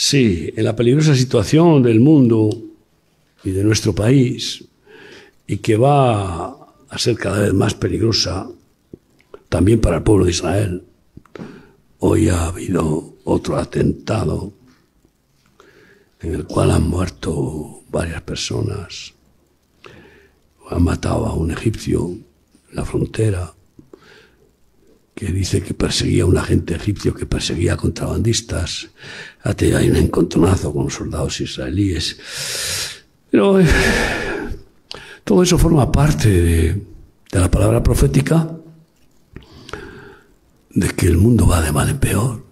Sí, 0.00 0.54
en 0.56 0.62
la 0.62 0.76
peligrosa 0.76 1.16
situación 1.16 1.82
del 1.82 1.98
mundo 1.98 2.50
y 3.42 3.50
de 3.50 3.64
nuestro 3.64 3.96
país, 3.96 4.64
y 5.44 5.56
que 5.56 5.76
va 5.76 6.50
a 6.88 6.98
ser 6.98 7.16
cada 7.16 7.40
vez 7.40 7.52
más 7.52 7.74
peligrosa 7.74 8.48
también 9.48 9.80
para 9.80 9.96
el 9.96 10.04
pueblo 10.04 10.26
de 10.26 10.30
Israel. 10.30 10.84
Hoy 11.98 12.28
ha 12.28 12.46
habido 12.46 13.16
otro 13.24 13.56
atentado 13.56 14.52
en 16.20 16.32
el 16.32 16.44
cual 16.44 16.70
han 16.70 16.88
muerto 16.88 17.82
varias 17.90 18.22
personas. 18.22 19.14
Han 20.70 20.84
matado 20.84 21.26
a 21.26 21.34
un 21.34 21.50
egipcio 21.50 22.06
en 22.06 22.24
la 22.70 22.84
frontera 22.84 23.52
que 25.18 25.32
dice 25.32 25.60
que 25.62 25.74
perseguía 25.74 26.22
a 26.22 26.26
un 26.26 26.38
agente 26.38 26.76
egipcio 26.76 27.12
que 27.12 27.26
perseguía 27.26 27.72
a 27.72 27.76
contrabandistas. 27.76 28.88
Hay 29.42 29.90
un 29.90 29.96
encontronazo 29.96 30.72
con 30.72 30.92
soldados 30.92 31.40
israelíes. 31.40 32.20
Pero 33.28 33.58
eh, 33.58 33.66
todo 35.24 35.42
eso 35.42 35.58
forma 35.58 35.90
parte 35.90 36.28
de, 36.30 36.86
de 37.32 37.40
la 37.40 37.50
palabra 37.50 37.82
profética 37.82 38.48
de 40.70 40.88
que 40.90 41.08
el 41.08 41.16
mundo 41.16 41.48
va 41.48 41.62
de 41.62 41.72
mal 41.72 41.88
en 41.88 41.98
peor, 41.98 42.44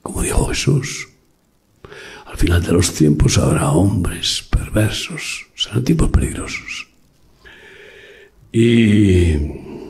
como 0.00 0.22
dijo 0.22 0.46
Jesús. 0.46 1.08
Al 2.24 2.38
final 2.38 2.62
de 2.62 2.72
los 2.72 2.94
tiempos 2.94 3.36
habrá 3.36 3.70
hombres 3.70 4.48
perversos, 4.48 5.48
serán 5.54 5.84
tiempos 5.84 6.08
peligrosos. 6.08 6.88
Y 8.50 9.83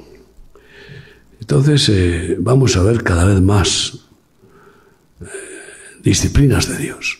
entonces 1.44 1.90
eh, 1.90 2.38
vamos 2.40 2.74
a 2.74 2.82
ver 2.82 3.02
cada 3.02 3.26
vez 3.26 3.38
más 3.42 4.06
eh, 5.20 5.26
disciplinas 6.02 6.70
de 6.70 6.78
Dios. 6.78 7.18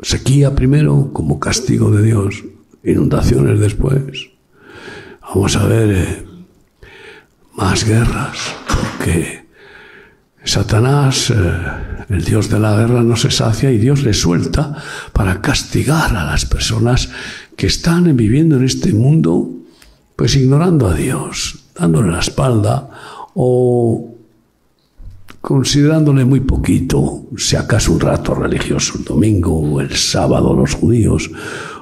Sequía 0.00 0.52
primero 0.52 1.10
como 1.12 1.38
castigo 1.38 1.92
de 1.92 2.02
Dios, 2.02 2.42
inundaciones 2.82 3.60
después. 3.60 4.30
Vamos 5.22 5.54
a 5.54 5.64
ver 5.66 5.90
eh, 5.92 6.26
más 7.54 7.84
guerras, 7.84 8.36
porque 8.66 9.46
Satanás, 10.42 11.32
el 12.08 12.24
Dios 12.24 12.50
de 12.50 12.58
la 12.58 12.74
guerra, 12.78 13.04
no 13.04 13.14
se 13.14 13.30
sacia 13.30 13.70
y 13.70 13.78
Dios 13.78 14.02
le 14.02 14.12
suelta 14.12 14.74
para 15.12 15.40
castigar 15.40 16.16
a 16.16 16.24
las 16.24 16.46
personas 16.46 17.10
que 17.56 17.68
están 17.68 18.16
viviendo 18.16 18.56
en 18.56 18.64
este 18.64 18.92
mundo, 18.92 19.48
pues 20.16 20.34
ignorando 20.34 20.88
a 20.88 20.94
Dios, 20.94 21.61
dándole 21.74 22.12
la 22.12 22.20
espalda 22.20 22.90
o 23.34 24.12
considerándole 25.40 26.24
muy 26.24 26.40
poquito, 26.40 27.26
si 27.36 27.56
acaso 27.56 27.92
un 27.92 28.00
rato 28.00 28.34
religioso 28.34 28.94
el 28.96 29.04
domingo 29.04 29.58
o 29.58 29.80
el 29.80 29.94
sábado 29.96 30.54
los 30.54 30.74
judíos 30.74 31.30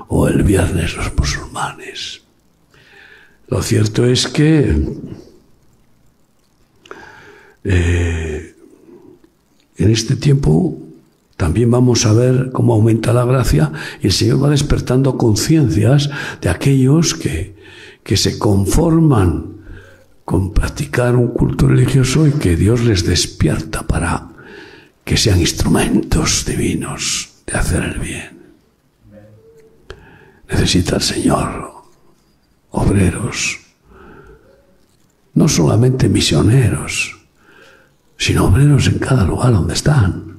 o 0.08 0.28
el 0.28 0.42
viernes 0.42 0.96
los 0.96 1.14
musulmanes. 1.16 2.22
Lo 3.48 3.62
cierto 3.62 4.06
es 4.06 4.28
que 4.28 4.88
eh, 7.64 8.54
en 9.76 9.90
este 9.90 10.16
tiempo 10.16 10.78
también 11.36 11.70
vamos 11.70 12.06
a 12.06 12.12
ver 12.12 12.50
cómo 12.52 12.74
aumenta 12.74 13.12
la 13.12 13.24
gracia 13.24 13.72
y 14.02 14.06
el 14.06 14.12
Señor 14.12 14.42
va 14.42 14.50
despertando 14.50 15.18
conciencias 15.18 16.10
de 16.40 16.48
aquellos 16.48 17.14
que, 17.14 17.56
que 18.02 18.16
se 18.16 18.38
conforman 18.38 19.59
con 20.30 20.52
practicar 20.52 21.16
un 21.16 21.32
culto 21.32 21.66
religioso 21.66 22.24
y 22.24 22.30
que 22.30 22.54
Dios 22.54 22.82
les 22.82 23.04
despierta 23.04 23.84
para 23.84 24.28
que 25.02 25.16
sean 25.16 25.40
instrumentos 25.40 26.44
divinos 26.46 27.30
de 27.48 27.58
hacer 27.58 27.82
el 27.82 27.98
bien. 27.98 28.38
Necesita 30.48 30.94
el 30.94 31.02
Señor 31.02 31.72
obreros, 32.70 33.58
no 35.34 35.48
solamente 35.48 36.08
misioneros, 36.08 37.18
sino 38.16 38.44
obreros 38.44 38.86
en 38.86 39.00
cada 39.00 39.24
lugar 39.24 39.52
donde 39.52 39.74
están. 39.74 40.38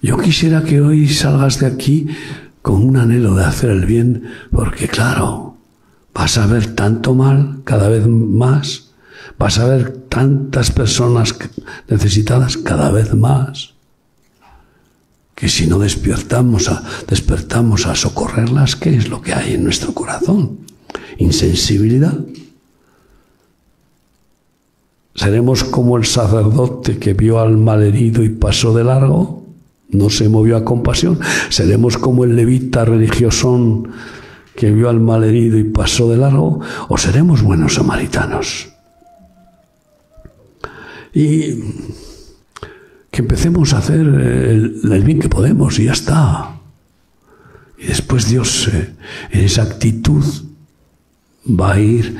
Yo 0.00 0.16
quisiera 0.16 0.62
que 0.62 0.80
hoy 0.80 1.08
salgas 1.08 1.58
de 1.58 1.66
aquí 1.66 2.06
con 2.62 2.84
un 2.84 2.98
anhelo 2.98 3.34
de 3.34 3.44
hacer 3.46 3.70
el 3.70 3.84
bien, 3.84 4.32
porque 4.52 4.86
claro, 4.86 5.51
vas 6.14 6.38
a 6.38 6.46
ver 6.46 6.74
tanto 6.74 7.14
mal 7.14 7.60
cada 7.64 7.88
vez 7.88 8.06
más, 8.06 8.90
vas 9.38 9.58
a 9.58 9.66
ver 9.66 9.90
tantas 10.08 10.70
personas 10.70 11.34
necesitadas 11.88 12.56
cada 12.56 12.90
vez 12.90 13.14
más, 13.14 13.74
que 15.34 15.48
si 15.48 15.66
no 15.66 15.78
despertamos 15.78 16.68
a, 16.68 16.82
despertamos 17.08 17.86
a 17.86 17.94
socorrerlas, 17.94 18.76
¿qué 18.76 18.94
es 18.94 19.08
lo 19.08 19.22
que 19.22 19.32
hay 19.34 19.54
en 19.54 19.64
nuestro 19.64 19.92
corazón? 19.92 20.58
Insensibilidad. 21.18 22.16
¿Seremos 25.14 25.64
como 25.64 25.96
el 25.96 26.04
sacerdote 26.04 26.98
que 26.98 27.12
vio 27.12 27.40
al 27.40 27.56
malherido 27.58 28.22
y 28.22 28.30
pasó 28.30 28.72
de 28.72 28.84
largo? 28.84 29.44
No 29.90 30.08
se 30.08 30.28
movió 30.28 30.56
a 30.56 30.64
compasión. 30.64 31.20
¿Seremos 31.50 31.98
como 31.98 32.24
el 32.24 32.34
levita 32.34 32.84
religiosón 32.84 33.90
que 34.54 34.70
vio 34.70 34.88
al 34.88 35.00
malherido 35.00 35.58
y 35.58 35.64
pasó 35.64 36.10
de 36.10 36.16
largo? 36.16 36.60
¿O 36.88 36.98
seremos 36.98 37.42
buenos 37.42 37.74
samaritanos? 37.74 38.68
Y 41.14 41.58
que 43.10 43.20
empecemos 43.20 43.74
a 43.74 43.78
hacer 43.78 44.00
el, 44.00 45.02
bien 45.04 45.20
que 45.20 45.28
podemos 45.28 45.78
y 45.78 45.84
ya 45.84 45.92
está. 45.92 46.58
Y 47.78 47.86
después 47.86 48.28
Dios 48.28 48.68
eh, 48.68 48.94
en 49.30 49.44
esa 49.44 49.62
actitud 49.62 50.24
va 51.46 51.72
a 51.72 51.80
ir 51.80 52.16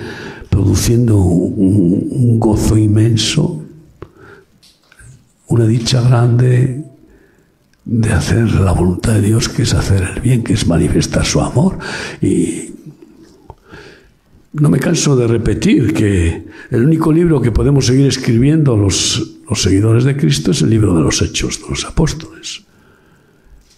produciendo 0.50 1.16
un, 1.16 2.38
gozo 2.38 2.76
inmenso, 2.76 3.64
una 5.48 5.64
dicha 5.64 6.02
grande 6.02 6.81
de 7.84 8.12
hacer 8.12 8.50
la 8.52 8.72
voluntad 8.72 9.14
de 9.14 9.22
Dios, 9.22 9.48
que 9.48 9.62
es 9.62 9.74
hacer 9.74 10.02
el 10.14 10.20
bien, 10.20 10.44
que 10.44 10.52
es 10.52 10.66
manifestar 10.66 11.24
su 11.24 11.40
amor. 11.40 11.78
Y 12.20 12.70
no 14.52 14.68
me 14.68 14.78
canso 14.78 15.16
de 15.16 15.26
repetir 15.26 15.92
que 15.92 16.46
el 16.70 16.84
único 16.84 17.12
libro 17.12 17.40
que 17.40 17.50
podemos 17.50 17.86
seguir 17.86 18.06
escribiendo 18.06 18.76
los, 18.76 19.38
los 19.48 19.62
seguidores 19.62 20.04
de 20.04 20.16
Cristo 20.16 20.50
es 20.50 20.62
el 20.62 20.70
libro 20.70 20.94
de 20.94 21.02
los 21.02 21.22
hechos 21.22 21.60
de 21.60 21.70
los 21.70 21.84
apóstoles. 21.84 22.64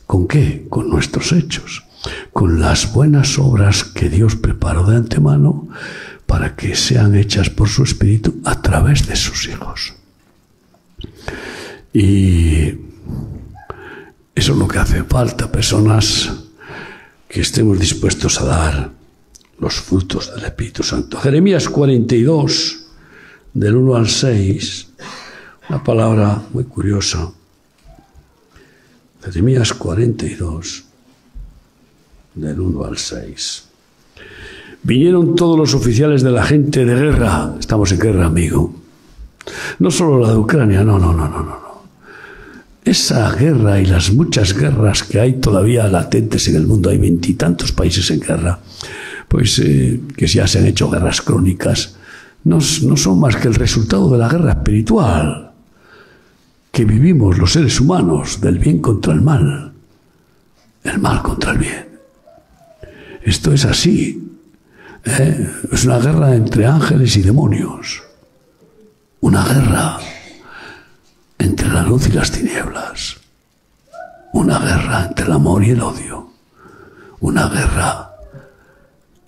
¿Con 0.07 0.29
qué? 0.29 0.67
Con 0.69 0.91
nuestros 0.91 1.33
hechos, 1.33 1.85
con 2.33 2.61
las 2.61 2.93
buenas 2.93 3.39
obras 3.39 3.85
que 3.85 4.11
Dios 4.11 4.37
preparó 4.37 4.85
de 4.85 4.97
antemano 4.97 5.69
para 6.27 6.57
que 6.57 6.75
sean 6.75 7.15
hechas 7.15 7.51
por 7.51 7.69
su 7.69 7.85
Espíritu 7.85 8.35
a 8.45 8.61
través 8.61 9.07
de 9.07 9.17
sus 9.17 9.49
hijos. 9.49 9.95
Y 11.93 12.75
eso 14.35 14.53
es 14.53 14.59
lo 14.59 14.67
que 14.67 14.79
hace 14.79 15.05
falta, 15.05 15.51
personas 15.51 16.33
que 17.29 17.41
estemos 17.41 17.79
dispuestos 17.79 18.41
a 18.41 18.45
dar 18.45 18.91
los 19.59 19.75
frutos 19.75 20.35
del 20.35 20.45
Espíritu 20.45 20.83
Santo. 20.83 21.19
Jeremías 21.19 21.69
42, 21.69 22.87
del 23.53 23.77
1 23.77 23.95
al 23.95 24.09
6, 24.09 24.89
una 25.69 25.83
palabra 25.83 26.43
muy 26.53 26.65
curiosa. 26.65 27.31
Jeremías 29.23 29.73
42, 29.73 30.85
del 32.35 32.61
1 32.61 32.85
al 32.85 32.99
6. 32.99 33.65
Vinieron 34.83 35.35
todos 35.35 35.59
los 35.59 35.75
oficiales 35.75 36.23
de 36.23 36.31
la 36.31 36.45
gente 36.45 36.85
de 36.85 36.95
guerra. 36.95 37.55
Estamos 37.59 37.91
en 37.93 37.99
guerra, 38.01 38.27
amigo. 38.27 38.75
No 39.79 39.91
solo 39.91 40.19
la 40.19 40.31
de 40.31 40.37
Ucrania, 40.37 40.85
no, 40.85 40.99
no, 40.99 41.13
no, 41.13 41.29
no, 41.29 41.43
no. 41.43 41.74
Esa 42.85 43.31
guerra 43.33 43.81
y 43.81 43.87
las 43.87 44.13
muchas 44.13 44.57
guerras 44.57 45.03
que 45.03 45.19
hay 45.19 45.35
todavía 45.35 45.89
latentes 45.89 46.49
en 46.49 46.57
el 46.57 46.67
mundo, 46.67 46.91
hay 46.91 46.99
veintitantos 46.99 47.73
países 47.73 48.11
en 48.11 48.21
guerra, 48.21 48.61
pues 49.29 49.59
eh, 49.59 50.01
que 50.17 50.27
ya 50.27 50.47
se 50.47 50.59
han 50.59 50.67
hecho 50.67 50.91
guerras 50.91 51.23
crónicas, 51.23 51.97
no, 52.45 52.59
no 52.83 52.97
son 52.97 53.21
más 53.21 53.37
que 53.37 53.49
el 53.49 53.55
resultado 53.55 54.11
de 54.11 54.19
la 54.19 54.29
guerra 54.29 54.53
espiritual 54.53 55.53
que 56.71 56.85
vivimos 56.85 57.39
los 57.39 57.53
seres 57.53 57.81
humanos, 57.81 58.41
del 58.41 58.59
bien 58.59 58.81
contra 58.81 59.15
el 59.15 59.23
mal, 59.23 59.73
el 60.83 60.99
mal 60.99 61.23
contra 61.23 61.53
el 61.53 61.59
bien. 61.59 61.89
Esto 63.23 63.53
es 63.53 63.65
así, 63.65 64.25
¿Eh? 65.05 65.51
Es 65.71 65.85
una 65.85 65.99
guerra 65.99 66.35
entre 66.35 66.67
ángeles 66.67 67.17
y 67.17 67.23
demonios. 67.23 68.03
Una 69.21 69.45
guerra 69.45 69.99
entre 71.39 71.69
la 71.69 71.83
luz 71.83 72.09
y 72.09 72.13
las 72.13 72.31
tinieblas. 72.31 73.17
Una 74.33 74.59
guerra 74.59 75.07
entre 75.07 75.27
el 75.27 75.33
amor 75.33 75.65
y 75.65 75.71
el 75.71 75.81
odio. 75.81 76.31
Una 77.21 77.49
guerra 77.49 78.11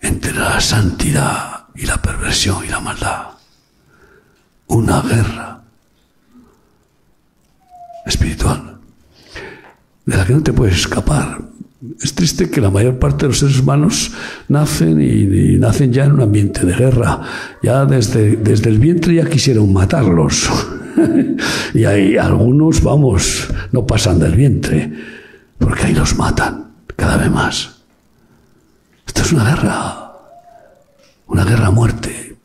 entre 0.00 0.32
la 0.32 0.60
santidad 0.60 1.66
y 1.74 1.86
la 1.86 1.96
perversión 1.96 2.64
y 2.64 2.68
la 2.68 2.80
maldad. 2.80 3.26
Una 4.68 5.00
guerra 5.00 5.60
espiritual, 8.04 8.78
de 10.04 10.16
la 10.16 10.24
que 10.24 10.32
no 10.32 10.42
te 10.42 10.52
puedes 10.52 10.76
escapar. 10.76 11.40
Es 12.00 12.14
triste 12.14 12.50
que 12.50 12.60
la 12.60 12.70
mayor 12.70 12.98
parte 12.98 13.24
de 13.24 13.28
los 13.28 13.38
seres 13.38 13.60
humanos 13.60 14.12
nacen 14.48 15.00
y, 15.00 15.56
nacen 15.58 15.92
ya 15.92 16.04
en 16.04 16.12
un 16.12 16.22
ambiente 16.22 16.64
de 16.64 16.74
guerra. 16.74 17.20
Ya 17.62 17.84
desde, 17.84 18.36
desde 18.36 18.70
el 18.70 18.78
vientre 18.78 19.14
ya 19.14 19.28
quisieron 19.28 19.72
matarlos. 19.72 20.48
y 21.74 21.84
hay 21.84 22.16
algunos, 22.16 22.82
vamos, 22.82 23.48
no 23.72 23.86
pasan 23.86 24.18
del 24.18 24.34
vientre, 24.34 24.92
porque 25.58 25.86
ahí 25.86 25.94
los 25.94 26.16
matan 26.16 26.72
cada 26.94 27.16
vez 27.16 27.30
más. 27.30 27.76
Esto 29.06 29.22
es 29.22 29.32
una 29.32 29.44
guerra, 29.44 30.12
una 31.28 31.44
guerra 31.44 31.66
a 31.68 31.70
muerte. 31.70 32.36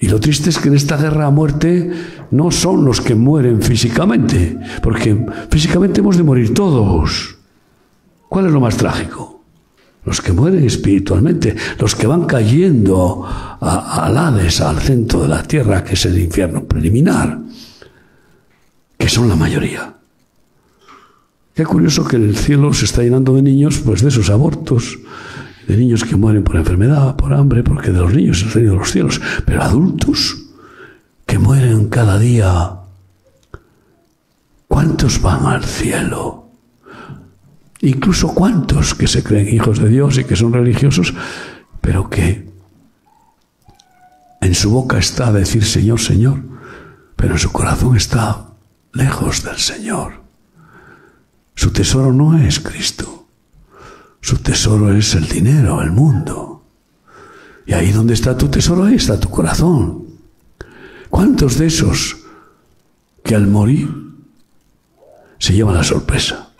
Y 0.00 0.08
lo 0.08 0.20
triste 0.20 0.50
es 0.50 0.58
que 0.58 0.68
en 0.68 0.76
esta 0.76 0.96
guerra 0.96 1.26
a 1.26 1.30
muerte 1.30 1.90
no 2.30 2.50
son 2.50 2.84
los 2.84 3.00
que 3.00 3.14
mueren 3.14 3.60
físicamente, 3.62 4.58
porque 4.82 5.26
físicamente 5.50 6.00
hemos 6.00 6.16
de 6.16 6.22
morir 6.22 6.54
todos. 6.54 7.36
¿Cuál 8.28 8.46
es 8.46 8.52
lo 8.52 8.60
más 8.60 8.76
trágico? 8.76 9.42
Los 10.04 10.20
que 10.20 10.32
mueren 10.32 10.64
espiritualmente, 10.64 11.54
los 11.78 11.94
que 11.94 12.06
van 12.06 12.24
cayendo 12.24 13.26
al 13.60 14.16
Hades, 14.16 14.60
al 14.60 14.78
centro 14.78 15.22
de 15.22 15.28
la 15.28 15.42
tierra, 15.42 15.82
que 15.82 15.94
es 15.94 16.06
el 16.06 16.18
infierno 16.18 16.64
preliminar, 16.64 17.38
que 18.98 19.08
son 19.08 19.28
la 19.28 19.36
mayoría. 19.36 19.94
Qué 21.54 21.64
curioso 21.64 22.04
que 22.04 22.16
el 22.16 22.36
cielo 22.36 22.72
se 22.74 22.84
está 22.84 23.02
llenando 23.02 23.34
de 23.34 23.42
niños, 23.42 23.78
pues 23.78 24.02
de 24.02 24.08
esos 24.08 24.30
abortos, 24.30 24.98
de 25.66 25.76
niños 25.76 26.04
que 26.04 26.16
mueren 26.16 26.44
por 26.44 26.56
enfermedad, 26.56 27.16
por 27.16 27.34
hambre, 27.34 27.62
porque 27.62 27.90
de 27.90 27.98
los 27.98 28.14
niños 28.14 28.38
es 28.38 28.44
el 28.44 28.52
reino 28.52 28.72
de 28.72 28.78
los 28.78 28.92
cielos, 28.92 29.20
pero 29.44 29.62
adultos 29.62 30.36
que 31.26 31.38
mueren 31.38 31.88
cada 31.88 32.18
día. 32.18 32.74
¿Cuántos 34.66 35.20
van 35.20 35.46
al 35.46 35.64
cielo? 35.64 36.48
Incluso 37.80 38.34
cuántos 38.34 38.94
que 38.94 39.06
se 39.06 39.22
creen 39.22 39.54
hijos 39.54 39.78
de 39.78 39.88
Dios 39.88 40.18
y 40.18 40.24
que 40.24 40.36
son 40.36 40.52
religiosos, 40.52 41.14
pero 41.80 42.08
que 42.08 42.48
en 44.40 44.54
su 44.54 44.70
boca 44.70 44.98
está 44.98 45.32
decir 45.32 45.64
Señor, 45.64 46.00
Señor, 46.00 46.40
pero 47.16 47.34
en 47.34 47.38
su 47.38 47.50
corazón 47.50 47.96
está 47.96 48.47
lejos 48.98 49.44
del 49.44 49.56
Señor. 49.58 50.20
Su 51.54 51.70
tesoro 51.70 52.12
no 52.12 52.36
es 52.36 52.58
Cristo, 52.58 53.26
su 54.20 54.38
tesoro 54.38 54.92
es 54.92 55.14
el 55.14 55.28
dinero, 55.28 55.80
el 55.80 55.92
mundo. 55.92 56.64
Y 57.64 57.74
ahí 57.74 57.92
donde 57.92 58.14
está 58.14 58.36
tu 58.36 58.48
tesoro, 58.48 58.84
ahí 58.84 58.96
está 58.96 59.18
tu 59.20 59.30
corazón. 59.30 60.04
¿Cuántos 61.10 61.58
de 61.58 61.66
esos 61.66 62.16
que 63.22 63.34
al 63.36 63.46
morir 63.46 63.88
se 65.38 65.52
llevan 65.52 65.76
la 65.76 65.84
sorpresa? 65.84 66.50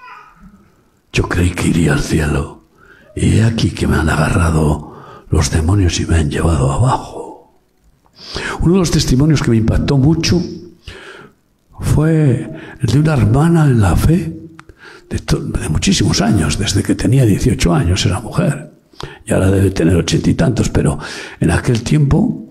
Yo 1.12 1.28
creí 1.28 1.50
que 1.50 1.68
iría 1.68 1.94
al 1.94 2.02
cielo 2.02 2.62
y 3.16 3.38
he 3.38 3.44
aquí 3.44 3.70
que 3.72 3.88
me 3.88 3.96
han 3.96 4.08
agarrado 4.08 5.24
los 5.30 5.50
demonios 5.50 5.98
y 5.98 6.06
me 6.06 6.16
han 6.16 6.30
llevado 6.30 6.70
abajo. 6.70 7.52
Uno 8.60 8.74
de 8.74 8.78
los 8.78 8.90
testimonios 8.90 9.42
que 9.42 9.50
me 9.50 9.56
impactó 9.56 9.96
mucho 9.96 10.40
fue 11.80 12.50
el 12.80 12.86
de 12.86 12.98
una 12.98 13.14
hermana 13.14 13.64
en 13.64 13.80
la 13.80 13.96
fe 13.96 14.36
de, 15.08 15.68
muchísimos 15.68 16.20
años, 16.20 16.58
desde 16.58 16.82
que 16.82 16.94
tenía 16.94 17.24
18 17.24 17.74
años 17.74 18.04
era 18.04 18.20
mujer. 18.20 18.70
Y 19.24 19.32
ahora 19.32 19.50
debe 19.50 19.70
tener 19.70 19.96
ochenta 19.96 20.28
y 20.28 20.34
tantos, 20.34 20.68
pero 20.68 20.98
en 21.40 21.50
aquel 21.50 21.82
tiempo 21.82 22.44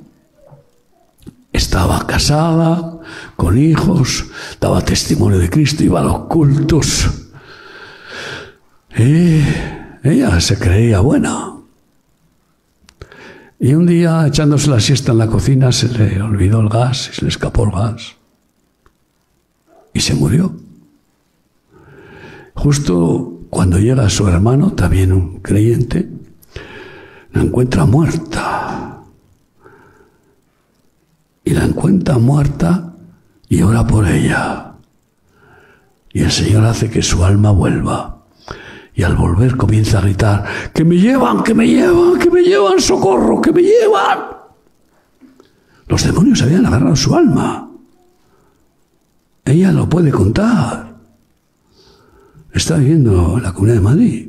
estaba 1.52 2.06
casada, 2.08 3.00
con 3.36 3.58
hijos, 3.58 4.26
daba 4.60 4.84
testimonio 4.84 5.40
de 5.40 5.50
Cristo, 5.50 5.84
iba 5.84 6.00
a 6.00 6.04
los 6.04 6.20
cultos 6.26 7.10
y 8.98 9.42
ella 10.04 10.40
se 10.40 10.58
creía 10.58 11.00
buena. 11.00 11.54
Y 13.60 13.74
un 13.74 13.88
día, 13.88 14.26
echándose 14.28 14.70
la 14.70 14.80
siesta 14.80 15.12
en 15.12 15.18
la 15.18 15.28
cocina, 15.28 15.72
se 15.72 15.90
le 15.90 16.22
olvidó 16.22 16.62
el 16.62 16.70
gas 16.70 17.10
y 17.12 17.16
se 17.16 17.22
le 17.24 17.30
escapó 17.30 17.66
el 17.66 17.72
gas. 17.72 18.16
Y 19.98 20.00
se 20.00 20.14
murió. 20.14 20.54
Justo 22.54 23.40
cuando 23.50 23.80
llega 23.80 24.08
su 24.12 24.28
hermano, 24.28 24.74
también 24.74 25.12
un 25.12 25.40
creyente, 25.40 26.08
la 27.32 27.42
encuentra 27.42 27.84
muerta. 27.88 29.02
Y 31.44 31.50
la 31.50 31.64
encuentra 31.64 32.20
muerta 32.20 32.94
y 33.50 33.64
ora 33.64 33.88
por 33.88 34.08
ella. 34.08 34.74
Y 36.14 36.22
el 36.22 36.32
Señor 36.32 36.66
hace 36.66 36.92
que 36.92 37.02
su 37.02 37.26
alma 37.26 37.50
vuelva. 37.50 38.20
Y 38.94 39.02
al 39.02 39.16
volver 39.16 39.58
comienza 39.58 39.98
a 39.98 40.02
gritar, 40.02 40.46
que 40.76 40.86
me 40.86 40.98
llevan, 40.98 41.42
que 41.42 41.56
me 41.56 41.66
llevan, 41.66 42.20
que 42.20 42.30
me 42.30 42.44
llevan, 42.44 42.80
socorro, 42.80 43.42
que 43.42 43.52
me 43.52 43.64
llevan. 43.64 44.20
Los 45.88 46.04
demonios 46.04 46.44
habían 46.44 46.68
agarrado 46.68 46.96
su 46.96 47.16
alma. 47.16 47.67
Ella 49.48 49.72
lo 49.72 49.88
puede 49.88 50.12
contar. 50.12 50.94
Está 52.52 52.78
viviendo 52.78 53.38
en 53.38 53.44
la 53.44 53.54
Comunidad 53.54 53.76
de 53.78 53.82
Madrid. 53.82 54.28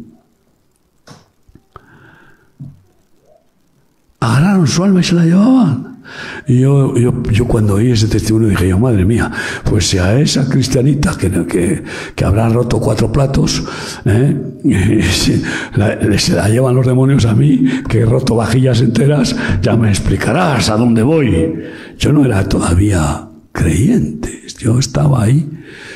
Agarraron 4.20 4.66
su 4.66 4.84
alma 4.84 5.00
y 5.00 5.04
se 5.04 5.14
la 5.14 5.24
llevaban. 5.24 5.98
Y 6.46 6.60
yo, 6.60 6.96
yo, 6.96 7.22
yo, 7.24 7.46
cuando 7.46 7.74
oí 7.74 7.90
ese 7.90 8.06
testimonio 8.06 8.48
dije 8.48 8.68
yo, 8.68 8.78
madre 8.78 9.04
mía, 9.04 9.30
pues 9.64 9.88
si 9.88 9.98
a 9.98 10.18
esa 10.18 10.48
cristianita 10.48 11.16
que, 11.18 11.30
que, 11.46 11.82
que 12.14 12.24
habrá 12.24 12.48
roto 12.48 12.80
cuatro 12.80 13.12
platos, 13.12 13.62
¿eh? 14.06 14.36
se, 15.12 15.42
la, 15.74 16.18
se 16.18 16.34
la 16.34 16.48
llevan 16.48 16.74
los 16.74 16.86
demonios 16.86 17.26
a 17.26 17.34
mí, 17.34 17.62
que 17.88 18.00
he 18.00 18.06
roto 18.06 18.36
vajillas 18.36 18.80
enteras, 18.80 19.36
ya 19.60 19.76
me 19.76 19.90
explicarás 19.90 20.70
a 20.70 20.76
dónde 20.76 21.02
voy. 21.02 21.64
Yo 21.98 22.12
no 22.12 22.24
era 22.24 22.48
todavía 22.48 23.27
creyente, 23.58 24.46
yo 24.58 24.78
estaba 24.78 25.24
ahí 25.24 25.50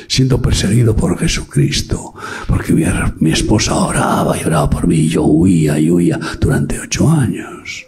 siendo 0.07 0.41
perseguido 0.41 0.95
por 0.95 1.17
Jesucristo, 1.17 2.13
porque 2.45 2.73
mi, 2.73 2.83
mi 3.19 3.31
esposa 3.31 3.73
oraba 3.73 4.37
y 4.37 4.43
oraba 4.43 4.69
por 4.69 4.85
mí, 4.85 4.97
y 4.97 5.09
yo 5.09 5.23
huía 5.23 5.79
y 5.79 5.89
huía 5.89 6.19
durante 6.41 6.77
ocho 6.77 7.09
años. 7.09 7.85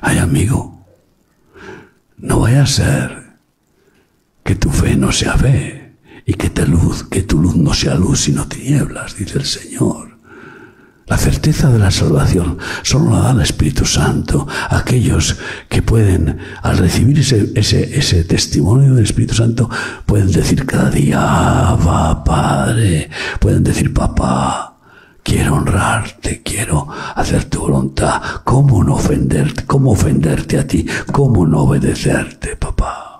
Ay, 0.00 0.16
amigo, 0.16 0.86
no 2.16 2.40
vaya 2.40 2.62
a 2.62 2.66
ser 2.66 3.34
que 4.42 4.54
tu 4.54 4.70
fe 4.70 4.96
no 4.96 5.12
sea 5.12 5.36
fe 5.36 5.96
y 6.24 6.32
que, 6.34 6.48
te 6.48 6.66
luz, 6.66 7.04
que 7.04 7.22
tu 7.22 7.38
luz 7.40 7.56
no 7.56 7.74
sea 7.74 7.94
luz 7.94 8.20
sino 8.20 8.48
tinieblas, 8.48 9.14
dice 9.16 9.38
el 9.38 9.44
Señor. 9.44 10.09
La 11.10 11.18
certeza 11.18 11.68
de 11.68 11.80
la 11.80 11.90
salvación 11.90 12.56
solo 12.82 13.10
la 13.10 13.18
da 13.22 13.30
el 13.32 13.40
Espíritu 13.40 13.84
Santo. 13.84 14.46
Aquellos 14.68 15.36
que 15.68 15.82
pueden, 15.82 16.38
al 16.62 16.78
recibir 16.78 17.18
ese, 17.18 18.24
testimonio 18.24 18.94
del 18.94 19.06
Espíritu 19.06 19.34
Santo, 19.34 19.68
pueden 20.06 20.30
decir 20.30 20.64
cada 20.64 20.88
día, 20.88 21.18
va 21.18 22.22
Padre, 22.22 23.10
pueden 23.40 23.64
decir, 23.64 23.92
papá, 23.92 24.68
Quiero 25.22 25.56
honrarte, 25.56 26.42
quiero 26.42 26.88
hacer 27.14 27.44
tu 27.44 27.60
voluntad. 27.60 28.22
¿Cómo 28.42 28.82
no 28.82 28.94
ofenderte? 28.94 29.66
¿Cómo 29.66 29.90
ofenderte 29.92 30.58
a 30.58 30.66
ti? 30.66 30.86
¿Cómo 31.12 31.46
no 31.46 31.64
obedecerte, 31.64 32.56
papá? 32.56 33.10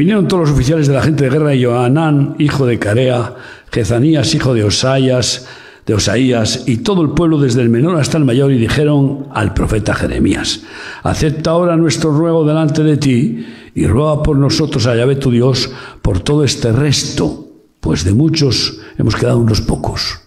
Vinieron 0.00 0.26
todos 0.28 0.48
los 0.48 0.56
oficiales 0.56 0.86
de 0.86 0.94
la 0.94 1.02
gente 1.02 1.24
de 1.24 1.30
guerra 1.30 1.54
y 1.54 1.64
Joanán, 1.64 2.34
hijo 2.38 2.64
de 2.64 2.78
Carea, 2.78 3.34
Jezanías, 3.70 4.34
hijo 4.34 4.54
de 4.54 4.64
Osayas, 4.64 5.46
de 5.86 5.94
Osaías, 5.94 6.64
y 6.66 6.78
todo 6.78 7.02
el 7.02 7.10
pueblo 7.10 7.38
desde 7.38 7.62
el 7.62 7.70
menor 7.70 7.98
hasta 7.98 8.18
el 8.18 8.24
mayor, 8.24 8.52
y 8.52 8.58
dijeron 8.58 9.28
al 9.32 9.54
profeta 9.54 9.94
Jeremías, 9.94 10.62
acepta 11.02 11.50
ahora 11.50 11.76
nuestro 11.76 12.12
ruego 12.12 12.44
delante 12.44 12.82
de 12.82 12.96
ti, 12.96 13.46
y 13.74 13.86
ruega 13.86 14.22
por 14.22 14.36
nosotros 14.36 14.86
a 14.86 14.96
Yahvé 14.96 15.16
tu 15.16 15.30
Dios, 15.30 15.70
por 16.02 16.20
todo 16.20 16.44
este 16.44 16.72
resto 16.72 17.46
pues 17.80 18.04
de 18.04 18.12
muchos 18.12 18.78
hemos 18.98 19.16
quedado 19.16 19.38
unos 19.38 19.62
pocos. 19.62 20.20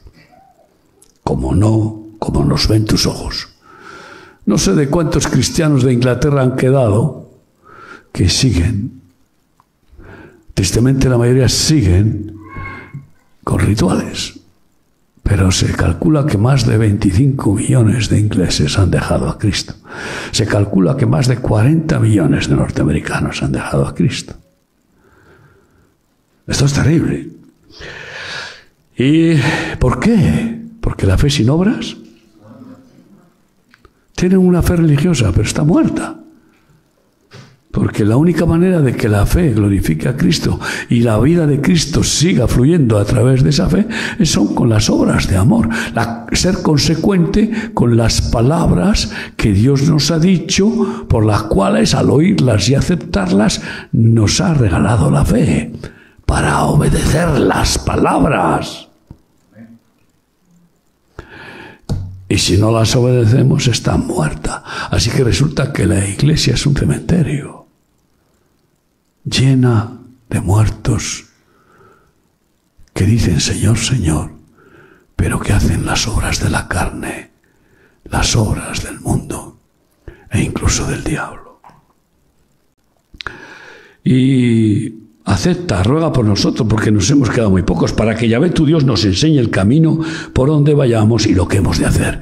Como 1.23 1.55
no, 1.55 2.07
como 2.19 2.43
nos 2.43 2.67
ven 2.67 2.85
tus 2.85 3.05
ojos. 3.05 3.49
No 4.45 4.57
sé 4.57 4.73
de 4.73 4.89
cuántos 4.89 5.27
cristianos 5.27 5.83
de 5.83 5.93
Inglaterra 5.93 6.41
han 6.41 6.55
quedado 6.55 7.29
que 8.11 8.27
siguen. 8.27 9.01
Tristemente 10.53 11.07
la 11.07 11.17
mayoría 11.17 11.47
siguen 11.47 12.35
con 13.43 13.59
rituales. 13.59 14.39
Pero 15.23 15.51
se 15.51 15.71
calcula 15.71 16.25
que 16.25 16.37
más 16.37 16.65
de 16.65 16.77
25 16.77 17.53
millones 17.53 18.09
de 18.09 18.19
ingleses 18.19 18.77
han 18.77 18.91
dejado 18.91 19.29
a 19.29 19.37
Cristo. 19.37 19.73
Se 20.31 20.45
calcula 20.45 20.97
que 20.97 21.05
más 21.05 21.27
de 21.27 21.37
40 21.37 21.97
millones 21.99 22.49
de 22.49 22.55
norteamericanos 22.55 23.41
han 23.41 23.53
dejado 23.53 23.87
a 23.87 23.95
Cristo. 23.95 24.35
Esto 26.45 26.65
es 26.65 26.73
terrible. 26.73 27.29
¿Y 28.97 29.35
por 29.79 29.99
qué? 29.99 30.61
Porque 30.81 31.07
la 31.07 31.17
fe 31.17 31.29
sin 31.29 31.49
obras 31.49 31.95
tiene 34.15 34.37
una 34.37 34.61
fe 34.61 34.75
religiosa, 34.75 35.31
pero 35.31 35.43
está 35.43 35.63
muerta. 35.63 36.22
Porque 37.73 38.05
la 38.05 38.17
única 38.17 38.45
manera 38.45 38.81
de 38.81 38.95
que 38.95 39.09
la 39.09 39.25
fe 39.25 39.51
glorifique 39.51 40.07
a 40.07 40.15
Cristo 40.15 40.59
y 40.89 40.99
la 40.99 41.19
vida 41.19 41.47
de 41.47 41.59
Cristo 41.59 42.03
siga 42.03 42.47
fluyendo 42.47 42.99
a 42.99 43.03
través 43.03 43.43
de 43.43 43.49
esa 43.49 43.67
fe 43.67 43.87
son 44.21 44.53
con 44.53 44.69
las 44.69 44.91
obras 44.91 45.27
de 45.27 45.37
amor. 45.37 45.69
ser 46.33 46.61
consecuente 46.61 47.71
con 47.73 47.97
las 47.97 48.21
palabras 48.21 49.11
que 49.35 49.53
Dios 49.53 49.89
nos 49.89 50.11
ha 50.11 50.19
dicho, 50.19 51.07
por 51.09 51.25
las 51.25 51.43
cuales 51.43 51.95
al 51.95 52.11
oírlas 52.11 52.69
y 52.69 52.75
aceptarlas 52.75 53.59
nos 53.91 54.39
ha 54.39 54.53
regalado 54.53 55.09
la 55.09 55.25
fe 55.25 55.71
para 56.27 56.65
obedecer 56.65 57.39
las 57.39 57.79
palabras. 57.79 58.87
Y 62.29 62.37
si 62.37 62.55
no 62.57 62.71
las 62.71 62.95
obedecemos, 62.95 63.65
está 63.65 63.97
muerta. 63.97 64.63
Así 64.91 65.09
que 65.09 65.23
resulta 65.23 65.73
que 65.73 65.87
la 65.87 66.07
iglesia 66.07 66.53
es 66.53 66.67
un 66.67 66.75
cementerio 66.75 67.62
llena 69.23 69.99
de 70.29 70.41
muertos 70.41 71.25
que 72.93 73.05
dicen 73.05 73.39
Señor, 73.39 73.77
Señor, 73.77 74.31
pero 75.15 75.39
que 75.39 75.53
hacen 75.53 75.85
las 75.85 76.07
obras 76.07 76.39
de 76.39 76.49
la 76.49 76.67
carne, 76.67 77.31
las 78.05 78.35
obras 78.35 78.83
del 78.83 78.99
mundo 78.99 79.57
e 80.29 80.41
incluso 80.41 80.85
del 80.85 81.03
diablo. 81.03 81.61
Y 84.03 85.03
Acepta, 85.25 85.81
ruega 85.83 86.11
por 86.11 86.25
nosotros, 86.25 86.67
porque 86.69 86.91
nos 86.91 87.09
hemos 87.09 87.29
quedado 87.29 87.49
muy 87.49 87.61
pocos, 87.61 87.93
para 87.93 88.15
que 88.15 88.27
Yahvé 88.27 88.49
tu 88.49 88.65
Dios 88.65 88.83
nos 88.83 89.05
enseñe 89.05 89.39
el 89.39 89.49
camino 89.49 89.99
por 90.33 90.49
donde 90.49 90.73
vayamos 90.73 91.25
y 91.25 91.33
lo 91.33 91.47
que 91.47 91.57
hemos 91.57 91.79
de 91.79 91.85
hacer. 91.85 92.21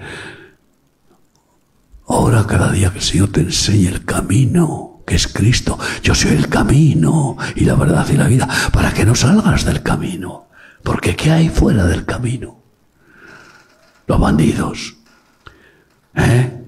Ora 2.05 2.46
cada 2.46 2.72
día 2.72 2.91
que 2.91 3.00
el 3.00 3.03
Señor 3.03 3.29
te 3.29 3.41
enseñe 3.41 3.88
el 3.88 4.05
camino, 4.05 4.90
es 5.15 5.27
Cristo. 5.27 5.77
Yo 6.03 6.15
soy 6.15 6.31
el 6.31 6.47
camino 6.47 7.37
y 7.55 7.65
la 7.65 7.75
verdad 7.75 8.07
y 8.09 8.17
la 8.17 8.27
vida, 8.27 8.47
para 8.71 8.93
que 8.93 9.05
no 9.05 9.15
salgas 9.15 9.65
del 9.65 9.81
camino. 9.81 10.47
Porque 10.83 11.15
¿qué 11.15 11.31
hay 11.31 11.49
fuera 11.49 11.85
del 11.85 12.05
camino? 12.05 12.61
Los 14.07 14.19
bandidos. 14.19 14.95
¿Eh? 16.15 16.63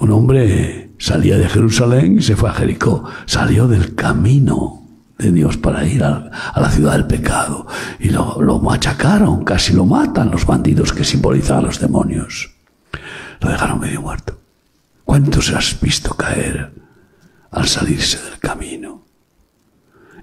Un 0.00 0.10
hombre 0.10 0.90
salía 0.98 1.38
de 1.38 1.48
Jerusalén 1.48 2.18
y 2.18 2.22
se 2.22 2.36
fue 2.36 2.50
a 2.50 2.54
Jericó. 2.54 3.04
Salió 3.26 3.66
del 3.66 3.94
camino 3.94 4.82
de 5.18 5.32
Dios 5.32 5.56
para 5.56 5.86
ir 5.86 6.02
a, 6.04 6.52
la 6.56 6.70
ciudad 6.70 6.92
del 6.92 7.06
pecado. 7.06 7.66
Y 8.00 8.10
lo, 8.10 8.40
lo, 8.42 8.58
machacaron, 8.58 9.44
casi 9.44 9.72
lo 9.72 9.86
matan 9.86 10.30
los 10.30 10.44
bandidos 10.44 10.92
que 10.92 11.04
simbolizaban 11.04 11.64
los 11.64 11.80
demonios. 11.80 12.50
Lo 13.40 13.50
dejaron 13.50 13.80
medio 13.80 14.02
muerto. 14.02 14.38
¿Cuántos 15.04 15.50
has 15.50 15.80
visto 15.80 16.14
caer 16.14 16.81
al 17.52 17.68
salirse 17.68 18.18
del 18.22 18.38
camino? 18.38 19.02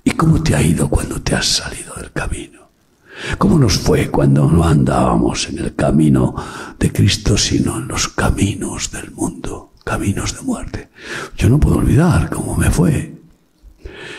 ¿Y 0.03 0.12
cómo 0.12 0.41
te 0.43 0.55
ha 0.55 0.62
ido 0.62 0.89
cuando 0.89 1.21
te 1.21 1.36
has 1.36 1.45
salido 1.45 1.95
del 1.95 2.12
camino? 2.12 2.59
¿Cómo 3.38 3.59
nos 3.59 3.77
fue 3.77 4.09
cuando 4.09 4.50
no 4.50 4.63
andábamos 4.63 5.50
en 5.50 5.59
el 5.59 5.75
camino 5.75 6.36
de 6.77 6.91
Cristo, 6.91 7.38
sino 7.38 7.77
en 7.77 7.88
los 7.88 8.07
caminos 8.07 8.91
del 8.91 9.12
mundo, 9.12 9.74
caminos 9.83 10.36
de 10.36 10.41
muerte? 10.41 10.89
Yo 11.38 11.50
no 11.50 11.59
puedo 11.59 11.77
olvidar 11.77 12.29
cómo 12.29 12.55
me 12.55 12.71
fue. 12.71 13.17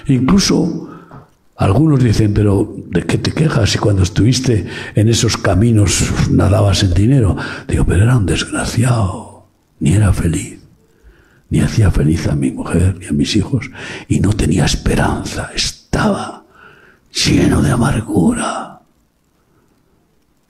Incluso 0.07 0.89
algunos 1.57 2.03
dicen, 2.03 2.33
pero 2.35 2.75
¿de 2.89 3.05
qué 3.05 3.19
te 3.19 3.33
quejas 3.33 3.71
si 3.71 3.79
cuando 3.79 4.03
estuviste 4.03 4.67
en 4.95 5.09
esos 5.09 5.37
caminos 5.37 6.11
nadabas 6.31 6.83
en 6.83 6.95
dinero? 6.95 7.37
Digo, 7.67 7.85
pero 7.87 8.05
era 8.05 8.17
un 8.17 8.27
desgraciado, 8.27 9.47
ni 9.79 9.93
era 9.95 10.13
feliz, 10.13 10.60
ni 11.51 11.61
hacía 11.61 11.91
feliz 11.91 12.27
a 12.29 12.35
mi 12.35 12.51
mujer 12.51 12.97
ni 12.99 13.07
a 13.07 13.13
mis 13.13 13.37
hijos, 13.37 13.71
y 14.09 14.21
no 14.21 14.33
tenía 14.33 14.65
esperanza, 14.65 15.51
estaba 15.55 16.45
lleno 17.13 17.61
de 17.61 17.71
amargura, 17.71 18.81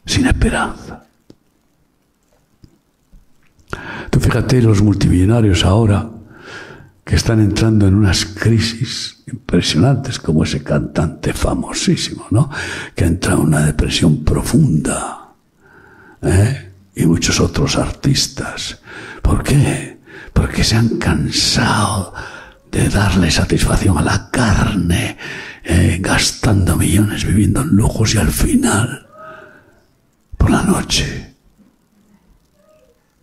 sin 0.04 0.26
esperanza. 0.26 1.04
Tú 4.10 4.20
fíjate 4.20 4.60
los 4.60 4.82
multimillonarios 4.82 5.64
ahora, 5.64 6.10
que 7.04 7.16
están 7.16 7.40
entrando 7.40 7.88
en 7.88 7.94
unas 7.94 8.24
crisis 8.24 9.22
impresionantes, 9.26 10.18
como 10.18 10.44
ese 10.44 10.62
cantante 10.62 11.32
famosísimo, 11.32 12.26
¿no? 12.30 12.50
Que 12.94 13.04
entra 13.04 13.34
en 13.34 13.40
una 13.40 13.64
depresión 13.64 14.22
profunda. 14.22 15.30
¿eh? 16.22 16.72
Y 16.94 17.06
muchos 17.06 17.40
otros 17.40 17.76
artistas. 17.76 18.80
¿Por 19.22 19.42
qué? 19.42 19.99
Porque 20.32 20.64
se 20.64 20.76
han 20.76 20.98
cansado 20.98 22.14
de 22.70 22.88
darle 22.88 23.30
satisfacción 23.30 23.98
a 23.98 24.02
la 24.02 24.30
carne, 24.30 25.16
¿eh? 25.64 25.98
gastando 26.00 26.76
millones, 26.76 27.24
viviendo 27.24 27.62
en 27.62 27.68
lujos 27.68 28.14
y 28.14 28.18
al 28.18 28.30
final, 28.30 29.06
por 30.38 30.50
la 30.50 30.62
noche, 30.62 31.34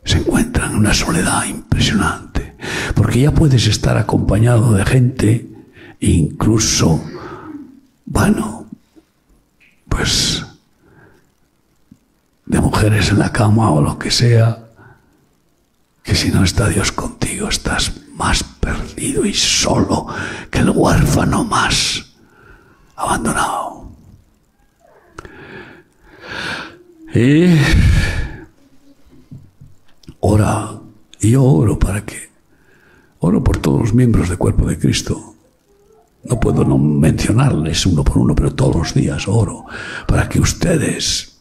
se 0.03 0.17
encuentran 0.17 0.71
en 0.71 0.77
una 0.77 0.93
soledad 0.93 1.45
impresionante 1.45 2.37
porque 2.95 3.21
ya 3.21 3.31
puedes 3.31 3.67
estar 3.67 3.97
acompañado 3.97 4.73
de 4.73 4.85
gente, 4.85 5.47
incluso, 5.99 7.03
bueno, 8.05 8.65
pues 9.87 10.45
de 12.45 12.59
mujeres 12.59 13.09
en 13.09 13.19
la 13.19 13.31
cama 13.31 13.71
o 13.71 13.81
lo 13.81 13.99
que 13.99 14.11
sea, 14.11 14.66
que 16.07 16.15
si 16.15 16.31
no 16.31 16.43
está 16.43 16.69
Dios 16.69 16.91
contigo 16.91 17.49
estás 17.49 17.91
más 18.15 18.41
perdido 18.41 19.25
y 19.25 19.33
solo 19.33 20.07
que 20.49 20.59
el 20.59 20.71
huérfano 20.71 21.43
más 21.43 22.05
abandonado. 22.95 23.91
Y 27.13 27.57
ora, 30.21 30.79
y 31.19 31.31
yo 31.31 31.43
oro 31.43 31.77
para 31.77 32.05
que 32.05 32.27
Oro 33.19 33.43
por 33.43 33.57
todos 33.57 33.81
los 33.81 33.93
miembros 33.93 34.29
del 34.29 34.37
cuerpo 34.37 34.67
de 34.67 34.77
Cristo. 34.77 35.33
No 36.23 36.39
puedo 36.39 36.63
no 36.63 36.77
mencionarles 36.77 37.85
uno 37.85 38.03
por 38.03 38.19
uno, 38.19 38.35
pero 38.35 38.53
todos 38.53 38.75
los 38.75 38.93
días 38.93 39.27
oro 39.27 39.65
para 40.07 40.29
que 40.29 40.39
ustedes 40.39 41.36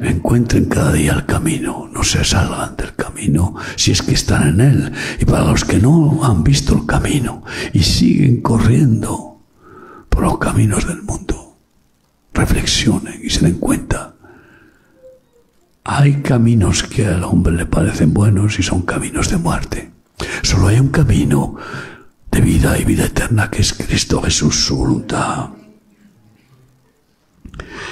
encuentren 0.00 0.66
cada 0.66 0.92
día 0.92 1.12
el 1.12 1.26
camino, 1.26 1.88
no 1.92 2.02
se 2.04 2.24
salgan 2.24 2.76
del 2.76 2.94
camino 2.94 3.54
si 3.76 3.92
es 3.92 4.02
que 4.02 4.14
están 4.14 4.48
en 4.48 4.60
él. 4.60 4.92
Y 5.20 5.24
para 5.24 5.44
los 5.44 5.64
que 5.64 5.78
no 5.78 6.24
han 6.24 6.44
visto 6.44 6.74
el 6.74 6.86
camino 6.86 7.42
y 7.72 7.82
siguen 7.82 8.42
corriendo 8.42 9.40
por 10.08 10.22
los 10.22 10.38
caminos 10.38 10.86
del 10.86 11.02
mundo, 11.02 11.56
reflexionen 12.32 13.20
y 13.22 13.30
se 13.30 13.46
den 13.46 13.58
cuenta 13.58 14.16
hay 15.88 16.14
caminos 16.14 16.82
que 16.82 17.06
al 17.06 17.22
hombre 17.22 17.54
le 17.54 17.64
parecen 17.64 18.12
buenos 18.12 18.58
y 18.58 18.64
son 18.64 18.82
caminos 18.82 19.30
de 19.30 19.36
muerte. 19.36 19.92
Solo 20.42 20.66
hay 20.66 20.80
un 20.80 20.88
camino 20.88 21.54
de 22.32 22.40
vida 22.40 22.76
y 22.76 22.84
vida 22.84 23.04
eterna 23.04 23.50
que 23.50 23.62
es 23.62 23.72
Cristo 23.72 24.20
Jesús, 24.20 24.66
su 24.66 24.78
voluntad. 24.78 25.50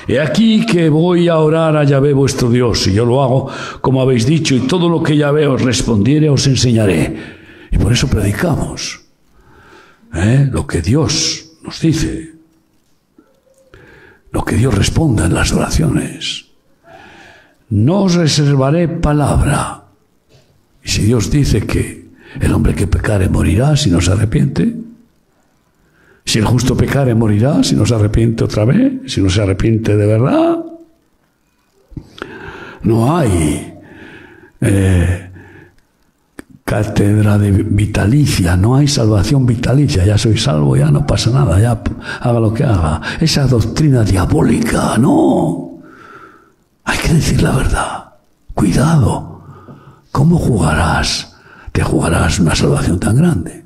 He 0.07 0.21
aquí 0.21 0.67
que 0.67 0.89
voy 0.89 1.29
a 1.29 1.39
orar 1.39 1.77
a 1.77 1.85
Yahvé 1.85 2.13
vuestro 2.13 2.51
Dios, 2.51 2.87
y 2.87 2.93
yo 2.93 3.05
lo 3.05 3.23
hago 3.23 3.51
como 3.81 4.03
habéis 4.03 4.27
dicho, 4.27 4.55
y 4.55 4.61
todo 4.61 4.89
lo 4.89 5.03
que 5.03 5.17
Yahvé 5.17 5.47
os 5.47 5.63
respondiere 5.63 6.29
os 6.29 6.47
enseñaré. 6.47 7.17
Y 7.71 7.79
por 7.79 7.93
eso 7.93 8.09
predicamos 8.09 9.01
¿eh? 10.15 10.49
lo 10.51 10.67
que 10.67 10.83
Dios 10.83 11.53
nos 11.63 11.81
dice, 11.81 12.35
lo 14.31 14.45
que 14.45 14.57
Dios 14.57 14.75
responda 14.75 15.27
en 15.27 15.35
las 15.35 15.53
oraciones. 15.53 16.47
No 17.71 18.03
os 18.03 18.15
reservaré 18.15 18.89
palabra. 18.89 19.85
Y 20.85 20.89
si 20.89 21.03
Dios 21.03 21.31
dice 21.31 21.67
que 21.67 22.09
el 22.41 22.53
hombre 22.53 22.75
que 22.75 22.87
pecare 22.87 23.29
morirá 23.29 23.77
si 23.77 23.91
no 23.91 24.01
se 24.01 24.13
arrepiente, 24.13 24.84
si 26.25 26.39
el 26.39 26.45
justo 26.45 26.77
pecare 26.77 27.15
morirá 27.15 27.63
si 27.63 27.75
no 27.75 27.85
se 27.85 27.95
arrepiente 27.95 28.45
otra 28.45 28.65
vez, 28.65 28.93
si 29.07 29.21
no 29.21 29.29
se 29.29 29.43
arrepiente 29.43 29.97
de 29.97 30.07
verdad, 30.07 30.65
no 32.83 33.17
hay 33.17 33.75
eh, 34.61 35.31
cátedra 36.65 37.39
de 37.39 37.51
vitalicia, 37.51 38.57
no 38.57 38.77
hay 38.77 38.89
salvación 38.89 39.47
vitalicia, 39.47 40.05
ya 40.05 40.17
soy 40.17 40.39
salvo, 40.39 40.77
ya 40.77 40.91
no 40.91 41.07
pasa 41.07 41.31
nada, 41.31 41.61
ya 41.61 41.83
haga 42.21 42.41
lo 42.41 42.53
que 42.53 42.65
haga. 42.65 43.01
Esa 43.21 43.47
doctrina 43.47 44.03
diabólica, 44.03 44.97
no. 44.99 45.79
Hay 46.85 46.99
que 46.99 47.15
decir 47.15 47.43
la 47.43 47.53
verdad. 47.53 48.05
Cuidado. 48.55 49.43
¿Cómo 50.11 50.39
jugarás? 50.39 51.37
Te 51.73 51.83
jugarás 51.83 52.39
una 52.39 52.55
salvación 52.55 53.01
tan 53.01 53.17
grande. 53.17 53.64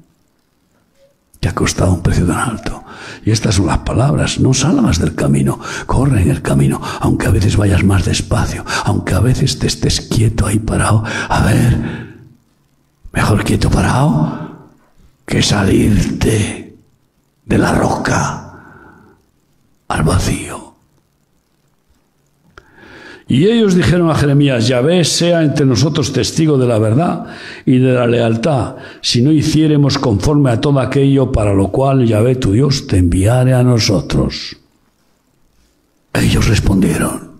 Que 1.40 1.49
ha 1.49 1.54
costado 1.54 1.92
un 1.92 2.02
precio 2.02 2.26
tan 2.26 2.38
alto. 2.38 2.85
Y 3.25 3.30
estas 3.30 3.57
son 3.57 3.66
las 3.66 3.78
palabras. 3.78 4.40
No 4.40 4.54
salgas 4.54 4.99
del 4.99 5.14
camino. 5.14 5.61
Corre 5.87 6.23
en 6.23 6.30
el 6.30 6.42
camino. 6.42 6.80
Aunque 7.00 7.26
a 7.26 7.30
veces 7.30 7.57
vayas 7.57 7.85
más 7.85 8.04
despacio. 8.04 8.64
Aunque 8.85 9.14
a 9.14 9.21
veces 9.21 9.59
te 9.59 9.66
estés 9.66 10.00
quieto 10.00 10.47
ahí 10.47 10.59
parado. 10.59 11.04
A 11.28 11.40
ver. 11.42 12.09
Mejor 13.12 13.45
quieto 13.45 13.71
parado 13.71 14.49
que 15.25 15.42
salirte 15.42 16.76
de 17.45 17.59
la 17.59 17.73
roca 17.73 18.52
al 19.88 20.02
vacío. 20.02 20.67
Y 23.30 23.47
ellos 23.47 23.75
dijeron 23.75 24.11
a 24.11 24.14
Jeremías, 24.14 24.66
Yahvé 24.66 25.04
sea 25.04 25.42
entre 25.42 25.66
nosotros 25.66 26.14
testigo 26.14 26.56
de 26.56 26.66
la 26.66 26.78
verdad 26.78 27.26
y 27.66 27.76
de 27.78 27.92
la 27.92 28.06
lealtad, 28.06 28.76
si 29.02 29.20
no 29.20 29.30
hiciéremos 29.30 29.99
conforme 29.99 30.50
a 30.50 30.58
todo 30.58 30.80
aquello 30.80 31.30
para 31.30 31.52
lo 31.52 31.68
cual 31.68 32.06
Yahvé 32.06 32.37
tu 32.37 32.52
Dios 32.52 32.87
te 32.87 32.97
enviare 32.97 33.52
a 33.52 33.62
nosotros. 33.62 34.56
Ellos 36.14 36.49
respondieron, 36.49 37.38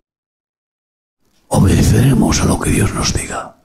obedeceremos 1.49 2.42
a 2.42 2.45
lo 2.45 2.61
que 2.61 2.68
Dios 2.68 2.95
nos 2.95 3.14
diga. 3.14 3.57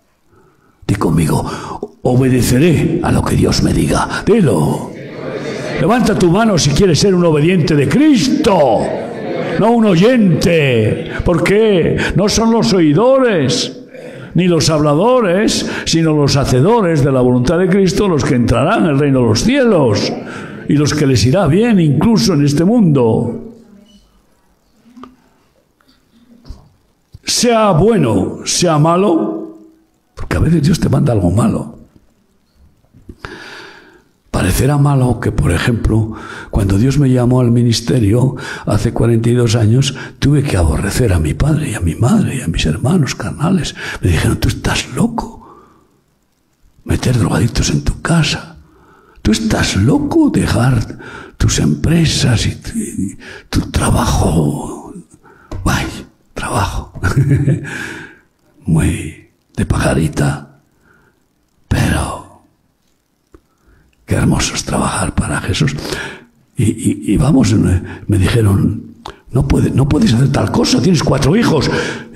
Di 0.88 0.96
conmigo, 0.96 2.00
obedeceré 2.04 3.02
a 3.04 3.12
lo 3.12 3.22
que 3.22 3.36
Dios 3.36 3.62
me 3.64 3.74
diga. 3.74 4.24
Dilo. 4.26 4.92
Levanta 5.82 6.18
tu 6.18 6.32
mano 6.32 6.58
si 6.58 6.70
quieres 6.70 7.00
ser 7.00 7.14
un 7.14 7.26
obediente 7.26 7.76
de 7.76 7.90
Cristo 7.90 9.03
no 9.64 9.72
un 9.72 9.86
oyente. 9.86 11.10
¿Por 11.24 11.42
qué? 11.42 11.96
No 12.18 12.28
son 12.28 12.52
los 12.52 12.74
oidores 12.74 13.80
ni 14.34 14.48
los 14.48 14.70
habladores, 14.70 15.66
sino 15.86 16.12
los 16.12 16.36
hacedores 16.36 17.02
de 17.02 17.12
la 17.14 17.22
voluntad 17.22 17.60
de 17.60 17.70
Cristo 17.70 18.10
los 18.10 18.26
que 18.26 18.36
entrarán 18.36 18.84
en 18.84 18.90
el 18.90 19.00
reino 19.00 19.22
de 19.22 19.28
los 19.28 19.40
cielos 19.42 20.12
y 20.68 20.74
los 20.74 20.94
que 20.94 21.08
les 21.08 21.26
irá 21.26 21.48
bien 21.48 21.80
incluso 21.80 22.34
en 22.34 22.44
este 22.44 22.66
mundo. 22.66 23.54
Sea 27.24 27.72
bueno, 27.72 28.40
sea 28.44 28.78
malo, 28.78 29.60
porque 30.14 30.36
a 30.36 30.40
veces 30.42 30.62
Dios 30.62 30.78
te 30.78 30.90
manda 30.90 31.14
algo 31.14 31.32
malo. 31.32 31.80
Parecerá 34.54 34.78
malo 34.78 35.20
que, 35.20 35.32
por 35.32 35.52
ejemplo, 35.52 36.14
cuando 36.52 36.78
Dios 36.78 37.00
me 37.00 37.10
llamó 37.10 37.42
al 37.42 37.50
ministerio 37.50 38.36
hace 38.68 38.94
42 38.94 39.56
años, 39.56 39.96
tuve 40.20 40.44
que 40.44 40.58
aborrecer 40.58 41.12
a 41.12 41.18
mi 41.18 41.34
padre 41.34 41.72
y 41.72 41.74
a 41.74 41.80
mi 41.80 41.96
madre 41.96 42.36
y 42.36 42.42
a 42.42 42.48
mis 42.48 42.64
hermanos 42.68 43.16
carnales. 43.16 43.74
Me 44.00 44.12
dijeron, 44.12 44.38
tú 44.38 44.50
estás 44.50 44.90
loco. 44.94 45.66
Meter 46.84 47.18
drogadictos 47.18 47.72
en 47.72 47.84
tu 47.84 48.00
casa. 48.04 48.58
Tú 49.24 49.32
estás 49.32 49.76
loco 49.76 50.30
dejar 50.30 51.00
tus 51.38 51.58
empresas 51.58 52.46
y 52.46 53.18
tu, 53.50 53.72
trabajo. 53.72 54.94
Guay, 55.64 55.88
trabajo. 56.36 56.94
Muy 58.68 59.32
de 59.58 59.66
pajarita. 59.66 60.60
Pero 61.68 62.23
Qué 64.14 64.20
hermoso 64.20 64.54
trabajar 64.64 65.16
para 65.16 65.42
Jesús. 65.42 65.76
Y, 66.56 67.18
vamos, 67.18 67.52
me 67.54 68.20
dijeron, 68.20 68.94
no, 69.32 69.48
puede, 69.48 69.72
no 69.72 69.90
puedes 69.90 70.14
hacer 70.14 70.32
tal 70.32 70.52
cosa, 70.52 70.80
tienes 70.80 71.02
cuatro 71.02 71.36
hijos. 71.36 71.68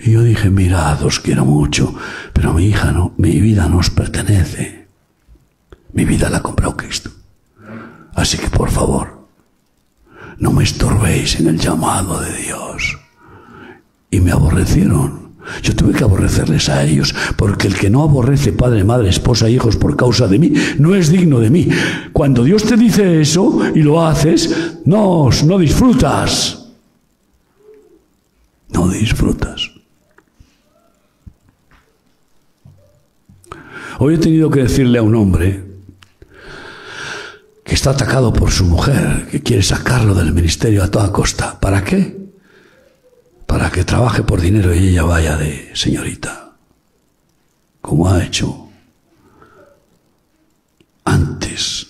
Y 0.04 0.12
yo 0.12 0.22
dije, 0.22 0.51
mirad, 0.51 1.01
os 1.01 1.20
quiero 1.20 1.44
mucho, 1.44 1.96
pero 2.34 2.54
mi 2.54 2.68
hija 2.68 2.92
no, 2.92 3.13
mi 3.18 3.39
vida 3.39 3.68
no 3.68 3.80
os 3.80 3.89
pertenece. 3.89 4.89
Mi 5.94 6.06
vida 6.06 6.30
la 6.30 6.38
ha 6.38 6.44
comprado 6.44 6.77
Cristo. 6.77 7.10
Así 8.13 8.38
que 8.38 8.51
por 8.51 8.70
favor, 8.70 9.25
no 10.38 10.51
me 10.51 10.66
estorbéis 10.66 11.39
en 11.39 11.48
el 11.48 11.58
llamado 11.58 12.22
de 12.22 12.32
Dios. 12.44 12.96
Y 14.12 14.20
me 14.20 14.34
aborrecieron 14.34 15.27
yo 15.62 15.75
tuve 15.75 15.94
que 15.94 16.04
aborrecerles 16.04 16.70
a 16.70 16.84
ellos, 16.84 17.13
porque 17.36 17.68
el 17.68 17.75
que 17.75 17.89
no 17.89 18.04
aborrece 18.04 18.51
padre, 18.54 18.84
madre, 18.84 19.10
esposa, 19.10 19.50
hijos 19.50 19.75
por 19.77 19.96
causa 19.96 20.27
de 20.27 20.39
mí, 20.39 20.54
no 20.77 20.96
es 20.96 21.10
digno 21.12 21.39
de 21.39 21.50
mí. 21.50 21.68
Cuando 22.13 22.44
Dios 22.44 22.63
te 22.63 22.77
dice 22.77 23.22
eso 23.22 23.62
y 23.74 23.82
lo 23.82 24.06
haces, 24.06 24.80
no, 24.86 25.30
no 25.46 25.58
disfrutas. 25.58 26.66
No 28.69 28.88
disfrutas. 28.89 29.72
Hoy 34.00 34.15
he 34.15 34.17
tenido 34.17 34.52
que 34.52 34.63
decirle 34.63 35.00
a 35.00 35.04
un 35.04 35.15
hombre 35.15 35.63
que 37.63 37.74
está 37.74 37.91
atacado 37.91 38.32
por 38.32 38.52
su 38.52 38.65
mujer, 38.65 39.28
que 39.32 39.41
quiere 39.41 39.63
sacarlo 39.63 40.13
del 40.13 40.34
ministerio 40.34 40.84
a 40.84 40.91
toda 40.91 41.12
costa. 41.12 41.60
¿Para 41.60 41.84
qué? 41.84 42.27
Para 43.48 43.72
que 43.72 43.84
trabaje 43.84 44.22
por 44.22 44.42
dinero 44.42 44.76
y 44.76 44.90
ella 44.90 45.04
vaya 45.04 45.38
de 45.38 45.72
señorita, 45.74 46.52
como 47.82 48.10
ha 48.10 48.24
hecho 48.24 48.70
antes 51.06 51.88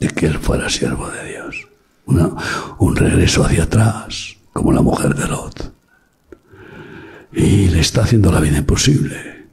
de 0.00 0.08
que 0.08 0.26
él 0.26 0.38
fuera 0.38 0.68
siervo 0.68 1.08
de 1.08 1.28
Dios. 1.30 1.68
un 2.78 2.96
regreso 2.96 3.44
hacia 3.44 3.64
atrás, 3.64 4.36
como 4.52 4.72
la 4.72 4.82
mujer 4.82 5.14
de 5.14 5.28
Lot. 5.28 5.72
Y 7.32 7.68
le 7.68 7.80
está 7.80 8.02
haciendo 8.02 8.32
la 8.32 8.40
vida 8.40 8.58
imposible. 8.58 9.46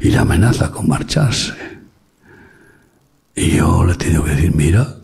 Y 0.00 0.10
le 0.10 0.18
amenaza 0.18 0.70
con 0.70 0.88
marcharse. 0.88 1.54
Y 3.34 3.56
yo 3.56 3.84
le 3.84 3.94
tengo 3.94 4.24
que 4.24 4.30
decir, 4.30 4.54
mira, 4.54 4.96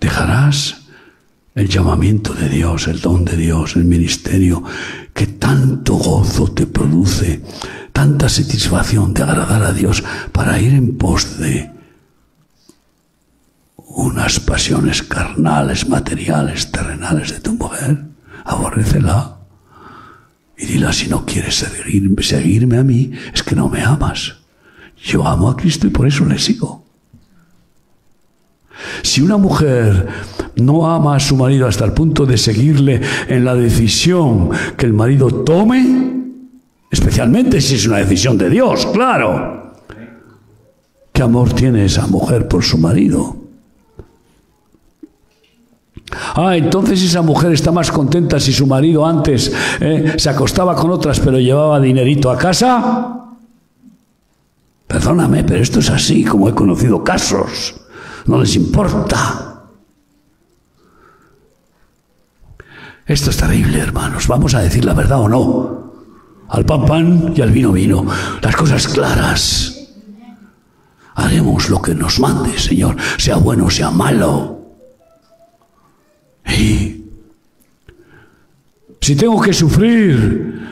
dejarás 0.00 0.77
el 1.58 1.68
llamamiento 1.68 2.34
de 2.34 2.48
Dios, 2.48 2.86
el 2.86 3.00
don 3.00 3.24
de 3.24 3.36
Dios, 3.36 3.74
el 3.74 3.84
ministerio, 3.84 4.62
que 5.12 5.26
tanto 5.26 5.94
gozo 5.94 6.52
te 6.52 6.66
produce, 6.66 7.42
tanta 7.92 8.28
satisfacción 8.28 9.12
de 9.12 9.24
agradar 9.24 9.64
a 9.64 9.72
Dios 9.72 10.04
para 10.30 10.60
ir 10.60 10.72
en 10.72 10.96
pos 10.96 11.38
de 11.38 11.72
unas 13.76 14.38
pasiones 14.38 15.02
carnales, 15.02 15.88
materiales, 15.88 16.70
terrenales 16.70 17.32
de 17.32 17.40
tu 17.40 17.54
mujer, 17.54 18.04
aborrécela. 18.44 19.38
Y 20.56 20.66
dile, 20.66 20.92
si 20.92 21.08
no 21.08 21.26
quieres 21.26 21.56
seguirme 21.56 22.78
a 22.78 22.84
mí, 22.84 23.10
es 23.34 23.42
que 23.42 23.56
no 23.56 23.68
me 23.68 23.82
amas. 23.82 24.36
Yo 24.96 25.26
amo 25.26 25.50
a 25.50 25.56
Cristo 25.56 25.88
y 25.88 25.90
por 25.90 26.06
eso 26.06 26.24
le 26.24 26.38
sigo. 26.38 26.84
Si 29.02 29.22
una 29.22 29.36
mujer 29.36 30.08
no 30.58 30.90
ama 30.90 31.16
a 31.16 31.20
su 31.20 31.36
marido 31.36 31.66
hasta 31.66 31.84
el 31.84 31.92
punto 31.92 32.26
de 32.26 32.36
seguirle 32.36 33.00
en 33.28 33.44
la 33.44 33.54
decisión 33.54 34.50
que 34.76 34.86
el 34.86 34.92
marido 34.92 35.28
tome, 35.44 36.22
especialmente 36.90 37.60
si 37.60 37.76
es 37.76 37.86
una 37.86 37.98
decisión 37.98 38.36
de 38.38 38.50
Dios, 38.50 38.86
claro. 38.86 39.74
¿Qué 41.12 41.22
amor 41.22 41.52
tiene 41.52 41.84
esa 41.84 42.06
mujer 42.06 42.46
por 42.46 42.62
su 42.62 42.78
marido? 42.78 43.36
Ah, 46.34 46.56
entonces 46.56 47.02
esa 47.02 47.22
mujer 47.22 47.52
está 47.52 47.70
más 47.72 47.90
contenta 47.90 48.40
si 48.40 48.52
su 48.52 48.66
marido 48.66 49.04
antes 49.04 49.52
eh, 49.80 50.14
se 50.16 50.30
acostaba 50.30 50.74
con 50.74 50.90
otras 50.90 51.20
pero 51.20 51.38
llevaba 51.38 51.80
dinerito 51.80 52.30
a 52.30 52.38
casa. 52.38 53.14
Perdóname, 54.86 55.44
pero 55.44 55.60
esto 55.60 55.80
es 55.80 55.90
así, 55.90 56.24
como 56.24 56.48
he 56.48 56.54
conocido 56.54 57.04
casos 57.04 57.74
no 58.28 58.38
les 58.38 58.54
importa. 58.56 59.47
Esto 63.08 63.30
es 63.30 63.38
terrible, 63.38 63.78
hermanos. 63.78 64.28
Vamos 64.28 64.54
a 64.54 64.60
decir 64.60 64.84
la 64.84 64.92
verdad 64.92 65.20
o 65.20 65.28
no. 65.30 65.92
Al 66.50 66.66
pan 66.66 66.84
pan 66.84 67.32
y 67.34 67.40
al 67.40 67.50
vino 67.50 67.72
vino. 67.72 68.04
Las 68.42 68.54
cosas 68.54 68.86
claras. 68.86 69.74
Haremos 71.14 71.70
lo 71.70 71.80
que 71.80 71.94
nos 71.94 72.20
mande, 72.20 72.58
Señor, 72.58 72.96
sea 73.16 73.36
bueno 73.36 73.70
sea 73.70 73.90
malo. 73.90 74.58
Y 76.46 77.04
si 79.00 79.16
tengo 79.16 79.40
que 79.40 79.54
sufrir 79.54 80.68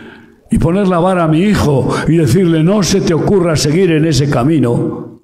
y 0.51 0.59
poner 0.59 0.89
la 0.89 0.99
vara 0.99 1.25
a 1.25 1.29
mi 1.29 1.41
hijo 1.41 1.89
y 2.07 2.19
decirle 2.19 2.63
no 2.63 2.83
se 2.83 3.01
te 3.01 3.15
ocurra 3.15 3.57
seguir 3.57 3.93
en 3.93 4.05
ese 4.05 4.29
camino, 4.29 5.21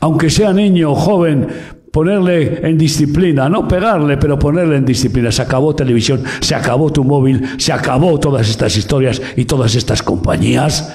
aunque 0.00 0.28
sea 0.28 0.52
niño 0.52 0.92
o 0.92 0.94
joven, 0.94 1.48
ponerle 1.96 2.60
en 2.68 2.76
disciplina, 2.76 3.48
no 3.48 3.66
pegarle, 3.66 4.18
pero 4.18 4.38
ponerle 4.38 4.76
en 4.76 4.84
disciplina. 4.84 5.32
Se 5.32 5.40
acabó 5.40 5.74
televisión, 5.74 6.22
se 6.40 6.54
acabó 6.54 6.92
tu 6.92 7.02
móvil, 7.04 7.42
se 7.56 7.72
acabó 7.72 8.20
todas 8.20 8.50
estas 8.50 8.76
historias 8.76 9.22
y 9.34 9.46
todas 9.46 9.74
estas 9.74 10.02
compañías. 10.02 10.94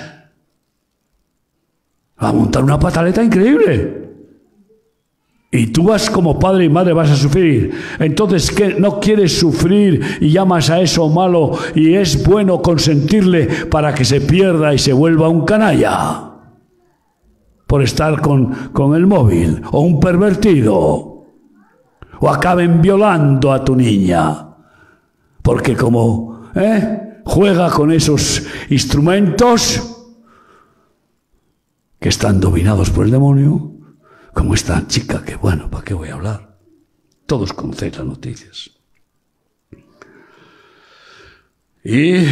Va 2.22 2.30
a 2.30 2.34
montar 2.34 2.64
una 2.64 2.78
pataleta 2.78 3.24
increíble. 3.24 4.12
Y 5.50 5.68
tú 5.74 5.86
vas 5.86 6.08
como 6.08 6.38
padre 6.38 6.66
y 6.66 6.70
madre 6.70 6.94
vas 6.94 7.10
a 7.10 7.16
sufrir. 7.16 7.72
Entonces, 7.98 8.52
¿qué? 8.52 8.76
¿No 8.78 9.00
quieres 9.00 9.40
sufrir 9.40 10.20
y 10.22 10.30
llamas 10.30 10.70
a 10.70 10.82
eso 10.82 11.10
malo 11.10 11.58
y 11.74 11.96
es 11.96 12.24
bueno 12.24 12.62
consentirle 12.62 13.48
para 13.72 13.96
que 13.96 14.06
se 14.06 14.22
pierda 14.22 14.72
y 14.72 14.78
se 14.78 14.94
vuelva 14.94 15.30
un 15.30 15.46
canalla? 15.46 16.31
Por 17.72 17.82
estar 17.82 18.20
con, 18.20 18.74
con 18.74 18.96
el 18.96 19.08
móvil, 19.08 19.62
o 19.72 19.80
un 19.80 19.98
pervertido, 19.98 20.76
o 22.20 22.30
acaben 22.30 22.82
violando 22.82 23.54
a 23.54 23.64
tu 23.64 23.78
niña, 23.78 24.58
porque 25.42 25.74
como 25.78 26.50
¿eh? 26.54 27.22
juega 27.24 27.72
con 27.72 27.94
esos 27.94 28.46
instrumentos, 28.70 30.04
que 31.98 32.10
están 32.10 32.42
dominados 32.42 32.90
por 32.90 33.06
el 33.06 33.12
demonio, 33.12 33.72
como 34.34 34.54
esta 34.54 34.86
chica 34.86 35.24
que, 35.24 35.38
bueno, 35.38 35.70
¿para 35.70 35.86
qué 35.86 35.94
voy 35.94 36.10
a 36.10 36.16
hablar? 36.16 36.58
Todos 37.26 37.54
conocéis 37.54 37.96
las 37.96 38.06
noticias. 38.06 38.72
Y 41.86 42.26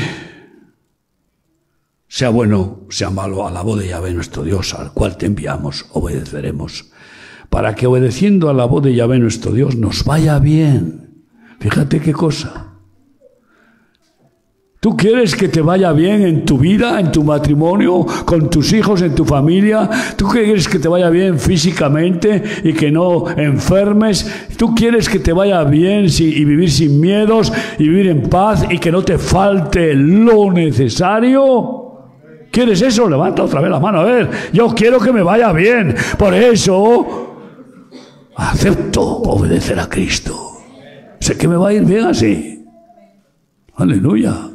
sea 2.09 2.29
bueno, 2.29 2.81
sea 2.89 3.11
malo, 3.11 3.47
a 3.47 3.51
la 3.51 3.61
voz 3.61 3.79
de 3.79 3.87
Yahvé 3.87 4.11
nuestro 4.11 4.43
Dios, 4.43 4.73
al 4.73 4.91
cual 4.93 5.15
te 5.15 5.27
enviamos, 5.27 5.85
obedeceremos, 5.93 6.89
para 7.49 7.75
que 7.75 7.85
obedeciendo 7.85 8.49
a 8.49 8.53
la 8.53 8.65
voz 8.65 8.83
de 8.83 8.95
Yahvé 8.95 9.19
nuestro 9.19 9.51
Dios 9.51 9.75
nos 9.75 10.03
vaya 10.03 10.39
bien. 10.39 11.23
Fíjate 11.59 12.01
qué 12.01 12.11
cosa. 12.11 12.65
¿Tú 14.79 14.95
quieres 14.95 15.35
que 15.35 15.49
te 15.49 15.61
vaya 15.61 15.91
bien 15.91 16.23
en 16.23 16.45
tu 16.45 16.57
vida, 16.57 16.99
en 16.99 17.11
tu 17.11 17.23
matrimonio, 17.23 18.05
con 18.25 18.49
tus 18.49 18.71
hijos, 18.73 19.01
en 19.01 19.13
tu 19.13 19.25
familia? 19.25 19.87
¿Tú 20.15 20.29
quieres 20.29 20.67
que 20.67 20.79
te 20.79 20.87
vaya 20.87 21.09
bien 21.09 21.37
físicamente 21.37 22.41
y 22.63 22.73
que 22.73 22.89
no 22.89 23.29
enfermes? 23.29 24.47
¿Tú 24.57 24.73
quieres 24.73 25.09
que 25.09 25.19
te 25.19 25.33
vaya 25.33 25.63
bien 25.65 26.05
y 26.07 26.45
vivir 26.45 26.71
sin 26.71 26.99
miedos 26.99 27.51
y 27.77 27.83
vivir 27.83 28.07
en 28.07 28.23
paz 28.29 28.65
y 28.69 28.79
que 28.79 28.91
no 28.91 29.03
te 29.03 29.17
falte 29.17 29.93
lo 29.93 30.51
necesario? 30.51 31.78
¿Quieres 32.51 32.81
eso? 32.81 33.07
Levanta 33.07 33.43
otra 33.43 33.61
vez 33.61 33.69
la 33.69 33.79
mano. 33.79 34.01
A 34.01 34.03
ver, 34.05 34.51
yo 34.51 34.73
quiero 34.73 34.99
que 34.99 35.13
me 35.13 35.21
vaya 35.21 35.51
bien. 35.51 35.95
Por 36.17 36.33
eso 36.33 37.29
acepto 38.35 39.01
obedecer 39.01 39.79
a 39.79 39.87
Cristo. 39.87 40.61
Sé 41.19 41.37
que 41.37 41.47
me 41.47 41.55
va 41.55 41.69
a 41.69 41.73
ir 41.73 41.83
bien 41.83 42.05
así. 42.05 42.65
Aleluya. 43.75 44.49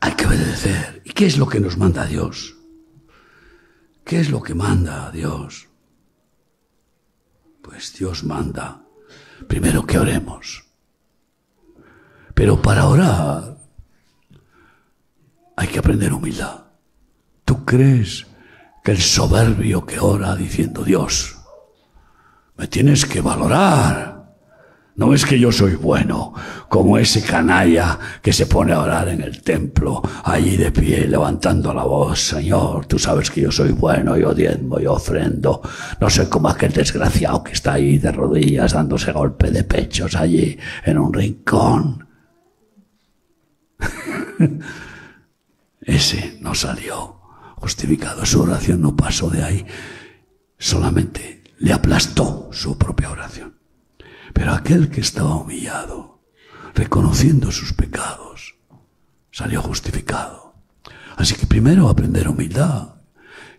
Hay 0.00 0.12
que 0.12 0.26
obedecer. 0.26 1.02
¿Y 1.04 1.10
qué 1.10 1.26
es 1.26 1.38
lo 1.38 1.48
que 1.48 1.60
nos 1.60 1.78
manda 1.78 2.04
Dios? 2.06 2.56
¿Qué 4.04 4.20
es 4.20 4.30
lo 4.30 4.42
que 4.42 4.54
manda 4.54 5.10
Dios? 5.10 5.68
Pues 7.62 7.92
Dios 7.98 8.24
manda 8.24 8.82
primero 9.46 9.86
que 9.86 9.98
oremos. 9.98 10.67
Pero 12.38 12.62
para 12.62 12.86
orar 12.86 13.56
hay 15.56 15.66
que 15.66 15.80
aprender 15.80 16.12
humildad. 16.12 16.66
¿Tú 17.44 17.64
crees 17.64 18.28
que 18.84 18.92
el 18.92 18.98
soberbio 18.98 19.84
que 19.84 19.98
ora 19.98 20.36
diciendo 20.36 20.84
Dios, 20.84 21.36
me 22.56 22.68
tienes 22.68 23.06
que 23.06 23.20
valorar? 23.20 24.36
No 24.94 25.12
es 25.12 25.26
que 25.26 25.40
yo 25.40 25.50
soy 25.50 25.74
bueno, 25.74 26.32
como 26.68 26.96
ese 26.96 27.22
canalla 27.22 27.98
que 28.22 28.32
se 28.32 28.46
pone 28.46 28.72
a 28.72 28.82
orar 28.82 29.08
en 29.08 29.20
el 29.22 29.42
templo, 29.42 30.00
allí 30.22 30.56
de 30.56 30.70
pie, 30.70 31.08
levantando 31.08 31.74
la 31.74 31.82
voz, 31.82 32.20
Señor, 32.20 32.86
tú 32.86 33.00
sabes 33.00 33.32
que 33.32 33.40
yo 33.40 33.50
soy 33.50 33.72
bueno, 33.72 34.16
yo 34.16 34.32
diezmo, 34.32 34.78
yo 34.78 34.92
ofrendo. 34.92 35.60
No 36.00 36.08
sé 36.08 36.28
como 36.28 36.50
aquel 36.50 36.72
desgraciado 36.72 37.42
que 37.42 37.54
está 37.54 37.72
ahí 37.72 37.98
de 37.98 38.12
rodillas 38.12 38.74
dándose 38.74 39.10
golpe 39.10 39.50
de 39.50 39.64
pechos 39.64 40.14
allí 40.14 40.56
en 40.84 40.98
un 40.98 41.12
rincón. 41.12 42.07
ese 45.80 46.38
no 46.40 46.54
salió 46.54 47.20
justificado, 47.56 48.24
su 48.24 48.40
oración 48.42 48.80
no 48.80 48.96
pasó 48.96 49.30
de 49.30 49.42
ahí, 49.42 49.66
solamente 50.58 51.42
le 51.58 51.72
aplastó 51.72 52.48
su 52.52 52.78
propia 52.78 53.10
oración. 53.10 53.58
Pero 54.32 54.52
aquel 54.52 54.90
que 54.90 55.00
estaba 55.00 55.34
humillado, 55.34 56.20
reconociendo 56.74 57.50
sus 57.50 57.72
pecados, 57.72 58.54
salió 59.32 59.62
justificado. 59.62 60.54
Así 61.16 61.34
que 61.34 61.46
primero 61.46 61.88
aprender 61.88 62.28
humildad, 62.28 62.94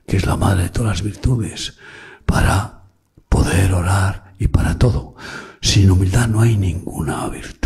que 0.08 0.18
es 0.18 0.26
la 0.26 0.38
madre 0.38 0.64
de 0.64 0.70
todas 0.70 0.92
las 0.92 1.02
virtudes, 1.02 1.78
para 2.26 2.84
poder 3.28 3.74
orar 3.74 4.34
y 4.40 4.48
para 4.48 4.78
todo. 4.78 5.16
Sin 5.62 5.92
humildad 5.92 6.28
no 6.28 6.42
hay 6.42 6.56
ninguna 6.56 7.28
virtud. 7.28 7.59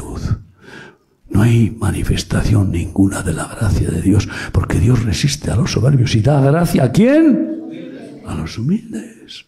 No 1.34 1.42
hay 1.42 1.72
manifestación 1.72 2.72
ninguna 2.72 3.24
de 3.24 3.34
la 3.34 3.48
gracia 3.48 3.90
de 3.90 4.02
Dios, 4.04 4.30
porque 4.52 4.80
Dios 4.80 5.04
resiste 5.04 5.50
a 5.50 5.56
los 5.56 5.72
soberbios 5.72 6.14
y 6.16 6.22
da 6.22 6.40
gracia 6.40 6.84
a 6.84 6.92
quién? 6.92 8.22
A 8.28 8.36
los 8.36 8.58
humildes. 8.60 9.46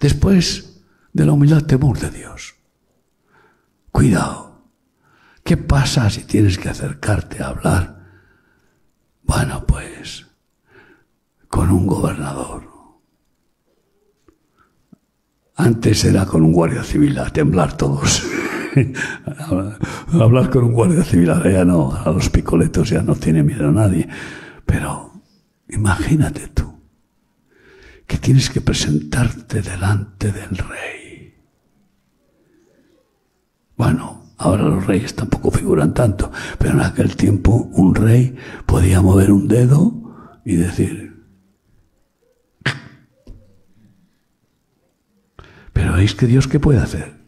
Después, 0.00 0.80
de 1.12 1.26
la 1.26 1.32
humildad 1.32 1.62
temor 1.62 1.98
de 1.98 2.10
Dios. 2.10 2.54
Cuidado. 3.92 4.64
¿Qué 5.44 5.58
pasa 5.58 6.08
si 6.08 6.22
tienes 6.22 6.56
que 6.56 6.70
acercarte 6.70 7.42
a 7.42 7.48
hablar? 7.48 8.04
Bueno, 9.22 9.66
pues 9.66 10.26
con 11.48 11.70
un 11.70 11.86
gobernador. 11.86 12.68
Antes 15.54 16.04
era 16.04 16.24
con 16.24 16.42
un 16.42 16.52
guardia 16.52 16.82
civil, 16.82 17.18
a 17.18 17.30
temblar 17.30 17.76
todos. 17.76 18.24
hablar 20.12 20.50
con 20.50 20.64
un 20.64 20.72
guardia 20.72 21.04
civil, 21.04 21.32
ya 21.44 21.64
no, 21.64 21.94
a 21.94 22.10
los 22.10 22.28
picoletos 22.30 22.90
ya 22.90 23.02
no 23.02 23.14
tiene 23.14 23.42
miedo 23.42 23.68
a 23.68 23.72
nadie. 23.72 24.08
Pero 24.66 25.12
imagínate 25.68 26.48
tú 26.48 26.74
que 28.06 28.18
tienes 28.18 28.50
que 28.50 28.60
presentarte 28.60 29.62
delante 29.62 30.32
del 30.32 30.56
rey 30.58 30.94
bueno, 33.76 34.34
ahora 34.38 34.64
los 34.64 34.86
reyes 34.86 35.14
tampoco 35.14 35.50
figuran 35.50 35.94
tanto, 35.94 36.30
pero 36.58 36.74
en 36.74 36.80
aquel 36.80 37.16
tiempo 37.16 37.68
un 37.72 37.94
rey 37.94 38.36
podía 38.66 39.02
mover 39.02 39.32
un 39.32 39.48
dedo 39.48 40.40
y 40.44 40.56
decir, 40.56 41.24
pero 45.72 45.94
veis 45.94 46.14
que 46.14 46.26
Dios 46.26 46.46
qué 46.46 46.60
puede 46.60 46.78
hacer. 46.78 47.23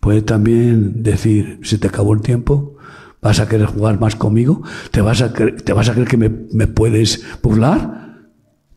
Puede 0.00 0.22
también 0.22 1.02
decir, 1.02 1.60
se 1.62 1.76
te 1.76 1.88
acabó 1.88 2.14
el 2.14 2.22
tiempo, 2.22 2.76
vas 3.20 3.38
a 3.38 3.48
querer 3.48 3.66
jugar 3.66 4.00
más 4.00 4.16
conmigo, 4.16 4.62
te 4.90 5.02
vas 5.02 5.20
a, 5.20 5.32
creer 5.32 6.08
que 6.08 6.16
me, 6.16 6.66
puedes 6.66 7.24
burlar, 7.42 8.00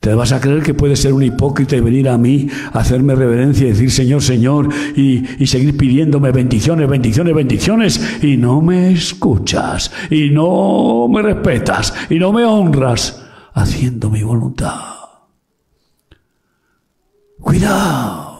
¿Te 0.01 0.13
vas 0.13 0.33
a 0.33 0.41
creer 0.41 0.63
que 0.63 0.73
puedes 0.73 0.99
ser 0.99 1.13
un 1.13 1.23
hipócrita 1.23 1.77
y 1.77 1.79
venir 1.79 2.09
a 2.09 2.17
mí 2.17 2.49
hacerme 2.73 3.15
reverencia 3.15 3.67
y 3.67 3.69
decir 3.69 3.89
Señor, 3.89 4.21
Señor 4.21 4.67
y, 4.97 5.23
y, 5.41 5.47
seguir 5.47 5.77
pidiéndome 5.77 6.33
bendiciones, 6.33 6.89
bendiciones, 6.89 7.33
bendiciones 7.33 8.17
y 8.21 8.35
no 8.35 8.59
me 8.59 8.91
escuchas 8.91 9.93
y 10.09 10.29
no 10.29 11.07
me 11.07 11.21
respetas 11.21 11.93
y 12.09 12.19
no 12.19 12.33
me 12.33 12.43
honras 12.43 13.23
haciendo 13.53 14.09
mi 14.09 14.23
voluntad? 14.23 14.81
Cuidado. 17.39 18.32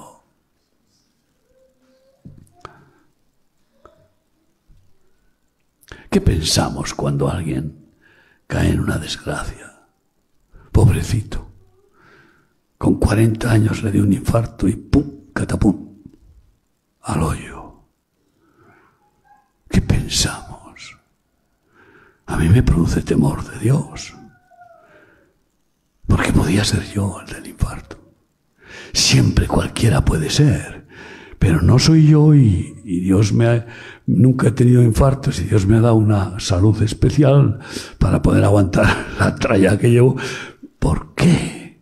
¿Qué 6.13 6.21
pensamos 6.21 6.93
cuando 6.93 7.27
alguien 7.27 7.89
cae 8.45 8.69
en 8.69 8.81
una 8.81 8.99
desgracia? 8.99 9.81
Pobrecito. 10.71 11.49
Con 12.77 12.99
40 12.99 13.51
años 13.51 13.81
le 13.81 13.91
dio 13.91 14.03
un 14.03 14.13
infarto 14.13 14.67
y 14.67 14.75
¡pum! 14.75 15.33
catapum, 15.33 16.03
al 17.01 17.23
hoyo. 17.23 17.87
¿Qué 19.67 19.81
pensamos? 19.81 20.99
A 22.27 22.37
mí 22.37 22.47
me 22.47 22.61
produce 22.61 23.01
temor 23.01 23.43
de 23.49 23.57
Dios. 23.57 24.13
Porque 26.05 26.31
podía 26.31 26.63
ser 26.63 26.83
yo 26.93 27.21
el 27.21 27.33
del 27.33 27.47
infarto. 27.47 27.97
Siempre 28.93 29.47
cualquiera 29.47 30.05
puede 30.05 30.29
ser. 30.29 30.82
Pero 31.43 31.61
no 31.61 31.77
soy 31.77 32.07
yo 32.07 32.33
y, 32.33 32.73
Dios 32.85 33.33
me 33.33 33.47
ha, 33.47 33.67
nunca 34.05 34.47
he 34.47 34.51
tenido 34.51 34.81
infartos 34.81 35.41
y 35.41 35.43
Dios 35.43 35.65
me 35.65 35.75
ha 35.75 35.81
dado 35.81 35.95
una 35.95 36.39
salud 36.39 36.81
especial 36.81 37.59
para 37.99 38.21
poder 38.21 38.45
aguantar 38.45 39.07
la 39.19 39.35
tralla 39.35 39.77
que 39.77 39.91
llevo. 39.91 40.15
¿Por 40.79 41.13
qué? 41.15 41.81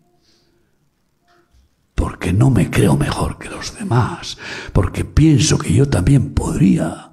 porque 1.93 2.34
no 2.34 2.50
me 2.50 2.71
creo 2.71 2.97
mejor 2.97 3.38
que 3.38 3.50
los 3.50 3.78
demás, 3.78 4.39
porque 4.74 5.06
pienso 5.06 5.60
que 5.60 5.71
yo 5.71 5.88
también 5.88 6.34
podría 6.34 7.12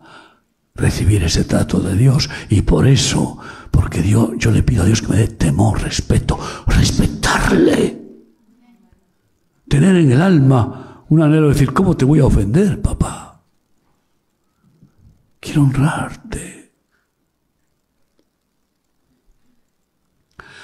recibir 0.75 1.23
ese 1.25 1.45
trato 1.45 1.81
de 1.81 1.95
Dios 1.95 2.31
y 2.49 2.63
por 2.63 2.87
eso, 2.87 3.37
porque 3.71 4.01
Dios, 4.01 4.31
yo 4.39 4.51
le 4.51 4.63
pido 4.63 4.85
a 4.85 4.87
Dios 4.87 5.03
que 5.03 5.09
me 5.09 5.19
dé 5.19 5.29
temor, 5.29 5.83
respeto, 5.83 6.39
respetarle. 6.67 8.01
Tener 9.69 9.97
en 9.97 10.13
el 10.13 10.23
alma 10.23 10.88
un 11.09 11.23
anhelo 11.23 11.49
de 11.49 11.55
decir, 11.55 11.73
¿cómo 11.73 11.97
te 11.97 12.05
voy 12.05 12.21
a 12.21 12.27
ofender, 12.27 12.81
papá? 12.83 13.42
Quiero 15.40 15.62
honrarte. 15.62 16.73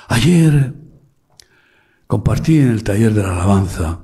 Ayer 0.08 0.74
compartí 2.06 2.58
en 2.58 2.68
el 2.68 2.84
taller 2.84 3.14
de 3.14 3.22
la 3.22 3.32
alabanza 3.32 4.00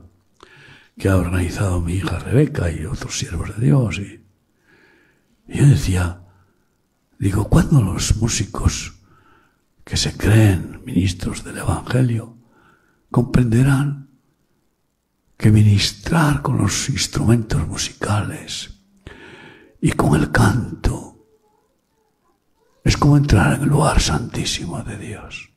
que 0.96 1.08
ha 1.08 1.16
organizado 1.16 1.80
mi 1.80 1.94
hija 1.94 2.18
Rebeca 2.18 2.70
y 2.70 2.84
otros 2.84 3.18
siervos 3.18 3.56
de 3.56 3.66
Dios. 3.66 3.98
Y, 3.98 4.24
yo 5.46 5.66
decía, 5.66 6.20
Digo, 7.20 7.50
¿cuándo 7.50 7.82
los 7.82 8.16
músicos 8.16 8.94
que 9.84 9.98
se 9.98 10.16
creen 10.16 10.80
ministros 10.86 11.44
del 11.44 11.58
Evangelio 11.58 12.38
comprenderán 13.10 14.08
que 15.40 15.50
ministrar 15.50 16.42
con 16.42 16.58
los 16.58 16.90
instrumentos 16.90 17.66
musicales 17.66 18.78
y 19.80 19.92
con 19.92 20.20
el 20.20 20.30
canto 20.30 21.16
es 22.84 22.98
como 22.98 23.16
entrar 23.16 23.54
en 23.54 23.62
el 23.62 23.70
lugar 23.70 24.02
santísimo 24.02 24.82
de 24.82 24.98
Dios. 24.98 25.50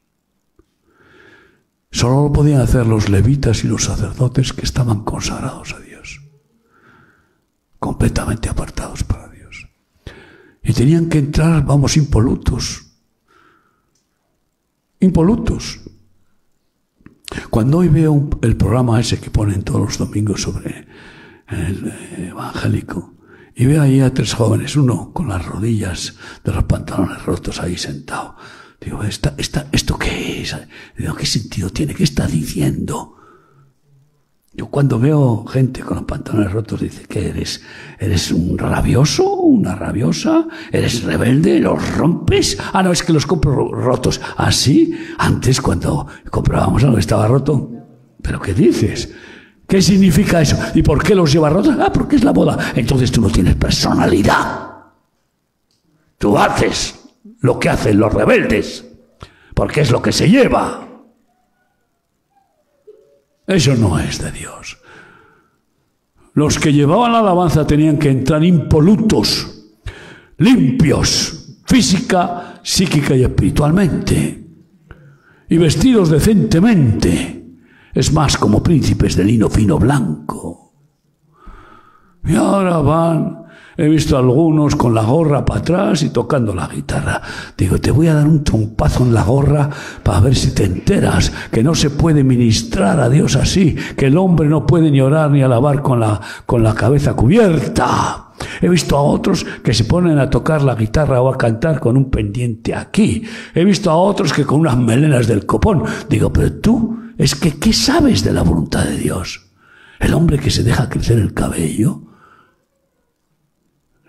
Solo 1.91 2.23
lo 2.23 2.31
podían 2.31 2.61
hacer 2.61 2.87
los 2.87 3.09
levitas 3.09 3.65
y 3.65 3.67
los 3.67 3.83
sacerdotes 3.83 4.53
que 4.53 4.61
estaban 4.61 5.03
consagrados 5.03 5.73
a 5.73 5.79
Dios, 5.81 6.21
completamente 7.77 8.47
apartados 8.47 9.03
para 9.03 9.27
Dios. 9.27 9.67
Y 10.63 10.71
tenían 10.71 11.09
que 11.09 11.19
entrar, 11.19 11.65
vamos, 11.65 11.97
impolutos, 11.97 12.85
impolutos. 15.01 15.81
Cuando 17.49 17.79
hoy 17.79 17.87
veo 17.87 18.29
el 18.41 18.55
programa 18.55 18.99
ese 18.99 19.19
que 19.19 19.29
ponen 19.29 19.63
todos 19.63 19.81
los 19.81 19.97
domingos 19.97 20.41
sobre 20.41 20.87
el 21.47 21.93
evangélico, 22.17 23.13
y 23.55 23.65
veo 23.65 23.81
ahí 23.81 23.99
a 23.99 24.13
tres 24.13 24.33
jóvenes, 24.33 24.75
uno 24.75 25.11
con 25.13 25.29
las 25.29 25.45
rodillas 25.45 26.15
de 26.43 26.51
los 26.51 26.63
pantalones 26.63 27.23
rotos 27.23 27.59
ahí 27.59 27.77
sentado. 27.77 28.35
Digo, 28.81 29.03
¿esta, 29.03 29.35
esta, 29.37 29.67
¿esto 29.71 29.97
qué 29.97 30.41
es? 30.41 30.55
Digo, 30.97 31.15
¿qué 31.15 31.25
sentido 31.25 31.69
tiene? 31.69 31.93
¿Qué 31.93 32.03
está 32.03 32.27
diciendo? 32.27 33.15
Yo 34.55 34.67
cuando 34.67 34.99
veo 34.99 35.45
gente 35.45 35.81
con 35.81 35.97
los 35.97 36.05
pantalones 36.05 36.51
rotos, 36.51 36.81
dice 36.81 37.05
que 37.07 37.29
eres, 37.29 37.63
eres 37.97 38.31
un 38.31 38.55
rabioso, 38.55 39.33
una 39.33 39.73
rabiosa, 39.73 40.47
eres 40.71 41.03
rebelde, 41.03 41.59
los 41.59 41.97
rompes. 41.97 42.59
Ah, 42.71 42.83
no, 42.83 42.91
es 42.91 43.01
que 43.01 43.13
los 43.13 43.25
compro 43.25 43.71
rotos. 43.71 44.21
Así, 44.37 44.93
¿Ah, 45.17 45.25
antes 45.25 45.59
cuando 45.59 46.05
comprábamos 46.29 46.83
algo 46.83 46.99
estaba 46.99 47.27
roto. 47.27 47.71
¿Pero 48.21 48.39
qué 48.39 48.53
dices? 48.53 49.11
¿Qué 49.67 49.81
significa 49.81 50.41
eso? 50.41 50.55
¿Y 50.75 50.83
por 50.83 51.01
qué 51.01 51.15
los 51.15 51.33
lleva 51.33 51.49
rotos? 51.49 51.75
Ah, 51.79 51.91
porque 51.91 52.17
es 52.17 52.23
la 52.23 52.31
boda. 52.31 52.73
Entonces 52.75 53.11
tú 53.11 53.21
no 53.21 53.29
tienes 53.29 53.55
personalidad. 53.55 54.69
Tú 56.19 56.37
haces 56.37 56.99
lo 57.39 57.59
que 57.59 57.69
hacen 57.69 57.97
los 57.97 58.13
rebeldes, 58.13 58.85
porque 59.55 59.81
es 59.81 59.89
lo 59.89 60.01
que 60.01 60.11
se 60.11 60.29
lleva. 60.29 60.92
Eso 63.47 63.75
no 63.75 63.99
es 63.99 64.19
de 64.19 64.31
Dios. 64.31 64.77
Los 66.33 66.57
que 66.57 66.73
llevaban 66.73 67.11
la 67.11 67.19
alabanza 67.19 67.67
tenían 67.67 67.97
que 67.97 68.09
entrar 68.09 68.43
impolutos, 68.43 69.69
limpios, 70.37 71.59
física, 71.65 72.59
psíquica 72.63 73.15
y 73.15 73.23
espiritualmente, 73.23 74.47
y 75.49 75.57
vestidos 75.57 76.09
decentemente, 76.09 77.45
es 77.93 78.11
más 78.11 78.37
como 78.37 78.63
príncipes 78.63 79.15
de 79.15 79.23
lino 79.25 79.49
fino 79.49 79.77
blanco. 79.77 80.73
Y 82.25 82.35
ahora 82.35 82.77
van 82.77 83.42
He 83.75 83.87
visto 83.87 84.15
a 84.15 84.19
algunos 84.19 84.75
con 84.75 84.93
la 84.93 85.03
gorra 85.03 85.43
para 85.45 85.59
atrás 85.61 86.03
y 86.03 86.09
tocando 86.09 86.53
la 86.53 86.67
guitarra. 86.67 87.21
Digo, 87.57 87.79
te 87.79 87.91
voy 87.91 88.07
a 88.07 88.13
dar 88.13 88.27
un 88.27 88.43
trompazo 88.43 89.03
en 89.03 89.13
la 89.13 89.23
gorra 89.23 89.69
para 90.03 90.19
ver 90.19 90.35
si 90.35 90.51
te 90.53 90.65
enteras 90.65 91.31
que 91.51 91.63
no 91.63 91.73
se 91.73 91.89
puede 91.89 92.23
ministrar 92.23 92.99
a 92.99 93.09
Dios 93.09 93.35
así, 93.35 93.75
que 93.97 94.07
el 94.07 94.17
hombre 94.17 94.47
no 94.47 94.67
puede 94.67 94.91
ni 94.91 95.01
orar 95.01 95.31
ni 95.31 95.41
alabar 95.41 95.81
con 95.81 95.99
la, 95.99 96.21
con 96.45 96.63
la 96.63 96.75
cabeza 96.75 97.15
cubierta. 97.15 98.27
He 98.61 98.69
visto 98.69 98.97
a 98.97 99.01
otros 99.01 99.45
que 99.63 99.73
se 99.73 99.85
ponen 99.85 100.19
a 100.19 100.29
tocar 100.29 100.61
la 100.61 100.75
guitarra 100.75 101.21
o 101.21 101.33
a 101.33 101.37
cantar 101.37 101.79
con 101.79 101.97
un 101.97 102.09
pendiente 102.09 102.75
aquí. 102.75 103.23
He 103.53 103.63
visto 103.63 103.89
a 103.89 103.95
otros 103.95 104.33
que 104.33 104.45
con 104.45 104.59
unas 104.59 104.77
melenas 104.77 105.27
del 105.27 105.45
copón. 105.45 105.83
Digo, 106.09 106.31
pero 106.31 106.53
tú, 106.53 106.97
es 107.17 107.35
que, 107.35 107.57
¿qué 107.57 107.73
sabes 107.73 108.23
de 108.23 108.33
la 108.33 108.43
voluntad 108.43 108.85
de 108.85 108.97
Dios? 108.97 109.49
El 109.99 110.13
hombre 110.13 110.39
que 110.39 110.51
se 110.51 110.63
deja 110.63 110.89
crecer 110.89 111.19
el 111.19 111.33
cabello, 111.33 112.01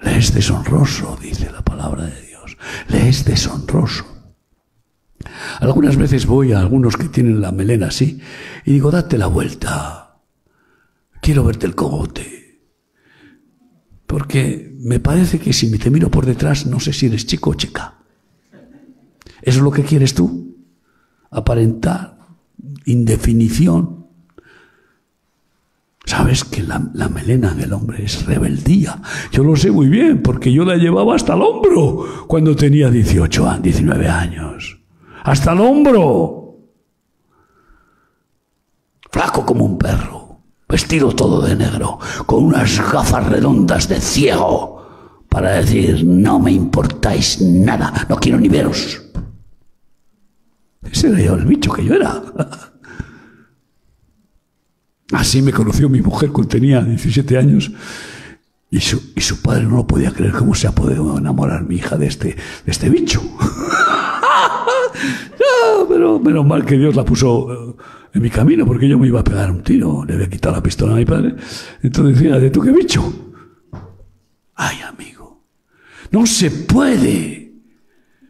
le 0.04 0.18
es 0.18 0.34
deshonroso, 0.34 1.18
dice 1.20 1.50
la 1.50 1.62
palabra 1.62 2.04
de 2.04 2.20
Dios. 2.26 2.56
Le 2.88 3.08
es 3.08 3.24
deshonroso. 3.24 4.04
Algunas 5.60 5.96
veces 5.96 6.26
voy 6.26 6.52
a 6.52 6.60
algunos 6.60 6.96
que 6.96 7.08
tienen 7.08 7.40
la 7.40 7.52
melena 7.52 7.86
así 7.86 8.20
y 8.64 8.72
digo, 8.72 8.90
date 8.90 9.18
la 9.18 9.26
vuelta. 9.26 10.20
Quiero 11.20 11.44
verte 11.44 11.66
el 11.66 11.74
cogote. 11.74 12.60
Porque 14.06 14.76
me 14.78 15.00
parece 15.00 15.38
que 15.38 15.52
si 15.52 15.76
te 15.78 15.90
miro 15.90 16.10
por 16.10 16.26
detrás, 16.26 16.66
no 16.66 16.78
sé 16.78 16.92
si 16.92 17.06
eres 17.06 17.26
chico 17.26 17.50
o 17.50 17.54
chica. 17.54 17.94
¿Eso 19.42 19.58
es 19.58 19.64
lo 19.64 19.70
que 19.70 19.82
quieres 19.82 20.14
tú? 20.14 20.56
Aparentar, 21.30 22.18
indefinición, 22.84 24.03
Sabes 26.16 26.44
que 26.44 26.62
la, 26.62 26.79
melena 26.79 27.50
en 27.50 27.61
el 27.62 27.72
hombre 27.72 28.05
es 28.05 28.24
rebeldía. 28.24 29.03
Yo 29.33 29.42
lo 29.42 29.57
sé 29.57 29.72
muy 29.72 29.88
bien 29.88 30.22
porque 30.22 30.53
yo 30.53 30.64
la 30.64 30.77
llevaba 30.77 31.16
hasta 31.16 31.35
el 31.35 31.42
hombro 31.42 32.27
cuando 32.29 32.55
tenía 32.55 32.88
18 32.88 33.59
19 33.61 34.09
años. 34.09 34.79
Hasta 35.24 35.53
el 35.53 35.61
hombro. 35.61 36.57
Flaco 39.11 39.44
como 39.44 39.64
un 39.64 39.77
perro, 39.77 40.38
vestido 40.68 41.11
todo 41.11 41.40
de 41.42 41.57
negro, 41.57 41.98
con 42.27 42.44
unas 42.44 42.92
gafas 42.92 43.27
redondas 43.27 43.88
de 43.88 44.00
ciego 44.00 45.27
para 45.29 45.50
decir, 45.55 46.05
no 46.07 46.38
me 46.38 46.53
importáis 46.53 47.40
nada, 47.40 48.07
no 48.09 48.14
quiero 48.18 48.38
ni 48.38 48.48
veros. 48.48 49.03
Ese 50.81 51.09
era 51.09 51.35
el 51.35 51.44
bicho 51.44 51.72
que 51.72 51.85
yo 51.85 51.94
era. 51.94 52.22
Así 55.12 55.42
me 55.42 55.52
conoció 55.52 55.88
mi 55.88 56.00
mujer 56.00 56.30
cuando 56.30 56.48
tenía 56.48 56.80
17 56.80 57.36
años. 57.36 57.70
Y 58.70 58.80
su, 58.80 59.12
y 59.14 59.20
su 59.20 59.40
padre 59.40 59.64
no 59.64 59.76
lo 59.76 59.86
podía 59.86 60.10
creer 60.10 60.32
cómo 60.32 60.54
se 60.54 60.66
ha 60.66 60.72
podido 60.72 61.16
enamorar 61.18 61.64
mi 61.64 61.76
hija 61.76 61.96
de 61.96 62.06
este, 62.06 62.28
de 62.28 62.72
este 62.72 62.88
bicho. 62.90 63.22
pero 65.88 66.18
menos 66.18 66.46
mal 66.46 66.64
que 66.64 66.76
Dios 66.76 66.96
la 66.96 67.04
puso 67.04 67.52
eh, 67.52 67.74
en 68.14 68.22
mi 68.22 68.30
camino 68.30 68.66
porque 68.66 68.88
yo 68.88 68.98
me 68.98 69.06
iba 69.06 69.20
a 69.20 69.24
pegar 69.24 69.50
un 69.50 69.62
tiro, 69.62 70.04
le 70.04 70.14
había 70.14 70.28
quitado 70.28 70.56
la 70.56 70.62
pistola 70.62 70.94
a 70.94 70.96
mi 70.96 71.04
padre. 71.04 71.34
Entonces 71.82 72.18
decía, 72.18 72.38
¿de 72.38 72.50
tú 72.50 72.60
qué 72.60 72.72
bicho? 72.72 73.12
Ay, 74.54 74.80
amigo, 74.82 75.44
no 76.10 76.26
se 76.26 76.50
puede 76.50 77.52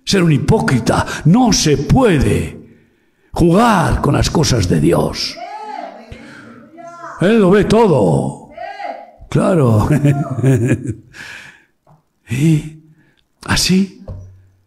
ser 0.05 0.23
un 0.23 0.33
hipócrita, 0.33 1.07
no 1.27 1.53
se 1.53 1.77
puede 1.77 2.59
jugar 3.33 4.01
con 4.01 4.15
las 4.15 4.31
cosas 4.31 4.69
de 4.69 4.81
Dios. 4.81 5.37
Él 7.21 7.41
lo 7.41 7.51
ve 7.51 7.65
todo. 7.65 8.51
Claro. 9.31 9.89
y 12.31 12.83
así 13.45 14.05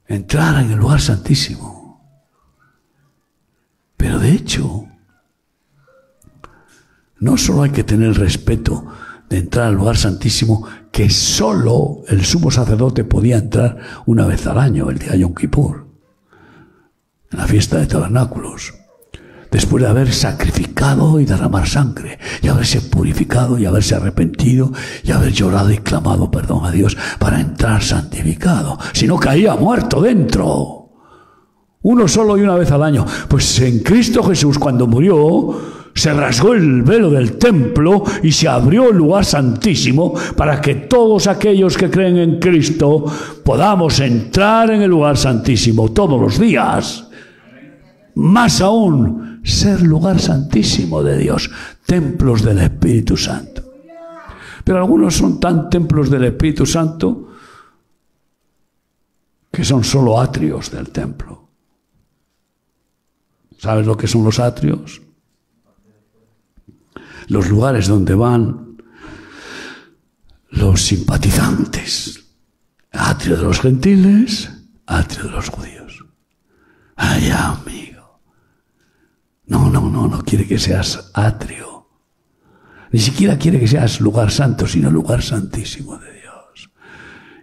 entrar 0.07 0.63
en 0.63 0.71
el 0.71 0.79
lugar 0.79 1.01
santísimo. 1.01 2.01
Pero 3.95 4.19
de 4.19 4.31
hecho, 4.31 4.85
no 7.19 7.37
solo 7.37 7.63
hay 7.63 7.71
que 7.71 7.83
tener 7.83 8.17
respeto 8.17 8.85
de 9.29 9.39
entrar 9.39 9.67
al 9.67 9.75
lugar 9.75 9.97
santísimo, 9.97 10.65
que 10.91 11.09
solo 11.09 12.03
el 12.07 12.23
sumo 12.23 12.49
sacerdote 12.49 13.03
podía 13.03 13.37
entrar 13.37 13.77
una 14.05 14.25
vez 14.25 14.47
al 14.47 14.57
año, 14.57 14.89
el 14.89 14.99
día 14.99 15.15
Yom 15.15 15.35
Kippur, 15.35 15.85
en 17.31 17.37
la 17.37 17.47
fiesta 17.47 17.77
de 17.77 17.87
tabernáculos 17.87 18.73
después 19.51 19.83
de 19.83 19.89
haber 19.89 20.13
sacrificado 20.13 21.19
y 21.19 21.25
derramar 21.25 21.67
sangre, 21.67 22.19
y 22.41 22.47
haberse 22.47 22.81
purificado 22.81 23.57
y 23.57 23.65
haberse 23.65 23.95
arrepentido 23.95 24.71
y 25.03 25.11
haber 25.11 25.31
llorado 25.31 25.71
y 25.71 25.77
clamado 25.77 26.29
perdón 26.31 26.65
a 26.65 26.71
Dios 26.71 26.97
para 27.19 27.39
entrar 27.39 27.81
santificado. 27.83 28.77
Si 28.93 29.07
no 29.07 29.17
caía 29.17 29.55
muerto 29.55 30.01
dentro. 30.01 30.89
Uno 31.83 32.07
solo 32.07 32.37
y 32.37 32.41
una 32.41 32.55
vez 32.55 32.71
al 32.71 32.83
año. 32.83 33.05
Pues 33.27 33.59
en 33.61 33.79
Cristo 33.79 34.23
Jesús 34.23 34.59
cuando 34.59 34.87
murió, 34.87 35.77
se 35.97 36.13
rasgó 36.13 36.53
el 36.53 36.83
velo 36.83 37.09
del 37.09 37.37
templo 37.37 38.03
y 38.21 38.31
se 38.31 38.47
abrió 38.47 38.91
el 38.91 38.97
lugar 38.97 39.25
santísimo 39.25 40.13
para 40.35 40.61
que 40.61 40.75
todos 40.75 41.27
aquellos 41.27 41.75
que 41.75 41.89
creen 41.89 42.17
en 42.17 42.39
Cristo 42.39 43.05
podamos 43.43 43.99
entrar 43.99 44.69
en 44.69 44.83
el 44.83 44.91
lugar 44.91 45.17
santísimo 45.17 45.89
todos 45.89 46.21
los 46.21 46.39
días. 46.39 47.07
Más 48.13 48.61
aún, 48.61 49.26
ser 49.43 49.81
lugar 49.81 50.19
santísimo 50.19 51.03
de 51.03 51.17
Dios, 51.17 51.49
templos 51.85 52.43
del 52.43 52.59
Espíritu 52.59 53.17
Santo. 53.17 53.63
Pero 54.63 54.79
algunos 54.79 55.15
son 55.15 55.39
tan 55.39 55.69
templos 55.69 56.09
del 56.09 56.25
Espíritu 56.25 56.65
Santo 56.65 57.29
que 59.51 59.63
son 59.63 59.83
solo 59.83 60.19
atrios 60.19 60.69
del 60.71 60.89
templo. 60.89 61.47
¿Sabes 63.57 63.87
lo 63.87 63.97
que 63.97 64.07
son 64.07 64.23
los 64.23 64.39
atrios? 64.39 65.01
Los 67.27 67.49
lugares 67.49 67.87
donde 67.87 68.13
van 68.13 68.77
los 70.49 70.81
simpatizantes, 70.81 72.27
Atrio 72.91 73.37
de 73.37 73.43
los 73.43 73.59
gentiles, 73.59 74.49
atrio 74.87 75.25
de 75.25 75.31
los 75.31 75.49
judíos. 75.49 76.03
Ay, 76.95 77.29
amigo. 77.29 77.86
No, 79.89 80.07
no, 80.07 80.23
quiere 80.23 80.47
que 80.47 80.59
seas 80.59 81.11
atrio. 81.13 81.87
Ni 82.91 82.99
siquiera 82.99 83.37
quiere 83.37 83.59
que 83.59 83.67
seas 83.67 83.99
lugar 83.99 84.31
santo, 84.31 84.67
sino 84.67 84.89
lugar 84.89 85.21
santísimo 85.21 85.97
de 85.97 86.11
Dios. 86.13 86.71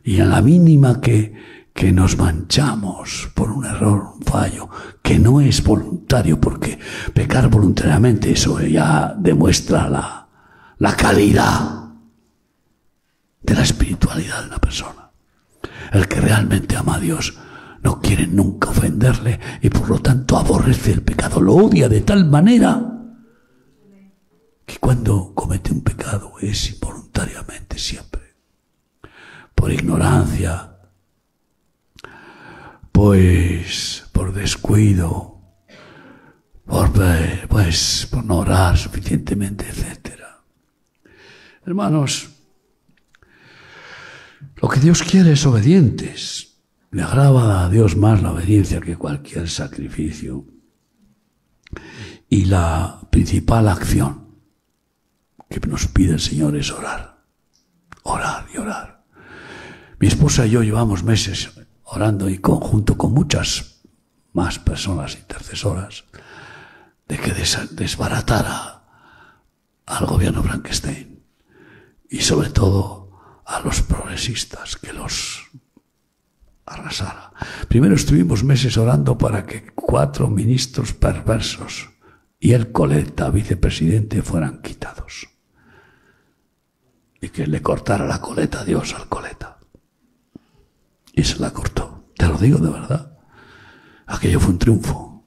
Y 0.02 0.20
a 0.20 0.24
la 0.24 0.40
mínima 0.40 1.00
que, 1.00 1.34
que 1.72 1.92
nos 1.92 2.16
manchamos 2.16 3.30
por 3.34 3.50
un 3.50 3.66
error, 3.66 4.14
un 4.16 4.22
fallo, 4.22 4.68
que 5.02 5.18
no 5.18 5.40
es 5.40 5.62
voluntario, 5.62 6.40
porque 6.40 6.78
pecar 7.12 7.48
voluntariamente, 7.48 8.32
eso 8.32 8.60
ya 8.60 9.14
demuestra 9.18 9.88
la, 9.88 10.28
la 10.78 10.96
calidad 10.96 11.90
de 13.42 13.54
la 13.54 13.62
espiritualidad 13.62 14.40
de 14.42 14.48
una 14.48 14.58
persona. 14.58 15.10
El 15.92 16.08
que 16.08 16.20
realmente 16.20 16.76
ama 16.76 16.96
a 16.96 17.00
Dios 17.00 17.38
no 17.84 18.00
quiere 18.00 18.26
nunca 18.26 18.70
ofenderle 18.70 19.38
y 19.60 19.68
por 19.68 19.88
lo 19.88 19.98
tanto 20.00 20.38
aborrece 20.38 20.90
el 20.90 21.02
pecado, 21.02 21.40
lo 21.40 21.54
odia 21.54 21.88
de 21.88 22.00
tal 22.00 22.24
manera 22.24 22.90
que 24.64 24.78
cuando 24.78 25.34
comete 25.34 25.70
un 25.70 25.82
pecado 25.82 26.32
es 26.40 26.70
involuntariamente 26.70 27.78
siempre, 27.78 28.22
por 29.54 29.70
ignorancia, 29.70 30.78
pues 32.90 34.04
por 34.12 34.32
descuido, 34.32 35.42
por, 36.64 36.90
pues, 37.48 38.08
por 38.10 38.24
no 38.24 38.38
orar 38.38 38.78
suficientemente, 38.78 39.66
etc. 39.68 40.22
Hermanos, 41.66 42.30
lo 44.56 44.68
que 44.68 44.80
Dios 44.80 45.02
quiere 45.02 45.32
es 45.32 45.44
obedientes. 45.44 46.53
Le 46.94 47.02
agrava 47.02 47.64
a 47.64 47.68
Dios 47.68 47.96
más 47.96 48.22
la 48.22 48.30
obediencia 48.30 48.80
que 48.80 48.96
cualquier 48.96 49.50
sacrificio. 49.50 50.46
Y 52.28 52.44
la 52.44 53.08
principal 53.10 53.66
acción 53.66 54.38
que 55.50 55.58
nos 55.66 55.88
pide 55.88 56.12
el 56.12 56.20
Señor 56.20 56.54
es 56.56 56.70
orar. 56.70 57.24
Orar 58.04 58.46
y 58.54 58.58
orar. 58.58 59.02
Mi 59.98 60.06
esposa 60.06 60.46
y 60.46 60.50
yo 60.50 60.62
llevamos 60.62 61.02
meses 61.02 61.50
orando 61.82 62.28
y 62.28 62.38
conjunto 62.38 62.96
con 62.96 63.12
muchas 63.12 63.82
más 64.32 64.60
personas 64.60 65.16
intercesoras 65.16 66.04
de 67.08 67.18
que 67.18 67.32
desbaratara 67.72 68.84
al 69.86 70.06
gobierno 70.06 70.44
Frankenstein 70.44 71.24
y 72.08 72.20
sobre 72.20 72.50
todo 72.50 73.10
a 73.44 73.58
los 73.62 73.82
progresistas, 73.82 74.76
que 74.76 74.92
los 74.92 75.50
arrasara. 76.66 77.32
Primero 77.68 77.94
estuvimos 77.94 78.44
meses 78.44 78.76
orando 78.76 79.18
para 79.18 79.44
que 79.44 79.66
cuatro 79.74 80.28
ministros 80.28 80.92
perversos 80.92 81.90
y 82.38 82.52
el 82.52 82.72
coleta, 82.72 83.30
vicepresidente, 83.30 84.22
fueran 84.22 84.60
quitados. 84.60 85.28
Y 87.20 87.30
que 87.30 87.46
le 87.46 87.62
cortara 87.62 88.06
la 88.06 88.20
coleta 88.20 88.60
a 88.60 88.64
Dios 88.64 88.94
al 88.94 89.08
coleta. 89.08 89.58
Y 91.14 91.24
se 91.24 91.38
la 91.38 91.52
cortó. 91.52 92.04
Te 92.16 92.26
lo 92.26 92.36
digo 92.36 92.58
de 92.58 92.70
verdad. 92.70 93.18
Aquello 94.06 94.40
fue 94.40 94.52
un 94.52 94.58
triunfo. 94.58 95.24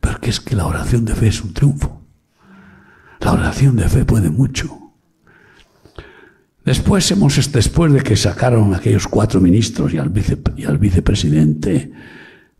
Porque 0.00 0.30
es 0.30 0.40
que 0.40 0.54
la 0.54 0.66
oración 0.66 1.04
de 1.04 1.14
fe 1.14 1.28
es 1.28 1.42
un 1.42 1.52
triunfo. 1.52 2.06
La 3.18 3.32
oración 3.32 3.74
de 3.76 3.88
fe 3.88 4.04
puede 4.04 4.30
mucho. 4.30 4.79
Después 6.70 7.10
hemos, 7.10 7.50
después 7.50 7.92
de 7.92 8.00
que 8.00 8.14
sacaron 8.14 8.72
aquellos 8.76 9.08
cuatro 9.08 9.40
ministros 9.40 9.92
y 9.92 9.98
al, 9.98 10.12
y 10.56 10.64
al 10.66 10.78
vicepresidente 10.78 11.90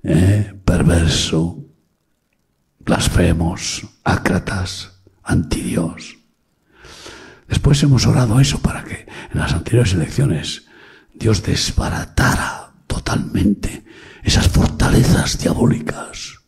eh, 0.02 0.52
perverso, 0.64 1.64
blasfemos, 2.80 3.86
ácratas, 4.02 5.00
antidios. 5.22 6.18
Después 7.46 7.80
hemos 7.84 8.04
orado 8.04 8.40
eso 8.40 8.58
para 8.58 8.82
que 8.82 9.06
en 9.32 9.38
las 9.38 9.52
anteriores 9.52 9.92
elecciones 9.92 10.66
Dios 11.14 11.44
desbaratara 11.44 12.72
totalmente 12.88 13.84
esas 14.24 14.48
fortalezas 14.48 15.38
diabólicas 15.38 16.40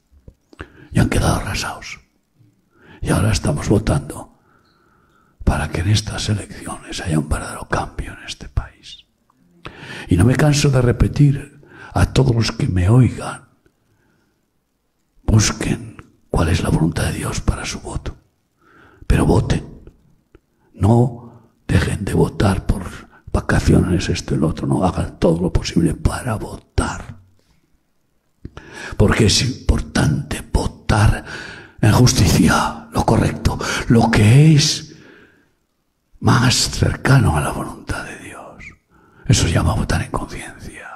y 0.91 0.99
han 0.99 1.09
quedado 1.09 1.37
arrasados. 1.37 2.01
Y 3.01 3.11
ahora 3.11 3.31
estamos 3.31 3.69
votando 3.69 4.32
para 5.45 5.69
que 5.69 5.81
en 5.81 5.89
estas 5.89 6.29
elecciones 6.29 7.01
haya 7.01 7.19
un 7.19 7.29
verdadero 7.29 7.69
cambio 7.69 8.13
en 8.13 8.25
este 8.27 8.49
país. 8.49 9.05
Y 10.09 10.17
no 10.17 10.25
me 10.25 10.37
canso 10.37 10.71
de 10.71 10.83
repetir 10.83 11.61
a 11.93 12.13
todos 12.13 12.35
los 12.35 12.53
que 12.53 12.69
me 12.69 12.89
oigan, 12.89 13.49
busquen 15.25 15.97
cuál 16.31 16.49
es 16.49 16.63
la 16.63 16.71
voluntad 16.71 17.05
de 17.05 17.19
Dios 17.19 17.41
para 17.41 17.65
su 17.65 17.81
voto, 17.81 18.17
pero 19.07 19.27
voten, 19.27 19.65
no 20.75 21.53
dejen 21.67 22.05
de 22.05 22.15
votar 22.15 22.67
por 22.67 22.83
vacaciones, 23.31 24.09
esto 24.09 24.35
y 24.35 24.39
lo 24.39 24.49
otro, 24.49 24.67
no 24.67 24.85
hagan 24.85 25.19
todo 25.19 25.41
lo 25.41 25.53
posible 25.53 25.95
para 25.95 26.37
votar. 26.37 27.21
Porque 28.97 29.27
es 29.27 29.43
importante 29.43 30.43
votar 30.53 31.25
en 31.81 31.93
justicia, 31.93 32.89
lo 32.93 33.05
correcto, 33.05 33.59
lo 33.89 34.11
que 34.11 34.55
es 34.55 34.92
más 36.23 36.71
cercano 36.71 37.37
a 37.37 37.41
la 37.41 37.51
voluntad 37.51 38.05
de 38.05 38.17
Dios. 38.19 38.65
Eso 39.27 39.43
se 39.49 39.53
llama 39.53 39.75
votar 39.75 40.03
en 40.03 40.11
conciencia. 40.13 40.89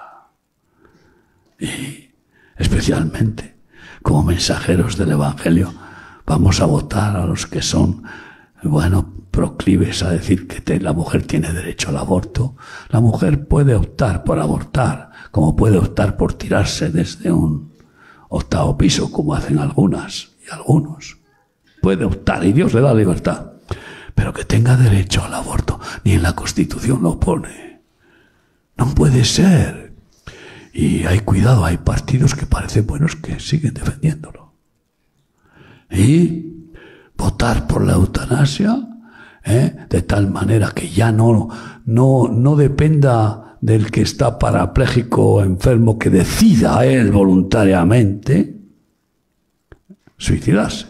Y 1.58 2.10
especialmente 2.56 3.56
como 4.02 4.22
mensajeros 4.22 4.96
del 4.96 5.10
Evangelio 5.10 5.74
vamos 6.24 6.60
a 6.60 6.66
votar 6.66 7.16
a 7.16 7.26
los 7.26 7.46
que 7.46 7.60
son, 7.60 8.04
bueno, 8.62 9.14
proclives 9.32 10.04
a 10.04 10.10
decir 10.10 10.46
que 10.46 10.78
la 10.78 10.92
mujer 10.92 11.26
tiene 11.26 11.52
derecho 11.52 11.88
al 11.88 11.96
aborto. 11.96 12.54
La 12.90 13.00
mujer 13.00 13.48
puede 13.48 13.74
optar 13.74 14.22
por 14.22 14.38
abortar, 14.38 15.10
como 15.32 15.56
puede 15.56 15.76
optar 15.76 16.16
por 16.16 16.34
tirarse 16.34 16.90
desde 16.90 17.32
un 17.32 17.72
octavo 18.28 18.78
piso, 18.78 19.10
como 19.10 19.34
hacen 19.34 19.58
algunas 19.58 20.36
y 20.46 20.52
algunos. 20.52 21.18
Puede 21.82 22.04
optar 22.04 22.44
y 22.44 22.52
Dios 22.52 22.72
le 22.74 22.80
da 22.80 22.94
libertad 22.94 23.55
pero 24.16 24.32
que 24.32 24.44
tenga 24.44 24.76
derecho 24.76 25.22
al 25.22 25.34
aborto. 25.34 25.78
Ni 26.02 26.14
en 26.14 26.22
la 26.22 26.34
Constitución 26.34 27.02
lo 27.02 27.20
pone. 27.20 27.82
No 28.76 28.86
puede 28.94 29.24
ser. 29.24 29.92
Y 30.72 31.04
hay 31.04 31.20
cuidado, 31.20 31.64
hay 31.64 31.76
partidos 31.76 32.34
que 32.34 32.46
parecen 32.46 32.86
buenos 32.86 33.14
que 33.14 33.38
siguen 33.38 33.74
defendiéndolo. 33.74 34.54
Y 35.90 36.46
votar 37.16 37.66
por 37.66 37.84
la 37.84 37.92
eutanasia, 37.92 38.88
¿eh? 39.44 39.76
de 39.88 40.02
tal 40.02 40.30
manera 40.30 40.72
que 40.74 40.88
ya 40.88 41.12
no, 41.12 41.48
no, 41.84 42.28
no 42.28 42.56
dependa 42.56 43.58
del 43.60 43.90
que 43.90 44.00
está 44.00 44.38
parapléjico 44.38 45.34
o 45.34 45.42
enfermo 45.42 45.98
que 45.98 46.10
decida 46.10 46.84
él 46.86 47.10
voluntariamente 47.10 48.56
suicidarse, 50.16 50.86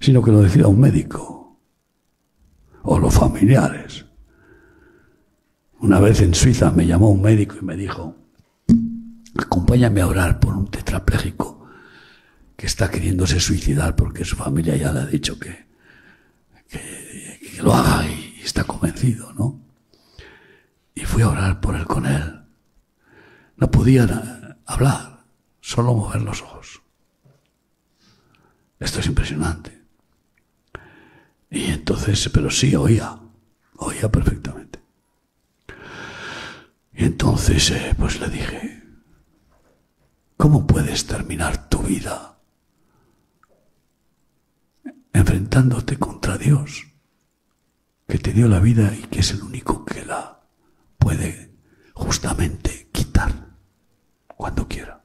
sino 0.00 0.22
que 0.22 0.32
lo 0.32 0.40
decida 0.40 0.68
un 0.68 0.80
médico 0.80 1.35
o 2.86 2.98
los 2.98 3.14
familiares. 3.14 4.06
Una 5.80 6.00
vez 6.00 6.20
en 6.20 6.34
Suiza 6.34 6.70
me 6.70 6.86
llamó 6.86 7.10
un 7.10 7.20
médico 7.20 7.56
y 7.60 7.64
me 7.64 7.76
dijo, 7.76 8.16
acompáñame 9.36 10.00
a 10.00 10.06
orar 10.06 10.40
por 10.40 10.56
un 10.56 10.68
tetrapléjico 10.68 11.68
que 12.56 12.66
está 12.66 12.88
queriéndose 12.88 13.40
suicidar 13.40 13.94
porque 13.96 14.24
su 14.24 14.36
familia 14.36 14.76
ya 14.76 14.92
le 14.92 15.00
ha 15.00 15.06
dicho 15.06 15.38
que, 15.38 15.66
que, 16.68 17.60
lo 17.62 17.74
haga 17.74 18.06
y 18.08 18.40
está 18.42 18.64
convencido, 18.64 19.32
¿no? 19.32 19.60
Y 20.94 21.00
fui 21.04 21.22
a 21.22 21.28
orar 21.28 21.60
por 21.60 21.74
él 21.74 21.86
con 21.86 22.06
él. 22.06 22.42
No 23.56 23.70
podía 23.70 24.06
hablar, 24.64 25.24
solo 25.60 25.94
mover 25.94 26.22
los 26.22 26.40
ojos. 26.42 26.82
Esto 28.78 29.00
es 29.00 29.06
impresionante. 29.06 29.75
Y 31.50 31.64
entonces, 31.66 32.28
pero 32.32 32.50
sí 32.50 32.74
oía, 32.74 33.18
oía 33.76 34.10
perfectamente. 34.10 34.80
Y 36.92 37.04
entonces, 37.04 37.70
eh, 37.70 37.94
pues 37.96 38.20
le 38.20 38.28
dije, 38.28 38.82
¿cómo 40.36 40.66
puedes 40.66 41.06
terminar 41.06 41.68
tu 41.68 41.78
vida 41.80 42.38
enfrentándote 45.12 45.98
contra 45.98 46.36
Dios, 46.36 46.86
que 48.08 48.18
te 48.18 48.32
dio 48.32 48.48
la 48.48 48.60
vida 48.60 48.94
y 48.94 49.02
que 49.02 49.20
es 49.20 49.30
el 49.32 49.42
único 49.42 49.84
que 49.84 50.04
la 50.04 50.40
puede 50.98 51.54
justamente 51.94 52.88
quitar 52.92 53.56
cuando 54.26 54.66
quiera? 54.66 55.04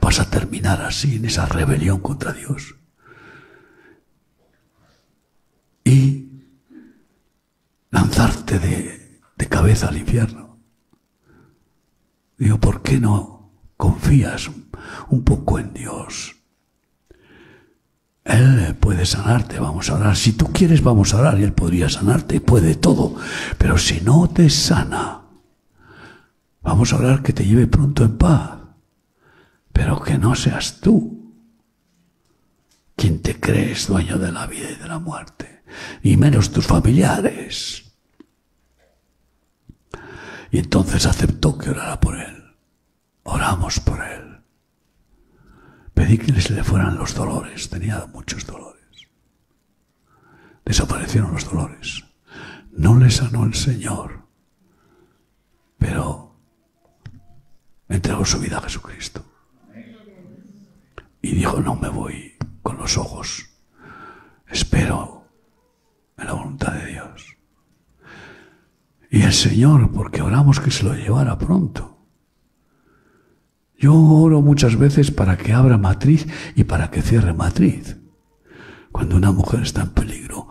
Vas 0.00 0.20
a 0.20 0.28
terminar 0.28 0.82
así 0.82 1.16
en 1.16 1.24
esa 1.24 1.46
rebelión 1.46 2.00
contra 2.00 2.32
Dios 2.32 2.76
lanzarte 8.02 8.58
de, 8.58 9.48
cabeza 9.48 9.88
al 9.88 9.96
infierno. 9.96 10.58
Digo, 12.38 12.58
¿por 12.58 12.82
qué 12.82 12.98
no 12.98 13.52
confías 13.76 14.50
un 15.08 15.24
poco 15.24 15.58
en 15.58 15.72
Dios? 15.72 16.36
Él 18.24 18.76
puede 18.80 19.04
sanarte, 19.04 19.60
vamos 19.60 19.90
a 19.90 19.94
orar. 19.94 20.16
Si 20.16 20.32
tú 20.32 20.52
quieres, 20.52 20.82
vamos 20.82 21.12
a 21.12 21.18
orar 21.18 21.38
y 21.38 21.44
Él 21.44 21.52
podría 21.52 21.88
sanarte, 21.88 22.40
puede 22.40 22.74
todo. 22.76 23.16
Pero 23.58 23.78
si 23.78 24.00
no 24.00 24.28
te 24.28 24.48
sana, 24.48 25.22
vamos 26.62 26.92
a 26.92 26.96
orar 26.96 27.22
que 27.22 27.32
te 27.32 27.44
lleve 27.44 27.66
pronto 27.66 28.04
en 28.04 28.16
paz. 28.16 28.58
Pero 29.72 30.00
que 30.02 30.18
no 30.18 30.34
seas 30.34 30.80
tú 30.80 31.34
quien 32.96 33.20
te 33.22 33.38
crees 33.38 33.86
dueño 33.86 34.18
de 34.18 34.32
la 34.32 34.46
vida 34.46 34.70
y 34.70 34.76
de 34.76 34.88
la 34.88 34.98
muerte, 34.98 35.62
y 36.02 36.16
menos 36.16 36.52
tus 36.52 36.66
familiares. 36.66 37.81
Y 40.52 40.58
entonces 40.58 41.06
aceptó 41.06 41.56
que 41.56 41.70
orara 41.70 41.98
por 41.98 42.14
él. 42.14 42.54
Oramos 43.22 43.80
por 43.80 44.04
él. 44.04 44.42
Pedí 45.94 46.18
que 46.18 46.38
se 46.42 46.52
le 46.52 46.62
fueran 46.62 46.98
los 46.98 47.14
dolores. 47.14 47.70
Tenía 47.70 48.04
muchos 48.12 48.46
dolores. 48.46 49.08
Desaparecieron 50.66 51.32
los 51.32 51.50
dolores. 51.50 52.04
No 52.70 52.98
le 52.98 53.10
sanó 53.10 53.44
el 53.46 53.54
Señor, 53.54 54.26
pero 55.78 56.36
entregó 57.88 58.26
su 58.26 58.38
vida 58.38 58.58
a 58.58 58.62
Jesucristo. 58.62 59.24
Y 61.22 61.34
dijo, 61.34 61.60
no 61.60 61.76
me 61.76 61.88
voy 61.88 62.36
con 62.62 62.76
los 62.76 62.98
ojos. 62.98 63.48
Espero 64.48 65.28
en 66.18 66.26
la 66.26 66.34
voluntad 66.34 66.72
de 66.74 66.86
Dios. 66.86 67.31
Y 69.12 69.24
el 69.24 69.34
Señor, 69.34 69.90
porque 69.92 70.22
oramos 70.22 70.58
que 70.58 70.70
se 70.70 70.84
lo 70.84 70.94
llevara 70.94 71.36
pronto. 71.36 71.98
Yo 73.78 73.94
oro 73.94 74.40
muchas 74.40 74.78
veces 74.78 75.10
para 75.10 75.36
que 75.36 75.52
abra 75.52 75.76
matriz 75.76 76.26
y 76.56 76.64
para 76.64 76.90
que 76.90 77.02
cierre 77.02 77.34
matriz. 77.34 77.98
Cuando 78.90 79.16
una 79.16 79.30
mujer 79.30 79.60
está 79.64 79.82
en 79.82 79.90
peligro 79.90 80.48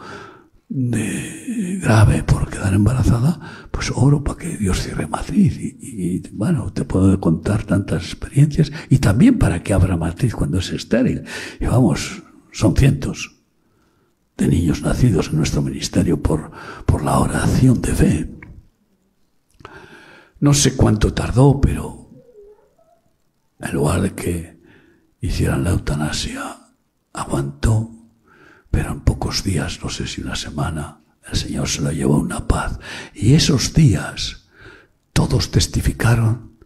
de 0.70 1.80
grave 1.82 2.22
por 2.24 2.51
quedar 2.51 2.76
embarazada, 2.76 3.39
pues 3.72 3.91
oro 3.95 4.24
para 4.24 4.38
que 4.38 4.57
Dios 4.57 4.80
cierre 4.84 5.07
matriz. 5.07 5.57
Y, 5.57 5.78
y, 5.82 6.24
bueno, 6.32 6.72
te 6.72 6.86
puedo 6.86 7.20
contar 7.20 7.64
tantas 7.64 8.03
experiencias. 8.03 8.72
Y 8.89 8.99
también 8.99 9.39
para 9.39 9.64
que 9.64 9.74
abra 9.74 9.97
matriz 9.97 10.36
cuando 10.36 10.59
es 10.59 10.70
estéril. 10.72 11.24
Y 11.59 11.66
vamos, 11.66 12.22
son 12.51 12.76
cientos 12.76 13.41
de 14.38 14.47
niños 14.47 14.84
nacidos 14.84 15.30
en 15.30 15.38
nuestro 15.38 15.64
ministerio 15.64 16.22
por, 16.22 16.51
por 16.86 17.03
la 17.03 17.18
oración 17.18 17.82
de 17.82 17.95
fe. 17.95 18.40
No 20.41 20.55
sé 20.55 20.75
cuánto 20.75 21.13
tardó, 21.13 21.61
pero 21.61 22.09
en 23.59 23.73
lugar 23.73 24.01
de 24.01 24.15
que 24.15 24.59
hicieran 25.21 25.63
la 25.63 25.69
eutanasia, 25.69 26.57
aguantó, 27.13 27.91
pero 28.71 28.91
en 28.91 29.01
pocos 29.01 29.43
días, 29.43 29.79
no 29.83 29.89
sé 29.91 30.07
si 30.07 30.19
una 30.21 30.35
semana, 30.35 31.01
el 31.29 31.37
Señor 31.37 31.69
se 31.69 31.81
lo 31.81 31.91
llevó 31.91 32.15
a 32.15 32.21
una 32.21 32.47
paz. 32.47 32.79
Y 33.13 33.35
esos 33.35 33.71
días 33.75 34.47
todos 35.13 35.51
testificaron 35.51 36.57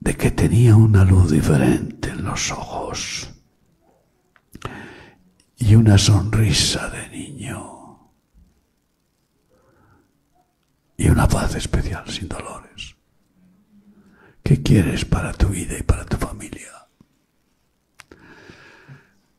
de 0.00 0.16
que 0.16 0.30
tenía 0.30 0.74
una 0.74 1.04
luz 1.04 1.32
diferente 1.32 2.08
en 2.08 2.24
los 2.24 2.50
ojos 2.50 3.28
y 5.58 5.74
una 5.74 5.98
sonrisa 5.98 6.88
de 6.88 7.10
niño. 7.10 7.73
Y 10.96 11.08
una 11.08 11.26
paz 11.28 11.54
especial 11.54 12.08
sin 12.08 12.28
dolores. 12.28 12.94
¿Qué 14.42 14.62
quieres 14.62 15.04
para 15.04 15.32
tu 15.32 15.48
vida 15.48 15.76
y 15.78 15.82
para 15.82 16.04
tu 16.04 16.16
familia? 16.16 16.70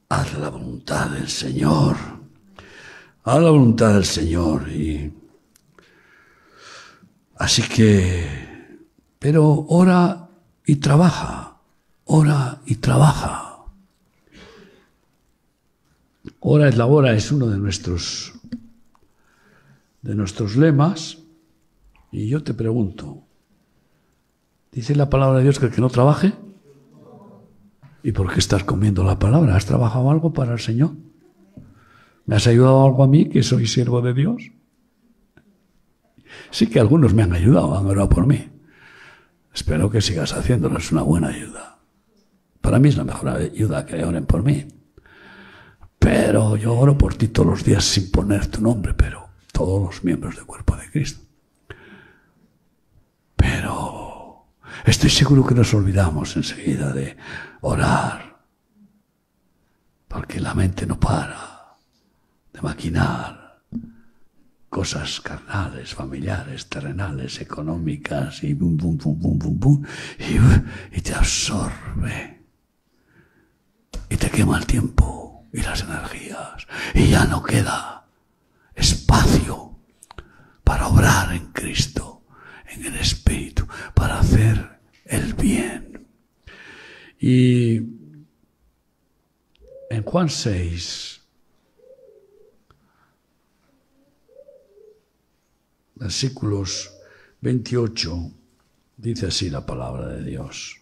Haz 0.09 0.37
la 0.37 0.49
voluntad 0.49 1.09
del 1.09 1.29
Señor. 1.29 1.95
Haz 3.23 3.41
la 3.41 3.49
voluntad 3.49 3.93
del 3.93 4.05
Señor 4.05 4.69
y 4.69 5.13
así 7.37 7.61
que 7.63 8.45
pero 9.19 9.65
ora 9.69 10.29
y 10.65 10.75
trabaja. 10.75 11.57
Ora 12.05 12.61
y 12.65 12.75
trabaja. 12.75 13.57
Ora 16.39 16.67
es 16.67 16.77
la 16.77 16.85
hora 16.85 17.13
es 17.13 17.31
uno 17.31 17.47
de 17.47 17.57
nuestros 17.57 18.33
de 20.03 20.13
nuestros 20.13 20.55
lemas 20.55 21.17
y 22.17 22.29
yo 22.29 22.43
te 22.43 22.53
pregunto, 22.53 23.23
¿dice 24.71 24.95
la 24.95 25.09
palabra 25.09 25.37
de 25.37 25.43
Dios 25.43 25.59
que 25.59 25.65
el 25.65 25.71
que 25.71 25.81
no 25.81 25.89
trabaje? 25.89 26.33
¿Y 28.03 28.11
por 28.11 28.31
qué 28.31 28.39
estás 28.39 28.63
comiendo 28.63 29.03
la 29.03 29.19
palabra? 29.19 29.55
¿Has 29.55 29.65
trabajado 29.65 30.09
algo 30.11 30.31
para 30.31 30.53
el 30.53 30.59
Señor? 30.59 30.91
¿Me 32.25 32.35
has 32.35 32.47
ayudado 32.47 32.85
algo 32.85 33.03
a 33.03 33.07
mí, 33.07 33.29
que 33.29 33.43
soy 33.43 33.67
siervo 33.67 34.01
de 34.01 34.13
Dios? 34.13 34.51
Sí 36.51 36.67
que 36.67 36.79
algunos 36.79 37.13
me 37.13 37.23
han 37.23 37.33
ayudado, 37.33 37.77
han 37.77 37.85
orado 37.85 38.09
por 38.09 38.27
mí. 38.27 38.49
Espero 39.53 39.89
que 39.89 40.01
sigas 40.01 40.33
haciéndolo, 40.33 40.77
es 40.77 40.91
una 40.91 41.01
buena 41.01 41.29
ayuda. 41.29 41.79
Para 42.61 42.79
mí 42.79 42.89
es 42.89 42.97
la 42.97 43.03
mejor 43.03 43.29
ayuda 43.29 43.85
que 43.85 44.03
oren 44.03 44.25
por 44.25 44.43
mí. 44.43 44.65
Pero 45.99 46.55
yo 46.55 46.77
oro 46.77 46.97
por 46.97 47.15
ti 47.15 47.27
todos 47.27 47.49
los 47.49 47.63
días 47.63 47.83
sin 47.83 48.11
poner 48.11 48.47
tu 48.47 48.61
nombre, 48.61 48.93
pero 48.93 49.27
todos 49.51 49.81
los 49.81 50.03
miembros 50.03 50.35
del 50.35 50.45
cuerpo 50.45 50.75
de 50.77 50.89
Cristo. 50.91 51.24
Pero 53.45 54.47
estoy 54.85 55.11
seguro 55.11 55.45
que 55.45 55.53
nos 55.53 55.71
olvidamos 55.75 56.35
enseguida 56.35 56.91
de 56.91 57.15
orar, 57.61 58.39
porque 60.07 60.39
la 60.39 60.55
mente 60.55 60.87
no 60.87 60.99
para 60.99 61.77
de 62.51 62.61
maquinar 62.61 63.61
cosas 64.69 65.21
carnales, 65.21 65.93
familiares, 65.93 66.67
terrenales, 66.67 67.39
económicas 67.39 68.43
y 68.43 68.55
bum, 68.55 68.75
bum, 68.77 68.97
bum, 68.97 69.19
bum, 69.19 69.37
bum, 69.37 69.59
bum, 69.59 69.83
y, 70.91 71.01
te 71.01 71.13
absorbe 71.13 72.43
y 74.09 74.17
te 74.17 74.29
quema 74.31 74.57
el 74.57 74.65
tiempo 74.65 75.45
y 75.53 75.61
las 75.61 75.81
energías 75.83 76.65
y 76.95 77.09
ya 77.09 77.25
no 77.25 77.43
queda 77.43 78.05
espacio 78.73 79.77
para 80.63 80.87
obrar 80.87 81.31
en 81.31 81.51
Cristo 81.51 82.04
en 82.75 82.85
el 82.85 82.95
Espíritu 82.95 83.67
para 83.93 84.19
hacer 84.19 84.79
el 85.05 85.33
bien. 85.33 86.07
Y 87.19 87.77
en 89.89 90.03
Juan 90.03 90.29
6, 90.29 91.21
versículos 95.95 96.91
28, 97.41 98.31
dice 98.97 99.27
así 99.27 99.49
la 99.49 99.65
palabra 99.65 100.07
de 100.09 100.23
Dios. 100.23 100.81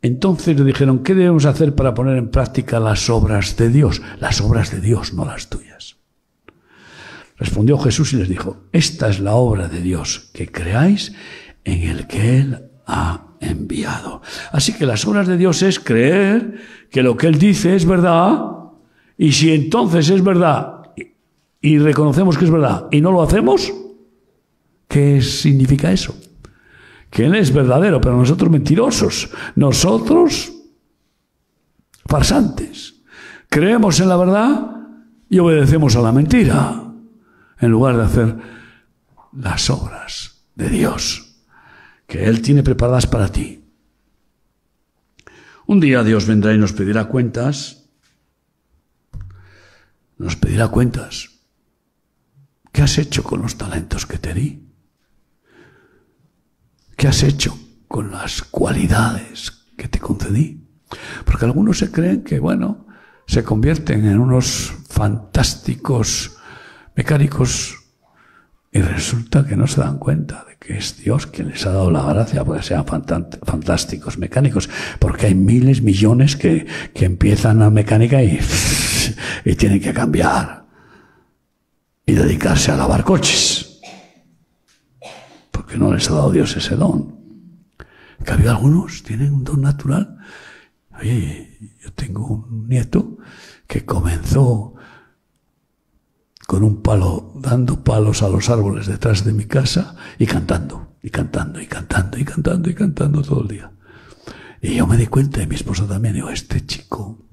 Entonces 0.00 0.56
le 0.58 0.64
dijeron, 0.64 1.02
¿qué 1.02 1.14
debemos 1.14 1.44
hacer 1.44 1.74
para 1.74 1.94
poner 1.94 2.16
en 2.16 2.30
práctica 2.30 2.78
las 2.78 3.10
obras 3.10 3.56
de 3.56 3.68
Dios? 3.68 4.00
Las 4.20 4.40
obras 4.40 4.70
de 4.70 4.80
Dios, 4.80 5.12
no 5.12 5.24
las 5.24 5.48
tuyas. 5.48 5.97
Respondió 7.38 7.78
Jesús 7.78 8.12
y 8.12 8.16
les 8.16 8.28
dijo, 8.28 8.64
esta 8.72 9.08
es 9.08 9.20
la 9.20 9.34
obra 9.34 9.68
de 9.68 9.80
Dios, 9.80 10.30
que 10.32 10.50
creáis 10.50 11.12
en 11.64 11.82
el 11.82 12.06
que 12.08 12.38
Él 12.38 12.58
ha 12.86 13.28
enviado. 13.40 14.22
Así 14.50 14.72
que 14.72 14.86
las 14.86 15.06
obras 15.06 15.28
de 15.28 15.36
Dios 15.36 15.62
es 15.62 15.78
creer 15.78 16.60
que 16.90 17.02
lo 17.02 17.16
que 17.16 17.28
Él 17.28 17.38
dice 17.38 17.76
es 17.76 17.84
verdad, 17.84 18.42
y 19.16 19.32
si 19.32 19.52
entonces 19.52 20.10
es 20.10 20.22
verdad 20.22 20.82
y 21.60 21.78
reconocemos 21.78 22.36
que 22.36 22.44
es 22.44 22.50
verdad 22.50 22.86
y 22.90 23.00
no 23.00 23.12
lo 23.12 23.22
hacemos, 23.22 23.72
¿qué 24.88 25.22
significa 25.22 25.92
eso? 25.92 26.16
Que 27.10 27.26
Él 27.26 27.36
es 27.36 27.52
verdadero, 27.52 28.00
pero 28.00 28.16
nosotros 28.16 28.50
mentirosos, 28.50 29.30
nosotros 29.54 30.52
farsantes. 32.04 32.96
Creemos 33.48 34.00
en 34.00 34.08
la 34.08 34.16
verdad 34.16 34.76
y 35.30 35.38
obedecemos 35.38 35.94
a 35.94 36.00
la 36.00 36.12
mentira 36.12 36.87
en 37.60 37.70
lugar 37.70 37.96
de 37.96 38.04
hacer 38.04 38.36
las 39.32 39.70
obras 39.70 40.44
de 40.54 40.68
Dios 40.68 41.36
que 42.06 42.24
Él 42.24 42.42
tiene 42.42 42.62
preparadas 42.62 43.06
para 43.06 43.30
ti. 43.30 43.64
Un 45.66 45.80
día 45.80 46.02
Dios 46.02 46.26
vendrá 46.26 46.54
y 46.54 46.58
nos 46.58 46.72
pedirá 46.72 47.04
cuentas, 47.04 47.84
nos 50.16 50.36
pedirá 50.36 50.68
cuentas. 50.68 51.30
¿Qué 52.72 52.82
has 52.82 52.96
hecho 52.98 53.22
con 53.22 53.42
los 53.42 53.56
talentos 53.56 54.06
que 54.06 54.18
te 54.18 54.32
di? 54.32 54.66
¿Qué 56.96 57.08
has 57.08 57.22
hecho 57.22 57.58
con 57.86 58.10
las 58.10 58.42
cualidades 58.42 59.66
que 59.76 59.88
te 59.88 60.00
concedí? 60.00 60.66
Porque 61.24 61.44
algunos 61.44 61.78
se 61.78 61.92
creen 61.92 62.24
que, 62.24 62.38
bueno, 62.38 62.86
se 63.26 63.44
convierten 63.44 64.06
en 64.06 64.18
unos 64.18 64.72
fantásticos 64.88 66.37
mecánicos 66.98 67.76
Y 68.72 68.80
resulta 68.80 69.46
que 69.46 69.56
no 69.56 69.66
se 69.66 69.80
dan 69.80 69.98
cuenta 69.98 70.44
de 70.48 70.56
que 70.58 70.76
es 70.76 70.98
Dios 70.98 71.26
quien 71.28 71.48
les 71.48 71.64
ha 71.64 71.70
dado 71.70 71.90
la 71.90 72.02
gracia 72.02 72.44
porque 72.44 72.62
sean 72.62 72.84
fantásticos 72.84 74.18
mecánicos. 74.18 74.68
Porque 74.98 75.26
hay 75.26 75.34
miles, 75.34 75.80
millones 75.80 76.36
que, 76.36 76.66
que 76.92 77.06
empiezan 77.06 77.62
a 77.62 77.70
mecánica 77.70 78.22
y, 78.22 78.38
y 79.44 79.54
tienen 79.54 79.80
que 79.80 79.94
cambiar 79.94 80.66
y 82.04 82.12
dedicarse 82.12 82.72
a 82.72 82.76
lavar 82.76 83.04
coches. 83.04 83.80
Porque 85.50 85.78
no 85.78 85.94
les 85.94 86.10
ha 86.10 86.14
dado 86.14 86.32
Dios 86.32 86.54
ese 86.56 86.74
don. 86.76 87.16
Había 88.26 88.50
algunos 88.50 89.02
tienen 89.02 89.32
un 89.32 89.44
don 89.44 89.62
natural. 89.62 90.18
Oye, 91.00 91.56
yo 91.82 91.90
tengo 91.94 92.26
un 92.26 92.68
nieto 92.68 93.16
que 93.66 93.86
comenzó 93.86 94.74
con 96.48 96.62
un 96.62 96.80
palo, 96.80 97.34
dando 97.34 97.84
palos 97.84 98.22
a 98.22 98.28
los 98.30 98.48
árboles 98.48 98.86
detrás 98.86 99.22
de 99.22 99.34
mi 99.34 99.44
casa 99.44 99.96
y 100.18 100.24
cantando, 100.24 100.96
y 101.02 101.10
cantando, 101.10 101.60
y 101.60 101.66
cantando, 101.66 102.16
y 102.18 102.24
cantando, 102.24 102.70
y 102.70 102.74
cantando 102.74 103.20
todo 103.20 103.42
el 103.42 103.48
día. 103.48 103.70
Y 104.62 104.76
yo 104.76 104.86
me 104.86 104.96
di 104.96 105.08
cuenta, 105.08 105.42
y 105.42 105.46
mi 105.46 105.56
esposa 105.56 105.86
también, 105.86 106.14
digo, 106.14 106.30
este 106.30 106.64
chico 106.64 107.28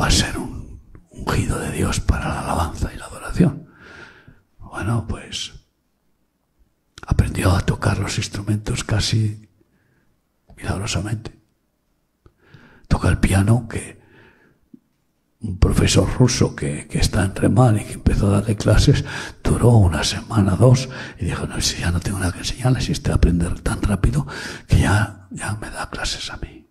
va 0.00 0.06
a 0.06 0.10
ser 0.12 0.38
un 0.38 0.80
ungido 1.10 1.58
de 1.58 1.72
Dios 1.72 1.98
para 1.98 2.28
la 2.28 2.42
alabanza 2.42 2.94
y 2.94 2.96
la 2.96 3.06
adoración. 3.06 3.66
Bueno, 4.60 5.06
pues 5.08 5.54
aprendió 7.04 7.50
a 7.50 7.62
tocar 7.62 7.98
los 7.98 8.18
instrumentos 8.18 8.84
casi 8.84 9.48
milagrosamente. 10.56 11.40
Toca 12.86 13.08
el 13.08 13.18
piano 13.18 13.66
que 13.68 13.99
un 15.42 15.58
profesor 15.58 16.06
ruso 16.18 16.54
que, 16.54 16.86
está 16.92 17.24
en 17.24 17.34
Remán 17.34 17.78
y 17.78 17.84
que 17.84 17.94
empezó 17.94 18.26
a 18.28 18.40
darle 18.40 18.56
clases, 18.56 19.04
duró 19.42 19.70
una 19.70 20.04
semana, 20.04 20.54
dos, 20.54 20.88
y 21.18 21.26
dijo, 21.26 21.46
no, 21.46 21.60
si 21.60 21.80
ya 21.80 21.90
no 21.90 22.00
tengo 22.00 22.18
nada 22.18 22.32
que 22.32 22.40
enseñarle, 22.40 22.80
si 22.80 22.92
este 22.92 23.12
aprender 23.12 23.60
tan 23.60 23.80
rápido, 23.80 24.26
que 24.66 24.80
ya, 24.80 25.28
ya 25.30 25.54
me 25.54 25.70
da 25.70 25.88
clases 25.88 26.30
a 26.30 26.36
mí. 26.36 26.68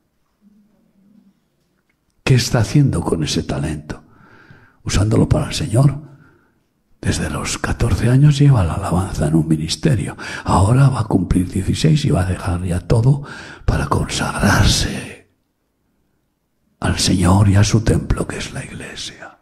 ¿Qué 2.23 2.35
está 2.35 2.59
haciendo 2.59 3.01
con 3.01 3.23
ese 3.23 3.41
talento? 3.41 4.03
Usándolo 4.83 5.27
para 5.27 5.47
el 5.47 5.53
Señor. 5.55 6.07
Desde 7.01 7.29
los 7.29 7.57
14 7.57 8.09
años 8.09 8.37
lleva 8.37 8.63
la 8.63 8.73
alabanza 8.73 9.27
en 9.27 9.35
un 9.35 9.47
ministerio. 9.47 10.15
Ahora 10.43 10.89
va 10.89 10.99
a 10.99 11.05
cumplir 11.05 11.49
16 11.49 12.05
y 12.05 12.11
va 12.11 12.21
a 12.21 12.25
dejar 12.25 12.63
ya 12.65 12.81
todo 12.81 13.23
para 13.65 13.87
consagrarse 13.87 15.18
al 16.79 16.97
Señor 16.97 17.49
y 17.49 17.55
a 17.55 17.63
su 17.63 17.81
templo 17.81 18.27
que 18.27 18.37
es 18.37 18.53
la 18.53 18.63
iglesia. 18.63 19.37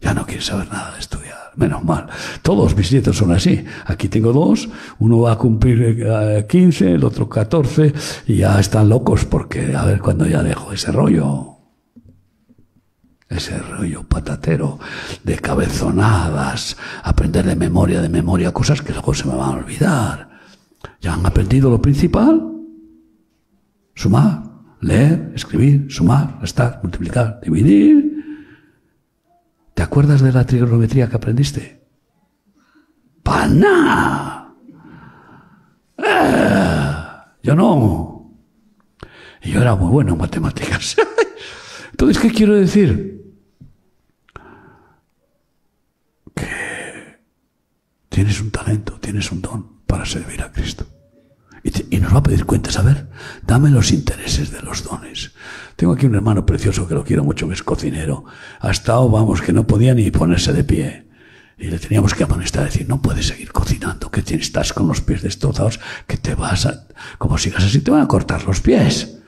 Ya 0.00 0.14
no 0.14 0.24
quiere 0.26 0.42
saber 0.42 0.68
nada 0.68 0.92
de 0.92 1.00
estudiar, 1.00 1.52
menos 1.56 1.82
mal. 1.82 2.06
Todos 2.42 2.76
mis 2.76 2.92
nietos 2.92 3.16
son 3.16 3.32
así. 3.32 3.64
Aquí 3.86 4.08
tengo 4.08 4.32
dos, 4.32 4.68
uno 5.00 5.20
va 5.20 5.32
a 5.32 5.38
cumplir 5.38 6.46
15, 6.48 6.84
eh, 6.86 6.94
el 6.94 7.04
otro 7.04 7.28
14, 7.28 7.92
y 8.26 8.36
ya 8.36 8.60
están 8.60 8.88
locos 8.88 9.24
porque 9.24 9.74
a 9.74 9.84
ver 9.84 10.00
cuándo 10.00 10.26
ya 10.26 10.42
dejo 10.42 10.72
ese 10.72 10.92
rollo. 10.92 11.56
Ese 13.28 13.58
rollo 13.58 14.04
patatero 14.04 14.78
de 15.22 15.36
cabezonadas, 15.38 16.76
aprender 17.02 17.44
de 17.44 17.56
memoria, 17.56 18.00
de 18.00 18.08
memoria, 18.08 18.52
cosas 18.52 18.80
que 18.80 18.92
luego 18.92 19.12
se 19.12 19.26
me 19.26 19.34
van 19.34 19.50
a 19.50 19.58
olvidar. 19.58 20.28
Ya 21.00 21.12
han 21.12 21.26
aprendido 21.26 21.68
lo 21.68 21.82
principal, 21.82 22.40
sumar, 23.94 24.47
leer, 24.80 25.32
escribir, 25.34 25.90
sumar, 25.90 26.38
restar, 26.40 26.80
multiplicar, 26.82 27.40
dividir. 27.42 28.24
¿Te 29.74 29.82
acuerdas 29.82 30.20
de 30.20 30.32
la 30.32 30.44
trigonometría 30.44 31.08
que 31.08 31.16
aprendiste? 31.16 31.86
¡Pana! 33.22 34.54
¡Eh! 35.98 36.88
Yo 37.42 37.54
no. 37.54 38.34
Y 39.42 39.52
yo 39.52 39.60
era 39.62 39.74
muy 39.74 39.90
bueno 39.90 40.12
en 40.12 40.18
matemáticas. 40.18 40.96
Entonces, 41.90 42.18
¿qué 42.18 42.30
quiero 42.30 42.54
decir? 42.54 43.22
Que 46.34 47.20
tienes 48.08 48.40
un 48.40 48.50
talento, 48.50 48.98
tienes 49.00 49.30
un 49.30 49.42
don 49.42 49.80
para 49.86 50.04
servir 50.04 50.42
a 50.42 50.50
Cristo. 50.52 50.86
Y, 51.90 51.98
nos 51.98 52.14
va 52.14 52.18
a 52.18 52.22
pedir 52.22 52.44
cuentas. 52.44 52.78
A 52.78 52.82
ver, 52.82 53.08
dame 53.46 53.70
los 53.70 53.92
intereses 53.92 54.50
de 54.50 54.62
los 54.62 54.84
dones. 54.84 55.32
Tengo 55.76 55.92
aquí 55.92 56.06
un 56.06 56.14
hermano 56.14 56.46
precioso 56.46 56.88
que 56.88 56.94
lo 56.94 57.04
quiero 57.04 57.24
mucho, 57.24 57.46
que 57.48 57.54
es 57.54 57.62
cocinero. 57.62 58.24
Ha 58.60 58.70
estado, 58.70 59.08
vamos, 59.08 59.42
que 59.42 59.52
no 59.52 59.66
podía 59.66 59.94
ni 59.94 60.10
ponerse 60.10 60.52
de 60.52 60.64
pie. 60.64 61.06
Y 61.58 61.66
le 61.68 61.78
teníamos 61.78 62.14
que 62.14 62.24
amonestar, 62.24 62.64
decir, 62.64 62.88
no 62.88 63.02
puedes 63.02 63.26
seguir 63.26 63.52
cocinando, 63.52 64.10
que 64.10 64.20
estás 64.20 64.72
con 64.72 64.86
los 64.86 65.00
pies 65.00 65.22
destrozados, 65.22 65.80
que 66.06 66.16
te 66.16 66.34
vas 66.34 66.66
a, 66.66 66.86
como 67.18 67.36
sigas 67.36 67.64
así, 67.64 67.80
te 67.80 67.90
van 67.90 68.02
a 68.02 68.08
cortar 68.08 68.44
los 68.44 68.60
pies. 68.60 69.18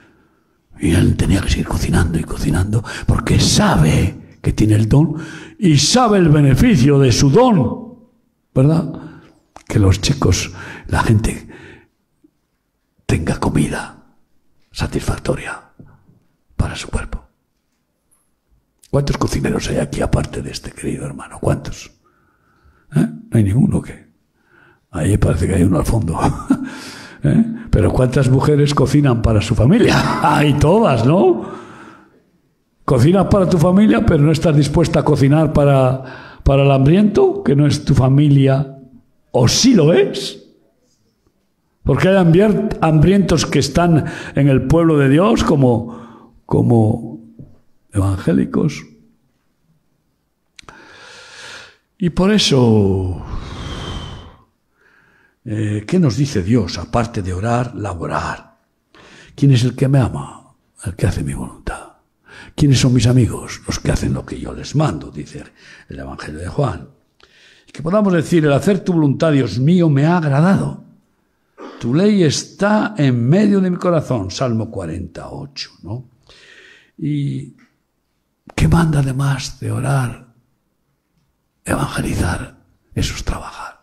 Y 0.79 0.93
él 0.93 1.17
tenía 1.17 1.41
que 1.41 1.51
seguir 1.51 1.67
cocinando 1.67 2.19
y 2.19 2.25
cocinando, 2.25 2.85
porque 3.07 3.41
sabe 3.41 4.39
que 4.41 4.53
tiene 4.53 4.77
el 4.77 4.89
don 4.89 5.17
y 5.59 5.77
sabe 5.79 6.19
el 6.19 6.29
beneficio 6.29 6.99
de 7.01 7.13
su 7.13 7.31
don. 7.31 7.91
¿Verdad? 8.55 8.93
Que 9.67 9.79
los 9.79 10.01
chicos, 10.01 10.53
la 10.87 11.03
gente 11.03 11.50
tenga 13.11 13.41
comida 13.41 13.97
satisfactoria 14.71 15.61
para 16.55 16.77
su 16.77 16.87
cuerpo. 16.87 17.21
¿Cuántos 18.89 19.19
cocineros 19.19 19.69
hay 19.69 19.79
aquí 19.79 20.01
aparte 20.01 20.43
de 20.43 20.53
este 20.53 20.71
querido 20.71 21.07
hermano? 21.07 21.39
¿Cuántos? 21.41 21.91
¿Eh? 22.95 23.01
No 23.01 23.37
hay 23.37 23.43
ninguno 23.43 23.83
que. 23.83 24.11
Ahí 24.93 25.17
parece 25.17 25.49
que 25.49 25.57
hay 25.57 25.65
uno 25.65 25.79
al 25.79 25.87
fondo. 25.87 26.21
¿Eh? 27.25 27.45
Pero 27.69 27.93
¿cuántas 27.93 28.31
mujeres 28.31 28.75
cocinan 28.75 29.23
para 29.23 29.41
su 29.41 29.57
familia? 29.57 30.21
Hay 30.37 30.55
todas, 30.55 31.05
¿no? 31.05 31.51
Cocinas 32.85 33.27
para 33.27 33.49
tu 33.49 33.59
familia, 33.59 34.07
pero 34.07 34.23
no 34.23 34.31
estás 34.31 34.57
dispuesta 34.57 35.01
a 35.01 35.05
cocinar 35.05 35.53
para, 35.53 36.39
para 36.45 36.63
el 36.63 36.71
hambriento, 36.71 37.43
que 37.43 37.55
no 37.55 37.67
es 37.67 37.85
tu 37.85 37.95
familia, 37.95 38.79
o 39.33 39.49
sí 39.49 39.75
lo 39.75 39.93
es. 39.93 40.40
Porque 41.83 42.09
hay 42.09 42.17
hambrientos 42.17 43.47
que 43.47 43.59
están 43.59 44.05
en 44.35 44.49
el 44.49 44.67
pueblo 44.67 44.99
de 44.99 45.09
Dios 45.09 45.45
como, 45.45 46.35
como 46.47 47.21
evangélicos. 47.93 48.85
Y 51.99 52.11
por 52.11 52.33
eso, 52.33 53.23
eh, 55.45 55.85
¿qué 55.87 55.99
nos 55.99 56.17
dice 56.17 56.43
Dios? 56.43 56.79
Aparte 56.79 57.23
de 57.23 57.33
orar, 57.33 57.75
laborar. 57.75 58.59
¿Quién 59.35 59.53
es 59.53 59.65
el 59.65 59.75
que 59.75 59.89
me 59.89 59.99
ama? 59.99 60.55
El 60.85 60.97
que 60.97 61.07
hace 61.07 61.23
mi 61.23 61.35
voluntad. 61.35 61.91
¿Quiénes 62.55 62.81
son 62.81 62.95
mis 62.95 63.07
amigos? 63.07 63.61
Los 63.67 63.79
que 63.81 63.93
hacen 63.93 64.15
lo 64.15 64.25
que 64.25 64.39
yo 64.39 64.53
les 64.53 64.75
mando, 64.75 65.11
dice 65.11 65.45
el 65.89 65.99
Evangelio 65.99 66.41
de 66.41 66.49
Juan. 66.49 66.89
Y 67.67 67.73
que 67.73 67.83
podamos 67.83 68.13
decir, 68.13 68.45
el 68.45 68.53
hacer 68.53 68.81
tu 68.81 68.93
voluntad, 68.93 69.33
Dios 69.33 69.59
mío, 69.59 69.89
me 69.89 70.07
ha 70.07 70.17
agradado. 70.17 70.90
Tu 71.81 71.95
ley 71.95 72.25
está 72.25 72.95
en 72.99 73.27
medio 73.27 73.59
de 73.59 73.71
mi 73.71 73.79
corazón, 73.79 74.31
Salmo 74.31 74.71
48, 74.71 75.71
¿no? 75.83 76.11
¿Y 76.99 77.57
qué 78.55 78.69
manda 78.69 78.99
además 78.99 79.59
de 79.61 79.73
orar, 79.73 80.35
evangelizar? 81.65 82.59
Eso 82.95 83.15
es 83.15 83.25
trabajar. 83.25 83.81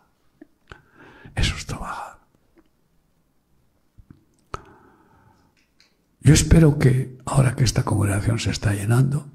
Eso 1.34 1.56
es 1.56 1.66
trabajar. 1.66 2.20
Yo 6.20 6.34
espero 6.34 6.78
que 6.78 7.18
ahora 7.26 7.56
que 7.56 7.64
esta 7.64 7.82
congregación 7.82 8.38
se 8.38 8.52
está 8.52 8.74
llenando, 8.74 9.26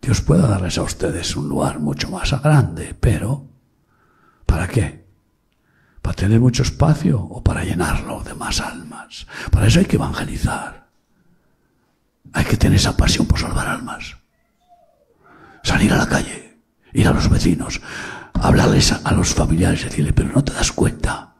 Dios 0.00 0.22
pueda 0.22 0.48
darles 0.48 0.78
a 0.78 0.82
ustedes 0.84 1.36
un 1.36 1.50
lugar 1.50 1.80
mucho 1.80 2.08
más 2.10 2.32
grande, 2.40 2.96
pero 2.98 3.46
¿para 4.46 4.68
qué? 4.68 5.09
¿Para 6.10 6.22
tener 6.22 6.40
mucho 6.40 6.64
espacio 6.64 7.20
o 7.20 7.40
para 7.40 7.62
llenarlo 7.62 8.20
de 8.24 8.34
más 8.34 8.60
almas? 8.60 9.28
Para 9.48 9.68
eso 9.68 9.78
hay 9.78 9.84
que 9.84 9.94
evangelizar. 9.94 10.88
Hay 12.32 12.44
que 12.46 12.56
tener 12.56 12.78
esa 12.78 12.96
pasión 12.96 13.28
por 13.28 13.38
salvar 13.38 13.68
almas. 13.68 14.16
Salir 15.62 15.92
a 15.92 15.98
la 15.98 16.08
calle, 16.08 16.58
ir 16.94 17.06
a 17.06 17.12
los 17.12 17.28
vecinos, 17.28 17.80
hablarles 18.34 18.90
a, 18.90 19.12
los 19.12 19.32
familiares 19.32 19.84
decirle, 19.84 20.12
pero 20.12 20.32
no 20.34 20.42
te 20.42 20.52
das 20.52 20.72
cuenta 20.72 21.36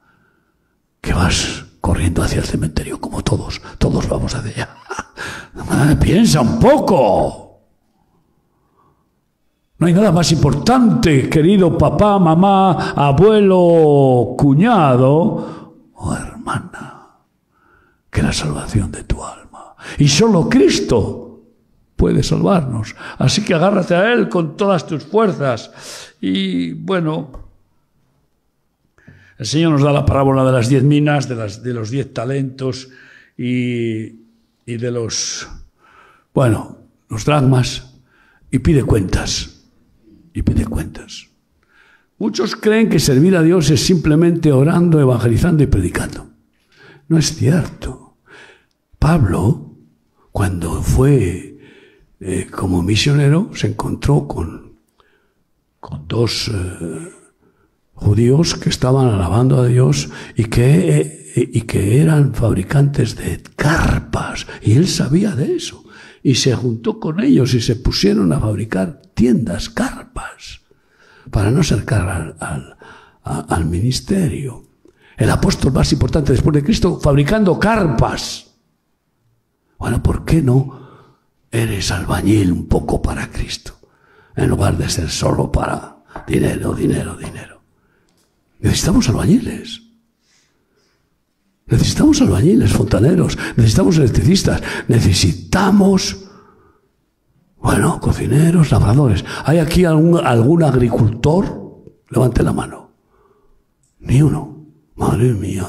que 1.00 1.14
vas 1.14 1.64
corriendo 1.80 2.22
hacia 2.22 2.38
el 2.38 2.46
cementerio 2.46 3.00
como 3.00 3.24
todos, 3.24 3.60
todos 3.78 4.08
vamos 4.08 4.36
hacia 4.36 4.52
allá. 4.52 5.96
Piensa 6.00 6.42
un 6.42 6.60
poco. 6.60 7.49
No 9.80 9.86
hay 9.86 9.94
nada 9.94 10.12
más 10.12 10.30
importante, 10.30 11.30
querido 11.30 11.78
papá, 11.78 12.18
mamá, 12.18 12.92
abuelo, 12.92 14.34
cuñado 14.36 15.88
o 15.94 16.14
hermana, 16.14 17.06
que 18.10 18.22
la 18.22 18.30
salvación 18.30 18.92
de 18.92 19.04
tu 19.04 19.24
alma. 19.24 19.74
Y 19.96 20.06
solo 20.06 20.50
Cristo 20.50 21.40
puede 21.96 22.22
salvarnos. 22.22 22.94
Así 23.16 23.42
que 23.42 23.54
agárrate 23.54 23.94
a 23.94 24.12
Él 24.12 24.28
con 24.28 24.54
todas 24.54 24.86
tus 24.86 25.02
fuerzas. 25.02 25.70
Y 26.20 26.74
bueno, 26.74 27.30
El 29.38 29.46
Señor 29.46 29.72
nos 29.72 29.82
da 29.82 29.92
la 29.92 30.04
parábola 30.04 30.44
de 30.44 30.52
las 30.52 30.68
diez 30.68 30.82
minas, 30.82 31.26
de, 31.26 31.36
las, 31.36 31.62
de 31.62 31.72
los 31.72 31.88
diez 31.88 32.12
talentos 32.12 32.90
y, 33.38 34.02
y 34.66 34.76
de 34.76 34.90
los, 34.90 35.48
bueno, 36.34 36.76
los 37.08 37.24
dragmas 37.24 37.94
y 38.50 38.58
pide 38.58 38.84
cuentas. 38.84 39.59
Y 40.32 40.42
pide 40.42 40.64
cuentas. 40.64 41.28
Muchos 42.18 42.54
creen 42.54 42.88
que 42.88 43.00
servir 43.00 43.34
a 43.34 43.42
Dios 43.42 43.70
es 43.70 43.80
simplemente 43.80 44.52
orando, 44.52 45.00
evangelizando 45.00 45.62
y 45.62 45.66
predicando. 45.66 46.28
No 47.08 47.18
es 47.18 47.34
cierto. 47.34 48.18
Pablo, 48.98 49.74
cuando 50.30 50.82
fue 50.82 51.58
eh, 52.20 52.46
como 52.50 52.82
misionero, 52.82 53.50
se 53.54 53.68
encontró 53.68 54.28
con, 54.28 54.74
con 55.80 56.06
dos 56.06 56.50
eh, 56.52 57.08
judíos 57.94 58.54
que 58.54 58.68
estaban 58.68 59.08
alabando 59.08 59.58
a 59.58 59.66
Dios 59.66 60.10
y 60.36 60.44
que, 60.44 61.32
eh, 61.34 61.50
y 61.52 61.62
que 61.62 62.02
eran 62.02 62.34
fabricantes 62.34 63.16
de 63.16 63.42
carpas. 63.56 64.46
Y 64.62 64.74
él 64.74 64.86
sabía 64.86 65.34
de 65.34 65.56
eso. 65.56 65.84
Y 66.22 66.34
se 66.34 66.54
juntó 66.54 67.00
con 67.00 67.20
ellos 67.20 67.54
y 67.54 67.60
se 67.60 67.76
pusieron 67.76 68.32
a 68.32 68.40
fabricar 68.40 69.00
tiendas, 69.14 69.70
carpas, 69.70 70.60
para 71.30 71.50
no 71.50 71.60
acercar 71.60 72.36
al, 72.38 72.76
al 73.22 73.64
ministerio. 73.64 74.66
El 75.16 75.30
apóstol 75.30 75.72
más 75.72 75.92
importante 75.92 76.32
después 76.32 76.54
de 76.54 76.64
Cristo 76.64 76.98
fabricando 77.00 77.58
carpas. 77.58 78.46
Bueno, 79.78 80.02
¿por 80.02 80.24
qué 80.24 80.42
no 80.42 80.80
eres 81.50 81.90
albañil 81.90 82.52
un 82.52 82.66
poco 82.66 83.02
para 83.02 83.30
Cristo, 83.30 83.78
en 84.36 84.48
lugar 84.48 84.76
de 84.76 84.88
ser 84.88 85.10
solo 85.10 85.50
para 85.50 85.96
dinero, 86.26 86.74
dinero, 86.74 87.16
dinero. 87.16 87.60
Necesitamos 88.60 89.08
albañiles. 89.08 89.82
Necesitamos 91.70 92.20
albañiles, 92.20 92.72
fontaneros, 92.72 93.38
necesitamos 93.56 93.96
electricistas, 93.98 94.60
necesitamos, 94.88 96.16
bueno, 97.60 98.00
cocineros, 98.00 98.72
labradores. 98.72 99.24
¿Hay 99.44 99.58
aquí 99.58 99.84
algún, 99.84 100.18
algún 100.18 100.64
agricultor? 100.64 101.60
Levante 102.08 102.42
la 102.42 102.52
mano. 102.52 102.90
Ni 104.00 104.20
uno. 104.20 104.66
Madre 104.96 105.32
mía. 105.32 105.66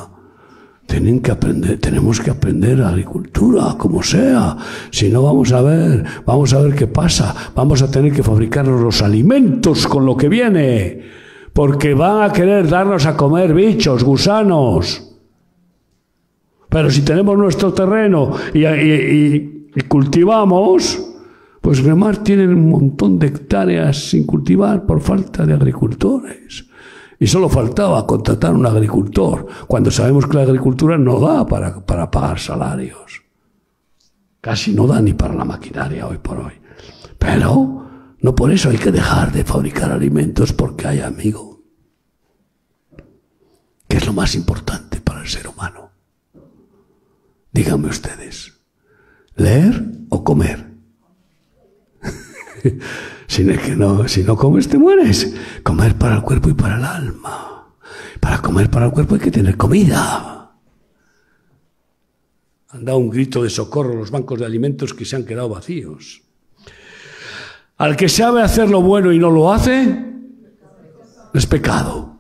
Tienen 0.88 1.22
que 1.22 1.32
aprender, 1.32 1.80
tenemos 1.80 2.20
que 2.20 2.32
aprender 2.32 2.82
agricultura, 2.82 3.76
como 3.78 4.02
sea. 4.02 4.58
Si 4.90 5.08
no, 5.10 5.22
vamos 5.22 5.54
a 5.54 5.62
ver, 5.62 6.04
vamos 6.26 6.54
a 6.54 6.62
ver 6.62 6.76
qué 6.76 6.88
pasa. 6.88 7.34
Vamos 7.56 7.82
a 7.82 7.92
tener 7.92 8.12
que 8.12 8.24
fabricarnos 8.24 8.82
los 8.82 9.02
alimentos 9.04 9.88
con 9.88 10.06
lo 10.06 10.18
que 10.18 10.28
viene. 10.28 11.02
Porque 11.54 11.94
van 11.94 12.24
a 12.24 12.34
querer 12.34 12.68
darnos 12.68 13.06
a 13.06 13.16
comer 13.16 13.54
bichos, 13.54 14.04
gusanos. 14.04 15.11
Pero 16.72 16.90
si 16.90 17.02
tenemos 17.02 17.38
nuestro 17.38 17.74
terreno 17.74 18.32
y, 18.54 19.84
cultivamos, 19.90 21.04
pues 21.60 21.84
Remar 21.84 22.24
tiene 22.24 22.48
un 22.48 22.70
montón 22.70 23.20
de 23.20 23.28
hectáreas 23.28 24.10
sin 24.10 24.26
cultivar 24.26 24.86
por 24.86 25.02
falta 25.02 25.46
de 25.46 25.54
agricultores. 25.54 26.66
Y 27.20 27.28
solo 27.28 27.50
faltaba 27.50 28.08
contratar 28.08 28.54
un 28.54 28.66
agricultor, 28.66 29.46
cuando 29.68 29.92
sabemos 29.92 30.26
que 30.28 30.38
la 30.38 30.44
agricultura 30.44 30.98
no 30.98 31.20
da 31.20 31.46
para, 31.46 31.86
para 31.86 32.10
pagar 32.10 32.40
salarios. 32.40 33.22
Casi 34.40 34.74
no 34.74 34.88
da 34.88 35.02
ni 35.02 35.12
para 35.12 35.36
la 35.36 35.44
maquinaria 35.44 36.08
hoy 36.08 36.20
por 36.20 36.40
hoy. 36.40 36.54
Pero 37.20 38.16
no 38.22 38.34
por 38.34 38.50
eso 38.50 38.70
hay 38.70 38.78
que 38.78 38.94
dejar 38.94 39.34
de 39.34 39.44
fabricar 39.44 39.92
alimentos 39.92 40.54
porque 40.54 40.88
hay 40.88 41.02
amigo. 41.02 41.64
¿Qué 43.90 43.98
es 43.98 44.08
lo 44.08 44.14
más 44.14 44.36
importante 44.36 45.02
para 45.02 45.20
el 45.20 45.28
ser 45.28 45.50
humano? 45.50 45.91
Díganme 47.52 47.90
ustedes, 47.90 48.54
¿leer 49.36 49.86
o 50.10 50.24
comer? 50.24 50.72
Si 53.32 53.46
no, 53.46 54.04
no 54.04 54.36
comes, 54.36 54.68
te 54.68 54.78
mueres. 54.78 55.34
Comer 55.64 55.96
para 55.98 56.16
el 56.16 56.22
cuerpo 56.22 56.50
y 56.50 56.54
para 56.54 56.76
el 56.76 56.84
alma. 56.84 57.66
Para 58.20 58.42
comer 58.42 58.70
para 58.70 58.88
el 58.88 58.92
cuerpo 58.92 59.16
hay 59.16 59.22
que 59.22 59.32
tener 59.32 59.56
comida. 59.56 60.52
Han 62.68 62.84
dado 62.84 62.98
un 62.98 63.10
grito 63.10 63.44
de 63.44 63.50
socorro 63.50 63.96
los 63.96 64.12
bancos 64.12 64.38
de 64.38 64.46
alimentos 64.46 64.94
que 64.94 65.06
se 65.06 65.16
han 65.16 65.26
quedado 65.26 65.48
vacíos. 65.48 66.24
Al 67.78 67.96
que 67.96 68.10
sabe 68.10 68.42
hacer 68.42 68.70
lo 68.70 68.82
bueno 68.82 69.14
y 69.14 69.18
no 69.18 69.32
lo 69.32 69.52
hace, 69.52 70.06
es 71.34 71.46
pecado. 71.46 72.18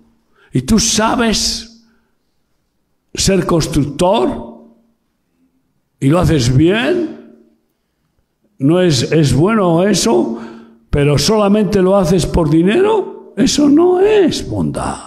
Y 0.53 0.61
tú 0.61 0.79
sabes 0.79 1.86
ser 3.13 3.45
constructor 3.45 4.51
y 6.02 6.10
lo 6.10 6.20
haces 6.20 6.58
bien, 6.58 7.38
no 8.58 8.82
es, 8.82 9.12
es 9.12 9.34
bueno 9.34 9.84
eso, 9.88 10.41
pero 10.89 11.18
solamente 11.20 11.82
lo 11.82 11.95
haces 11.95 12.26
por 12.26 12.49
dinero, 12.49 13.34
eso 13.38 13.70
no 13.70 13.99
es 14.02 14.49
bondad. 14.49 14.97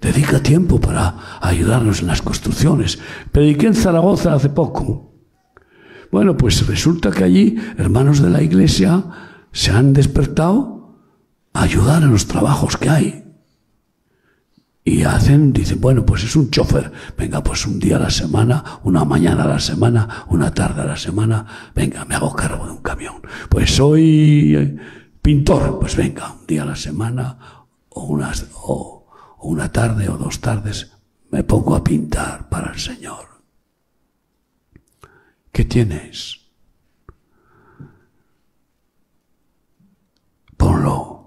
Dedica 0.00 0.42
tiempo 0.42 0.78
para 0.78 1.40
ayudarnos 1.40 2.02
en 2.02 2.08
las 2.08 2.22
construcciones. 2.22 2.98
Prediqué 3.32 3.68
en 3.68 3.74
Zaragoza 3.74 4.34
hace 4.34 4.50
poco. 4.50 5.14
Bueno, 6.12 6.36
pues 6.36 6.66
resulta 6.66 7.10
que 7.10 7.24
allí 7.24 7.56
hermanos 7.78 8.22
de 8.22 8.30
la 8.30 8.42
iglesia 8.42 9.02
se 9.50 9.70
han 9.70 9.94
despertado 9.94 10.98
a 11.54 11.62
ayudar 11.62 12.02
en 12.02 12.10
los 12.10 12.26
trabajos 12.26 12.76
que 12.76 12.90
hay. 12.90 13.27
Y 14.88 15.04
hacen, 15.04 15.52
dicen, 15.52 15.82
bueno, 15.82 16.06
pues 16.06 16.24
es 16.24 16.34
un 16.34 16.50
chofer. 16.50 16.90
Venga, 17.14 17.42
pues 17.42 17.66
un 17.66 17.78
día 17.78 17.96
a 17.96 18.00
la 18.00 18.08
semana, 18.08 18.80
una 18.84 19.04
mañana 19.04 19.44
a 19.44 19.48
la 19.48 19.60
semana, 19.60 20.24
una 20.28 20.54
tarde 20.54 20.80
a 20.80 20.86
la 20.86 20.96
semana. 20.96 21.44
Venga, 21.74 22.06
me 22.06 22.14
hago 22.14 22.34
cargo 22.34 22.64
de 22.64 22.72
un 22.72 22.78
camión. 22.78 23.20
Pues 23.50 23.76
soy 23.76 24.56
eh, 24.56 24.76
pintor. 25.20 25.78
Pues 25.78 25.94
venga, 25.94 26.32
un 26.32 26.46
día 26.46 26.62
a 26.62 26.64
la 26.64 26.74
semana 26.74 27.66
o, 27.90 28.04
unas, 28.04 28.46
o 28.54 29.06
una 29.42 29.70
tarde 29.70 30.08
o 30.08 30.16
dos 30.16 30.40
tardes 30.40 30.90
me 31.30 31.44
pongo 31.44 31.76
a 31.76 31.84
pintar 31.84 32.48
para 32.48 32.72
el 32.72 32.78
Señor. 32.78 33.42
¿Qué 35.52 35.66
tienes? 35.66 36.46
Ponlo 40.56 41.17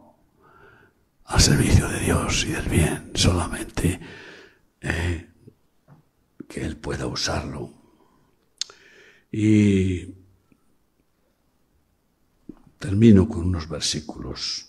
al 1.32 1.39
servicio 1.39 1.88
de 1.88 1.99
Dios 2.01 2.45
y 2.45 2.51
del 2.51 2.67
bien, 2.67 3.11
solamente 3.13 3.99
eh, 4.82 5.29
que 6.47 6.61
Él 6.61 6.75
pueda 6.75 7.07
usarlo. 7.07 7.71
Y 9.32 10.07
termino 12.77 13.29
con 13.29 13.45
unos 13.45 13.69
versículos 13.69 14.67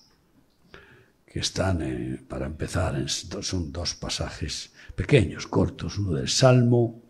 que 1.27 1.41
están, 1.41 1.83
eh, 1.83 2.23
para 2.29 2.47
empezar, 2.47 3.09
son 3.09 3.73
dos 3.73 3.95
pasajes 3.95 4.73
pequeños, 4.95 5.49
cortos, 5.49 5.99
uno 5.99 6.13
del 6.13 6.29
Salmo, 6.29 7.03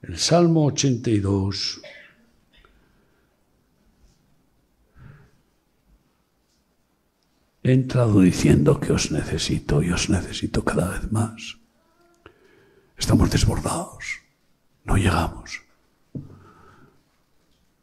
el 0.00 0.16
Salmo 0.18 0.64
82, 0.66 1.82
He 7.64 7.72
entrado 7.72 8.20
diciendo 8.20 8.80
que 8.80 8.92
os 8.92 9.12
necesito 9.12 9.82
y 9.82 9.92
os 9.92 10.10
necesito 10.10 10.64
cada 10.64 10.98
vez 10.98 11.12
más. 11.12 11.58
Estamos 12.96 13.30
desbordados, 13.30 14.22
no 14.84 14.96
llegamos 14.96 15.62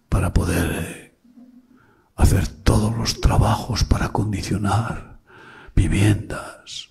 para 0.09 0.33
poder 0.33 0.71
eh, 0.71 1.17
hacer 2.15 2.47
todos 2.47 2.95
los 2.97 3.21
trabajos 3.21 3.85
para 3.85 4.09
condicionar 4.09 5.19
viviendas, 5.75 6.89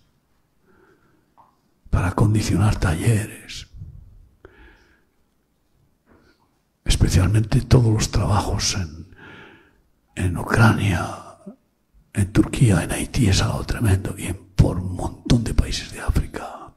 para 1.91 2.12
condicionar 2.12 2.76
talleres, 2.76 3.68
especialmente 6.86 7.61
todos 7.61 7.93
los 7.93 8.11
trabajos 8.11 8.76
en, 8.76 9.14
en 10.14 10.39
Ucrania, 10.39 11.28
en 12.19 12.33
Turquía, 12.33 12.83
en 12.83 12.91
Haití 12.91 13.29
es 13.29 13.41
algo 13.43 13.64
tremendo 13.64 14.14
y 14.19 14.33
por 14.33 14.79
un 14.79 14.97
montón 14.97 15.45
de 15.45 15.55
países 15.55 15.93
de 15.93 16.01
África. 16.01 16.75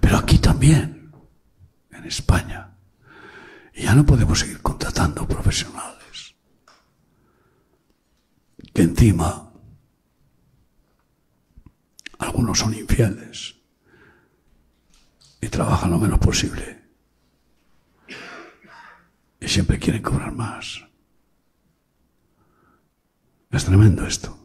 Pero 0.00 0.16
aquí 0.16 0.38
también, 0.38 1.12
en 1.92 2.04
España. 2.04 2.76
Ya 3.74 3.94
no 3.94 4.04
podemos 4.04 4.40
seguir 4.40 4.60
contratando 4.60 5.26
profesionales. 5.28 6.34
Que 8.74 8.82
encima 8.82 9.52
algunos 12.18 12.58
son 12.58 12.74
infieles 12.74 13.54
y 15.40 15.48
trabajan 15.48 15.92
lo 15.92 15.98
menos 15.98 16.18
posible. 16.18 16.82
Y 19.40 19.48
siempre 19.48 19.78
quieren 19.78 20.02
cobrar 20.02 20.32
más. 20.32 20.89
Es 23.50 23.64
tremendo 23.64 24.06
esto. 24.06 24.36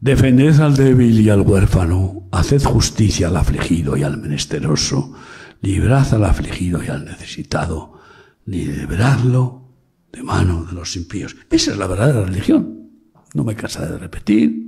Defended 0.00 0.60
al 0.60 0.76
débil 0.76 1.20
y 1.20 1.30
al 1.30 1.40
huérfano, 1.40 2.28
haced 2.30 2.62
justicia 2.62 3.28
al 3.28 3.36
afligido 3.36 3.96
y 3.96 4.04
al 4.04 4.18
menesteroso, 4.18 5.14
librad 5.60 6.14
al 6.14 6.24
afligido 6.24 6.84
y 6.84 6.88
al 6.88 7.04
necesitado, 7.04 7.98
liberadlo 8.44 9.74
de 10.12 10.22
mano 10.22 10.64
de 10.64 10.72
los 10.72 10.94
impíos. 10.96 11.34
Esa 11.50 11.72
es 11.72 11.78
la 11.78 11.86
verdadera 11.86 12.24
religión. 12.24 12.90
No 13.34 13.42
me 13.44 13.56
cansaré 13.56 13.92
de 13.92 13.98
repetir. 13.98 14.67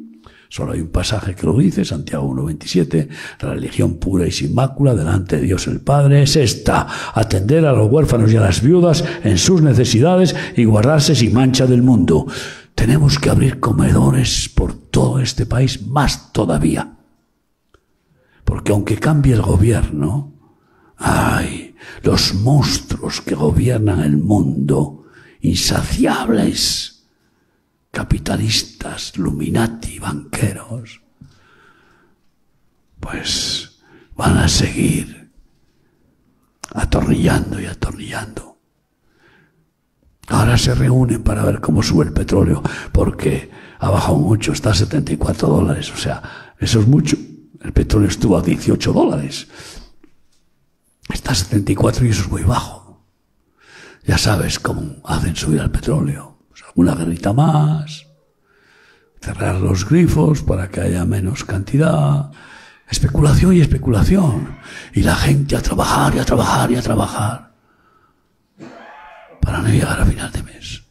Solo 0.51 0.73
hay 0.73 0.81
un 0.81 0.89
pasaje 0.89 1.37
que 1.37 1.47
lo 1.47 1.57
dice, 1.57 1.85
Santiago 1.85 2.29
1.27, 2.29 3.09
la 3.41 3.51
religión 3.51 3.99
pura 3.99 4.27
y 4.27 4.33
sin 4.33 4.53
mácula 4.53 4.97
delante 4.97 5.37
de 5.37 5.43
Dios 5.43 5.69
el 5.69 5.81
Padre 5.81 6.25
es 6.25 6.35
esta, 6.35 6.89
atender 7.15 7.65
a 7.67 7.73
los 7.73 7.89
huérfanos 7.89 8.33
y 8.33 8.37
a 8.37 8.41
las 8.41 8.61
viudas 8.61 9.05
en 9.23 9.39
sus 9.39 9.63
necesidades 9.63 10.35
y 10.57 10.65
guardarse 10.65 11.15
sin 11.15 11.35
mancha 11.35 11.67
del 11.67 11.83
mundo. 11.83 12.27
Tenemos 12.75 13.21
que 13.21 13.31
abrir 13.31 13.61
comedores 13.61 14.49
por 14.53 14.75
todo 14.75 15.21
este 15.21 15.47
país, 15.47 15.87
más 15.87 16.33
todavía. 16.33 16.97
Porque 18.45 18.73
aunque 18.73 18.99
cambie 18.99 19.35
el 19.35 19.43
gobierno, 19.43 20.33
ay, 20.97 21.77
los 22.03 22.35
monstruos 22.35 23.21
que 23.21 23.37
gobiernan 23.37 24.01
el 24.01 24.17
mundo, 24.17 25.05
insaciables, 25.43 26.90
capitalistas, 27.91 29.17
luminati, 29.17 29.99
banqueros, 29.99 31.03
pues 33.01 33.81
van 34.15 34.39
a 34.39 34.49
seguir 34.49 35.31
atornillando 36.75 37.61
y 37.61 37.67
atornillando. 37.67 38.59
Ahora 40.29 40.57
se 40.57 40.75
reúnen 40.75 41.23
para 41.25 41.45
ver 41.45 41.61
cómo 41.61 41.83
sube 41.83 42.05
el 42.05 42.13
petróleo, 42.13 42.63
porque 42.93 43.51
ha 43.81 43.91
bajado 43.91 44.19
mucho, 44.19 44.53
está 44.53 44.71
a 44.71 44.75
74 44.75 45.49
dólares, 45.49 45.91
o 45.91 45.97
sea, 45.97 46.55
eso 46.59 46.81
es 46.81 46.87
mucho. 46.87 47.17
El 47.61 47.73
petróleo 47.73 48.09
estuvo 48.09 48.39
a 48.39 48.43
18 48.43 48.93
dólares. 48.93 49.49
Está 51.13 51.33
a 51.33 51.35
74 51.35 52.07
y 52.07 52.11
eso 52.11 52.23
es 52.23 52.31
muy 52.31 52.43
bajo. 52.43 53.05
Ya 54.05 54.17
sabes 54.17 54.59
cómo 54.59 54.97
hacen 55.05 55.35
subir 55.35 55.61
al 55.61 55.71
petróleo 55.71 56.30
una 56.75 56.95
guerrita 56.95 57.33
más, 57.33 58.07
cerrar 59.21 59.57
los 59.57 59.89
grifos 59.89 60.43
para 60.43 60.69
que 60.69 60.81
haya 60.81 61.05
menos 61.05 61.45
cantidad, 61.45 62.31
especulación 62.89 63.55
y 63.55 63.61
especulación, 63.61 64.57
y 64.93 65.03
la 65.03 65.15
gente 65.15 65.57
a 65.57 65.63
trabajar 65.63 66.15
y 66.15 66.19
a 66.19 66.25
trabajar 66.25 66.71
y 66.71 66.77
a 66.77 66.83
trabajar 66.83 67.53
para 69.41 69.63
no 69.63 69.69
llegar 69.69 70.01
a 70.01 70.07
final 70.07 70.33
de 70.33 70.43
mes. 70.43 70.83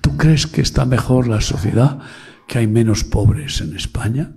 ¿Tú 0.00 0.16
crees 0.16 0.46
que 0.46 0.60
está 0.60 0.84
mejor 0.84 1.28
la 1.28 1.40
sociedad, 1.40 2.00
que 2.46 2.58
hay 2.58 2.66
menos 2.66 3.04
pobres 3.04 3.60
en 3.60 3.76
España? 3.76 4.32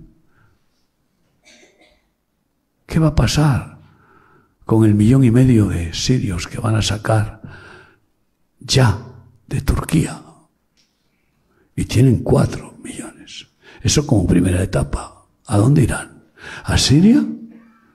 ¿Qué 2.86 2.98
va 2.98 3.08
a 3.08 3.14
pasar 3.14 3.78
con 4.64 4.84
el 4.84 4.94
millón 4.94 5.24
y 5.24 5.30
medio 5.30 5.66
de 5.66 5.92
sirios 5.92 6.46
que 6.46 6.58
van 6.58 6.76
a 6.76 6.82
sacar 6.82 7.40
ya 8.60 8.98
de 9.46 9.60
Turquía. 9.60 10.22
Y 11.74 11.84
tienen 11.84 12.20
cuatro 12.20 12.74
millones. 12.82 13.46
Eso 13.82 14.06
como 14.06 14.26
primera 14.26 14.62
etapa. 14.62 15.26
¿A 15.46 15.58
dónde 15.58 15.82
irán? 15.82 16.24
¿A 16.64 16.78
Siria? 16.78 17.24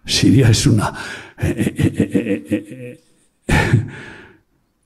Siria 0.05 0.49
es 0.49 0.65
una... 0.67 0.93
Eh, 1.37 1.73
eh, 1.77 2.45
eh, 2.49 3.03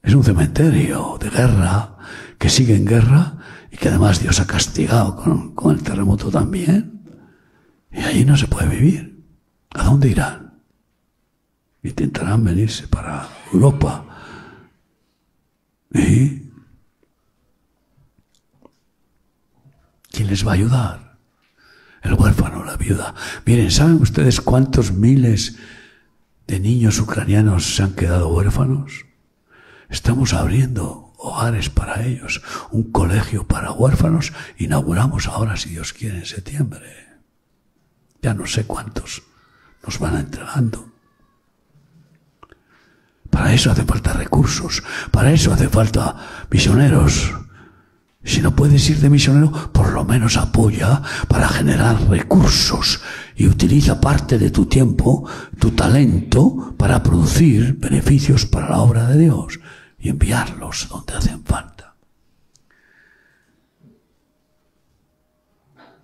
es 0.03 0.13
un 0.13 0.23
cementerio 0.23 1.17
de 1.19 1.29
guerra 1.29 1.97
que 2.37 2.49
sigue 2.49 2.75
en 2.75 2.85
guerra 2.85 3.37
y 3.71 3.77
que 3.77 3.89
además 3.89 4.21
Dios 4.21 4.39
ha 4.39 4.47
castigado 4.47 5.53
con, 5.53 5.75
el 5.75 5.83
terremoto 5.83 6.29
también. 6.29 7.01
Y 7.91 7.99
allí 7.99 8.25
no 8.25 8.37
se 8.37 8.47
puede 8.47 8.69
vivir. 8.69 9.23
¿A 9.71 9.83
dónde 9.83 10.09
irán? 10.09 10.61
Intentarán 11.83 12.43
venirse 12.43 12.87
para 12.87 13.27
Europa 13.51 14.05
¿Eh? 15.95 16.41
¿Quién 20.11 20.27
les 20.27 20.45
va 20.45 20.51
a 20.51 20.55
ayudar? 20.55 21.17
El 22.01 22.13
huérfano, 22.13 22.65
la 22.65 22.75
viuda. 22.75 23.15
Miren, 23.45 23.71
¿saben 23.71 24.01
ustedes 24.01 24.41
cuántos 24.41 24.91
miles 24.91 25.57
de 26.47 26.59
niños 26.59 26.99
ucranianos 26.99 27.75
se 27.75 27.83
han 27.83 27.93
quedado 27.93 28.27
huérfanos? 28.27 29.05
Estamos 29.89 30.33
abriendo 30.33 31.13
hogares 31.17 31.69
para 31.69 32.03
ellos, 32.03 32.41
un 32.71 32.91
colegio 32.91 33.47
para 33.47 33.71
huérfanos. 33.71 34.33
Inauguramos 34.57 35.27
ahora, 35.27 35.55
si 35.55 35.69
Dios 35.69 35.93
quiere, 35.93 36.19
en 36.19 36.25
septiembre. 36.25 37.07
Ya 38.21 38.33
no 38.33 38.45
sé 38.45 38.65
cuántos 38.65 39.23
nos 39.85 39.97
van 39.99 40.17
entregando. 40.17 40.94
Para 43.35 43.53
eso 43.53 43.69
hace 43.69 43.83
falta 43.83 44.13
recursos, 44.13 44.81
para 45.11 45.33
eso 45.33 45.51
hace 45.51 45.67
falta 45.67 46.15
misioneros. 46.49 47.33
Si 48.23 48.39
no 48.41 48.55
puedes 48.55 48.89
ir 48.89 48.99
de 48.99 49.09
misionero, 49.09 49.51
por 49.73 49.91
lo 49.91 50.05
menos 50.05 50.37
apoya 50.37 51.01
para 51.27 51.49
generar 51.49 52.01
recursos 52.07 53.01
y 53.35 53.47
utiliza 53.47 53.99
parte 53.99 54.37
de 54.37 54.51
tu 54.51 54.67
tiempo, 54.67 55.27
tu 55.59 55.71
talento, 55.71 56.73
para 56.77 57.03
producir 57.03 57.75
beneficios 57.77 58.45
para 58.45 58.69
la 58.69 58.79
obra 58.79 59.05
de 59.09 59.17
Dios 59.17 59.59
y 59.99 60.07
enviarlos 60.07 60.87
donde 60.87 61.15
hacen 61.15 61.43
falta. 61.43 61.93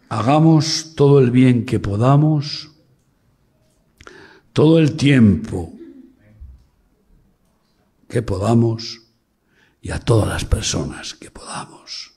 Hagamos 0.09 0.95
todo 0.97 1.19
el 1.19 1.31
bien 1.31 1.63
que 1.65 1.79
podamos, 1.79 2.71
todo 4.51 4.79
el 4.79 4.97
tiempo 4.97 5.77
que 8.11 8.21
podamos 8.21 9.03
y 9.81 9.91
a 9.91 9.99
todas 9.99 10.27
las 10.27 10.43
personas 10.43 11.15
que 11.15 11.31
podamos, 11.31 12.13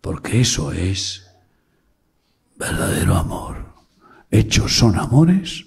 porque 0.00 0.40
eso 0.40 0.72
es 0.72 1.30
verdadero 2.56 3.14
amor. 3.16 3.74
Hechos 4.30 4.78
son 4.78 4.98
amores 4.98 5.66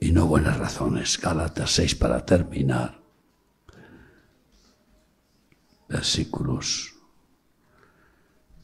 y 0.00 0.10
no 0.10 0.26
buenas 0.26 0.58
razones. 0.58 1.20
Gálatas 1.20 1.70
6 1.70 1.94
para 1.94 2.26
terminar. 2.26 3.00
Versículos 5.88 6.94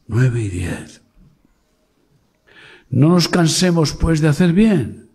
9 0.07 0.41
y 0.41 0.49
10. 0.49 1.01
No 2.89 3.07
nos 3.07 3.29
cansemos 3.29 3.93
pues 3.93 4.19
de 4.19 4.27
hacer 4.27 4.51
bien, 4.51 5.09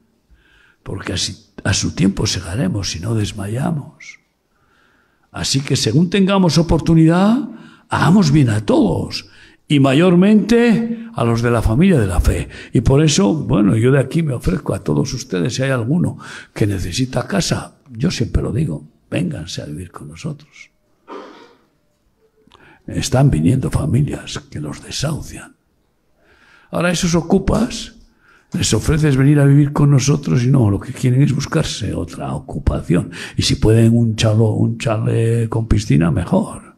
porque 0.82 1.12
así 1.12 1.45
a 1.66 1.74
su 1.74 1.96
tiempo 1.96 2.28
segaremos 2.28 2.92
si 2.92 3.00
no 3.00 3.16
desmayamos. 3.16 4.20
Así 5.32 5.60
que 5.60 5.74
según 5.74 6.10
tengamos 6.10 6.58
oportunidad, 6.58 7.36
hagamos 7.88 8.30
bien 8.30 8.50
a 8.50 8.64
todos 8.64 9.28
y 9.66 9.80
mayormente 9.80 11.08
a 11.12 11.24
los 11.24 11.42
de 11.42 11.50
la 11.50 11.62
familia 11.62 11.98
de 11.98 12.06
la 12.06 12.20
fe. 12.20 12.48
Y 12.72 12.82
por 12.82 13.02
eso, 13.02 13.34
bueno, 13.34 13.76
yo 13.76 13.90
de 13.90 13.98
aquí 13.98 14.22
me 14.22 14.32
ofrezco 14.32 14.74
a 14.74 14.84
todos 14.84 15.12
ustedes, 15.12 15.56
si 15.56 15.64
hay 15.64 15.70
alguno 15.70 16.18
que 16.54 16.68
necesita 16.68 17.26
casa, 17.26 17.78
yo 17.90 18.12
siempre 18.12 18.44
lo 18.44 18.52
digo, 18.52 18.86
vénganse 19.10 19.60
a 19.60 19.66
vivir 19.66 19.90
con 19.90 20.06
nosotros. 20.06 20.70
Están 22.86 23.28
viniendo 23.28 23.72
familias 23.72 24.38
que 24.38 24.60
los 24.60 24.84
desahucian. 24.84 25.56
Ahora 26.70 26.92
esos 26.92 27.16
ocupas 27.16 27.95
les 28.56 28.72
ofreces 28.72 29.16
venir 29.16 29.38
a 29.38 29.44
vivir 29.44 29.72
con 29.72 29.90
nosotros 29.90 30.42
y 30.42 30.48
no, 30.48 30.70
lo 30.70 30.80
que 30.80 30.92
quieren 30.92 31.22
es 31.22 31.34
buscarse 31.34 31.94
otra 31.94 32.32
ocupación. 32.34 33.10
Y 33.36 33.42
si 33.42 33.56
pueden 33.56 33.96
un 33.96 34.16
chalo, 34.16 34.50
un 34.50 34.78
chale 34.78 35.48
con 35.48 35.66
piscina, 35.66 36.10
mejor. 36.10 36.76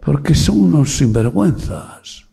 Porque 0.00 0.34
son 0.34 0.60
unos 0.60 0.96
sinvergüenzas. 0.96 2.24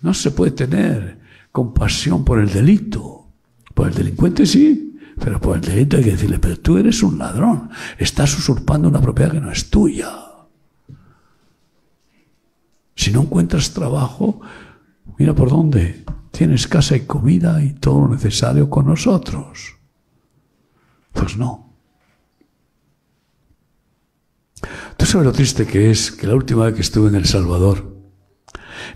No 0.00 0.12
se 0.14 0.30
puede 0.32 0.52
tener 0.52 1.18
compasión 1.52 2.24
por 2.24 2.40
el 2.40 2.52
delito. 2.52 3.26
Por 3.74 3.88
el 3.88 3.94
delincuente 3.94 4.44
sí, 4.44 4.98
pero 5.18 5.40
por 5.40 5.56
el 5.56 5.62
delito 5.62 5.96
hay 5.96 6.04
que 6.04 6.10
decirle, 6.12 6.38
pero 6.38 6.58
tú 6.58 6.76
eres 6.76 7.02
un 7.02 7.18
ladrón, 7.18 7.70
estás 7.98 8.36
usurpando 8.38 8.88
una 8.88 9.00
propiedad 9.00 9.32
que 9.32 9.40
no 9.40 9.50
es 9.50 9.70
tuya. 9.70 10.10
Si 12.94 13.10
no 13.12 13.22
encuentras 13.22 13.72
trabajo, 13.72 14.40
mira 15.18 15.34
por 15.34 15.48
dónde 15.48 16.04
tienes 16.32 16.66
casa 16.66 16.96
y 16.96 17.02
comida 17.02 17.62
y 17.62 17.74
todo 17.74 18.00
lo 18.00 18.08
necesario 18.08 18.68
con 18.68 18.86
nosotros. 18.86 19.76
Pues 21.12 21.36
no. 21.36 21.72
Tú 24.96 25.06
sabes 25.06 25.26
lo 25.26 25.32
triste 25.32 25.66
que 25.66 25.90
es 25.90 26.10
que 26.10 26.26
la 26.26 26.34
última 26.34 26.64
vez 26.64 26.74
que 26.74 26.80
estuve 26.80 27.08
en 27.08 27.14
El 27.14 27.26
Salvador, 27.26 27.96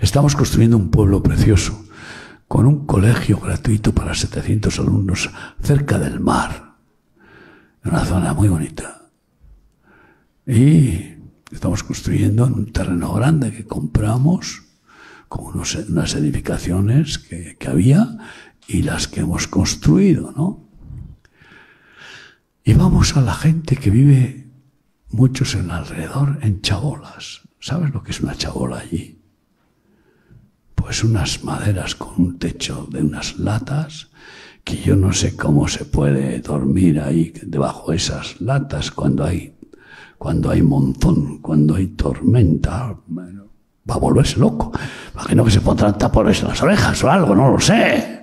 estamos 0.00 0.34
construyendo 0.34 0.76
un 0.76 0.90
pueblo 0.90 1.22
precioso, 1.22 1.84
con 2.48 2.66
un 2.66 2.86
colegio 2.86 3.38
gratuito 3.38 3.92
para 3.92 4.14
700 4.14 4.78
alumnos 4.80 5.30
cerca 5.62 5.98
del 5.98 6.18
mar, 6.18 6.76
en 7.84 7.90
una 7.90 8.04
zona 8.04 8.34
muy 8.34 8.48
bonita. 8.48 9.02
Y 10.46 11.16
Estamos 11.50 11.84
construyendo 11.84 12.44
en 12.46 12.54
un 12.54 12.72
terreno 12.72 13.12
grande 13.14 13.52
que 13.52 13.64
compramos 13.64 14.64
con 15.28 15.54
unas 15.54 16.14
edificaciones 16.14 17.18
que, 17.18 17.56
había 17.66 18.16
y 18.68 18.82
las 18.82 19.08
que 19.08 19.20
hemos 19.20 19.48
construido, 19.48 20.32
¿no? 20.32 20.68
Y 22.64 22.74
vamos 22.74 23.16
a 23.16 23.20
la 23.20 23.34
gente 23.34 23.76
que 23.76 23.90
vive 23.90 24.48
muchos 25.10 25.54
en 25.54 25.70
alrededor 25.70 26.38
en 26.42 26.62
chabolas. 26.62 27.42
¿Sabes 27.60 27.92
lo 27.92 28.02
que 28.02 28.10
es 28.10 28.20
una 28.20 28.34
chabola 28.34 28.78
allí? 28.78 29.22
Pues 30.74 31.04
unas 31.04 31.44
maderas 31.44 31.94
con 31.94 32.14
un 32.20 32.38
techo 32.38 32.88
de 32.90 33.02
unas 33.02 33.38
latas 33.38 34.10
que 34.64 34.76
yo 34.78 34.96
no 34.96 35.12
sé 35.12 35.36
cómo 35.36 35.68
se 35.68 35.84
puede 35.84 36.40
dormir 36.40 37.00
ahí 37.00 37.32
debajo 37.42 37.92
de 37.92 37.98
esas 37.98 38.40
latas 38.40 38.90
cuando 38.90 39.24
hay 39.24 39.56
cuando 40.18 40.50
hay 40.50 40.62
monzón, 40.62 41.38
cuando 41.38 41.74
hay 41.74 41.88
tormenta. 41.88 42.96
Va 43.88 43.94
a 43.94 43.98
volverse 43.98 44.38
loco. 44.38 44.72
Imagino 45.14 45.44
que 45.44 45.50
se 45.50 45.60
pondrán 45.60 45.98
tapones 45.98 46.42
en 46.42 46.48
las 46.48 46.62
orejas 46.62 47.02
o 47.04 47.10
algo, 47.10 47.34
no 47.34 47.50
lo 47.52 47.60
sé. 47.60 48.20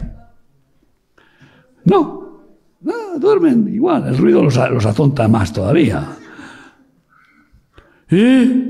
No, 1.86 2.44
no 2.82 3.20
duermen 3.20 3.68
igual, 3.74 4.08
el 4.08 4.18
ruido 4.18 4.44
los, 4.44 4.56
los 4.56 4.86
atonta 4.86 5.28
más 5.28 5.52
todavía. 5.52 6.18
¿Eh? 8.10 8.70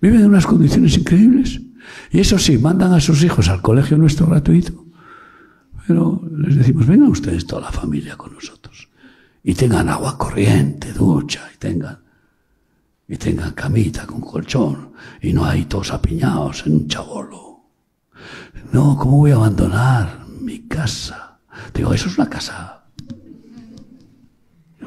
Viven 0.00 0.20
en 0.20 0.26
unas 0.26 0.46
condiciones 0.46 0.96
increíbles. 0.98 1.60
Y 2.10 2.20
eso 2.20 2.38
sí, 2.38 2.58
mandan 2.58 2.92
a 2.92 3.00
sus 3.00 3.22
hijos 3.24 3.48
al 3.48 3.62
colegio 3.62 3.96
nuestro 3.96 4.26
gratuito. 4.26 4.84
Pero 5.86 6.20
les 6.36 6.56
decimos, 6.56 6.86
vengan 6.86 7.08
ustedes 7.08 7.46
toda 7.46 7.62
la 7.62 7.72
familia 7.72 8.16
con 8.16 8.34
nosotros. 8.34 8.88
Y 9.42 9.54
tengan 9.54 9.88
agua 9.88 10.18
corriente, 10.18 10.92
ducha, 10.92 11.48
y 11.54 11.58
tengan, 11.58 11.98
y 13.08 13.16
tengan 13.16 13.52
camita 13.52 14.06
con 14.06 14.20
colchón. 14.20 14.92
Y 15.20 15.32
no 15.32 15.44
hay 15.44 15.64
todos 15.64 15.92
apiñados 15.92 16.66
en 16.66 16.74
un 16.74 16.88
chabolo. 16.88 17.64
No, 18.72 18.96
¿cómo 18.96 19.18
voy 19.18 19.30
a 19.30 19.36
abandonar 19.36 20.26
mi 20.40 20.66
casa? 20.66 21.38
Digo, 21.72 21.92
eso 21.92 22.08
es 22.08 22.18
una 22.18 22.28
casa. 22.28 22.84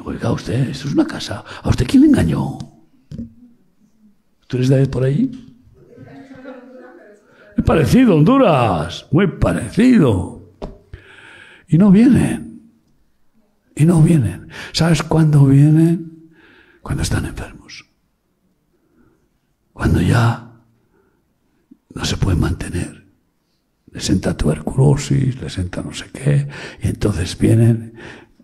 Oiga 0.04 0.32
usted, 0.32 0.68
eso 0.68 0.88
es 0.88 0.94
una 0.94 1.06
casa. 1.06 1.44
¿A 1.62 1.68
usted 1.68 1.86
quién 1.86 2.02
le 2.02 2.08
engañó? 2.08 2.58
¿Tú 4.46 4.56
eres 4.56 4.68
de 4.68 4.86
por 4.86 5.04
ahí? 5.04 5.30
Es 7.56 7.64
parecido, 7.64 8.16
Honduras. 8.16 9.06
Muy 9.10 9.26
parecido. 9.26 10.54
Y 11.68 11.78
no 11.78 11.90
vienen. 11.90 12.72
Y 13.76 13.84
no 13.84 14.02
vienen. 14.02 14.48
¿Sabes 14.72 15.02
cuándo 15.02 15.46
vienen? 15.46 16.32
Cuando 16.82 17.02
están 17.02 17.26
enfermos. 17.26 17.89
Cuando 19.80 20.02
ya 20.02 20.60
no 21.94 22.04
se 22.04 22.18
pueden 22.18 22.38
mantener. 22.38 23.06
Les 23.90 24.10
entra 24.10 24.36
tuberculosis, 24.36 25.40
les 25.40 25.56
entra 25.56 25.82
no 25.82 25.94
sé 25.94 26.10
qué, 26.12 26.48
y 26.82 26.88
entonces 26.88 27.38
vienen 27.38 27.94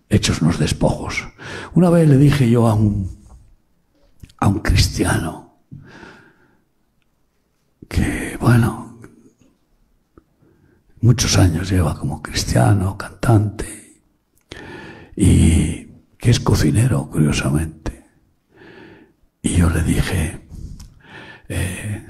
hechos 0.09 0.41
unos 0.41 0.57
despojos. 0.57 1.27
Una 1.75 1.91
vez 1.91 2.09
le 2.09 2.17
dije 2.17 2.49
yo 2.49 2.65
a 2.67 2.73
un, 2.73 3.23
a 4.39 4.47
un 4.47 4.61
cristiano, 4.61 5.59
que, 7.87 8.35
bueno, 8.41 8.99
muchos 11.01 11.37
años 11.37 11.69
lleva 11.69 11.99
como 11.99 12.23
cristiano, 12.23 12.97
cantante, 12.97 14.01
y 15.15 15.85
que 16.17 16.31
es 16.31 16.39
cocinero, 16.39 17.07
curiosamente. 17.11 18.07
Y 19.43 19.57
yo 19.57 19.69
le 19.69 19.83
dije, 19.83 20.46
eh, 21.49 22.05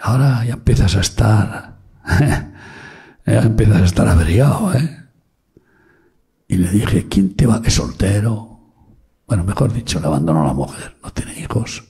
ahora 0.00 0.44
ya 0.44 0.54
empiezas 0.54 0.96
a 0.96 1.00
estar, 1.00 1.78
ya 3.26 3.42
empiezas 3.42 3.82
a 3.82 3.84
estar 3.84 4.08
averiado, 4.08 4.74
¿eh? 4.74 5.06
Y 6.48 6.56
le 6.56 6.70
dije, 6.70 7.08
¿quién 7.08 7.34
te 7.34 7.46
va? 7.46 7.60
Es 7.64 7.74
soltero. 7.74 8.60
Bueno, 9.26 9.42
mejor 9.42 9.72
dicho, 9.72 9.98
le 9.98 10.06
abandonó 10.06 10.42
a 10.42 10.46
la 10.46 10.52
mujer, 10.52 10.96
no 11.02 11.12
tiene 11.12 11.38
hijos. 11.40 11.84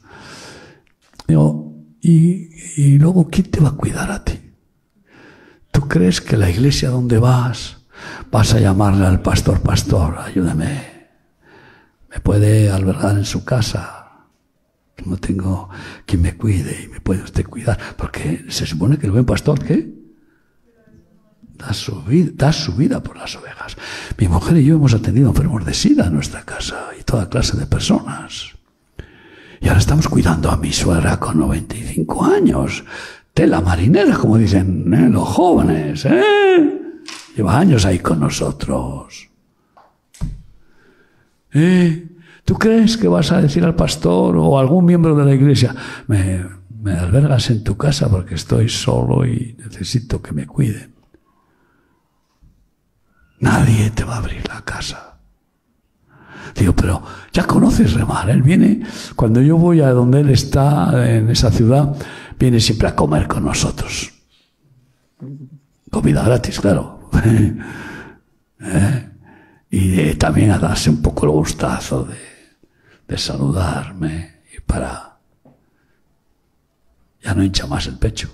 Digo, 1.29 1.67
y, 2.01 2.99
luego, 2.99 3.29
¿quién 3.29 3.51
te 3.51 3.61
va 3.61 3.71
a 3.71 3.77
cuidar 3.77 4.11
a 4.11 4.25
ti? 4.25 4.55
¿Tú 5.73 5.89
crees 5.89 6.21
que 6.21 6.37
la 6.37 6.49
iglesia 6.49 6.89
donde 6.89 7.19
vas 7.19 7.79
vas 8.31 8.55
a 8.55 8.61
llamarle 8.61 9.07
al 9.07 9.21
pastor, 9.21 9.61
pastor, 9.61 10.19
ayúdame? 10.19 11.09
¿Me 12.09 12.21
puede 12.21 12.71
albergar 12.71 13.17
en 13.17 13.25
su 13.25 13.45
casa? 13.45 13.96
No 15.05 15.17
tengo 15.19 15.69
quien 16.05 16.23
me 16.23 16.37
cuide 16.37 16.85
y 16.85 16.89
me 16.89 17.01
puede 17.01 17.23
usted 17.23 17.45
cuidar. 17.45 17.79
Porque 17.97 18.47
se 18.49 18.67
supone 18.67 18.99
que 18.99 19.07
el 19.07 19.13
buen 19.13 19.27
pastor, 19.27 19.63
¿qué? 19.63 19.95
Da 21.55 21.73
su, 21.73 22.03
vida, 22.03 22.31
da 22.35 22.53
su 22.53 22.75
vida 22.75 23.03
por 23.03 23.17
las 23.17 23.37
ovejas. 23.37 23.77
Mi 24.19 24.29
mujer 24.29 24.57
y 24.59 24.65
yo 24.65 24.77
hemos 24.77 24.95
atendido 24.95 25.29
enfermos 25.29 25.65
de 25.65 25.75
sida 25.75 26.07
en 26.07 26.15
nuestra 26.15 26.43
casa 26.45 26.91
y 26.99 27.03
toda 27.03 27.29
clase 27.29 27.57
de 27.57 27.67
personas. 27.67 28.57
Y 29.61 29.69
ahora 29.69 29.81
estamos 29.81 30.09
cuidando 30.09 30.51
a 30.51 30.57
mi 30.57 30.73
suegra 30.73 31.19
con 31.19 31.39
95 31.39 32.25
años. 32.25 32.85
Tela 33.33 33.61
marinera, 33.61 34.17
como 34.17 34.39
dicen 34.39 34.93
¿eh? 34.93 35.09
los 35.11 35.29
jóvenes. 35.29 36.05
¿eh? 36.05 37.03
Lleva 37.37 37.59
años 37.59 37.85
ahí 37.85 37.99
con 37.99 38.21
nosotros. 38.21 39.29
¿Eh? 41.53 42.07
¿Tú 42.47 42.55
crees 42.55 42.97
que 42.97 43.09
vas 43.09 43.33
a 43.33 43.43
decir 43.43 43.65
al 43.65 43.75
pastor 43.75 44.37
o 44.37 44.57
algún 44.57 44.85
miembro 44.85 45.17
de 45.17 45.25
la 45.25 45.35
iglesia, 45.35 45.75
me, 46.07 46.47
me 46.81 46.93
albergas 46.93 47.51
en 47.51 47.65
tu 47.65 47.77
casa 47.77 48.09
porque 48.09 48.37
estoy 48.37 48.69
solo 48.69 49.27
y 49.27 49.57
necesito 49.59 50.23
que 50.23 50.31
me 50.31 50.47
cuiden? 50.47 50.95
Nadie 53.41 53.91
te 53.91 54.05
va 54.05 54.15
a 54.15 54.19
abrir 54.19 54.47
la 54.49 54.61
casa. 54.61 55.19
Digo, 56.55 56.73
pero 56.73 57.03
ya 57.33 57.49
conoces 57.49 57.95
remar. 57.95 58.31
Él 58.31 58.43
viene, 58.43 58.81
cuando 59.17 59.43
yo 59.43 59.57
voy 59.57 59.81
a 59.81 59.91
donde 59.91 60.21
él 60.21 60.31
está, 60.31 61.17
en 61.17 61.29
esa 61.29 61.51
ciudad, 61.51 61.97
viene 62.39 62.61
siempre 62.61 62.87
a 62.87 62.95
comer 62.95 63.27
con 63.27 63.45
nosotros. 63.45 64.13
Comida 65.91 66.23
gratis, 66.23 66.61
claro. 66.61 67.11
¿Eh? 68.61 69.09
Y 69.69 70.15
también 70.15 70.53
a 70.53 70.61
darse 70.61 70.91
un 70.91 71.03
poco 71.03 71.27
el 71.27 71.33
gustazo 71.33 72.05
de, 72.05 72.36
de 73.09 73.19
saludarme 73.19 74.41
y 74.57 74.61
para... 74.61 75.19
Ya 77.23 77.35
no 77.35 77.43
hincha 77.43 77.67
más 77.67 77.87
el 77.87 77.99
pecho. 77.99 78.31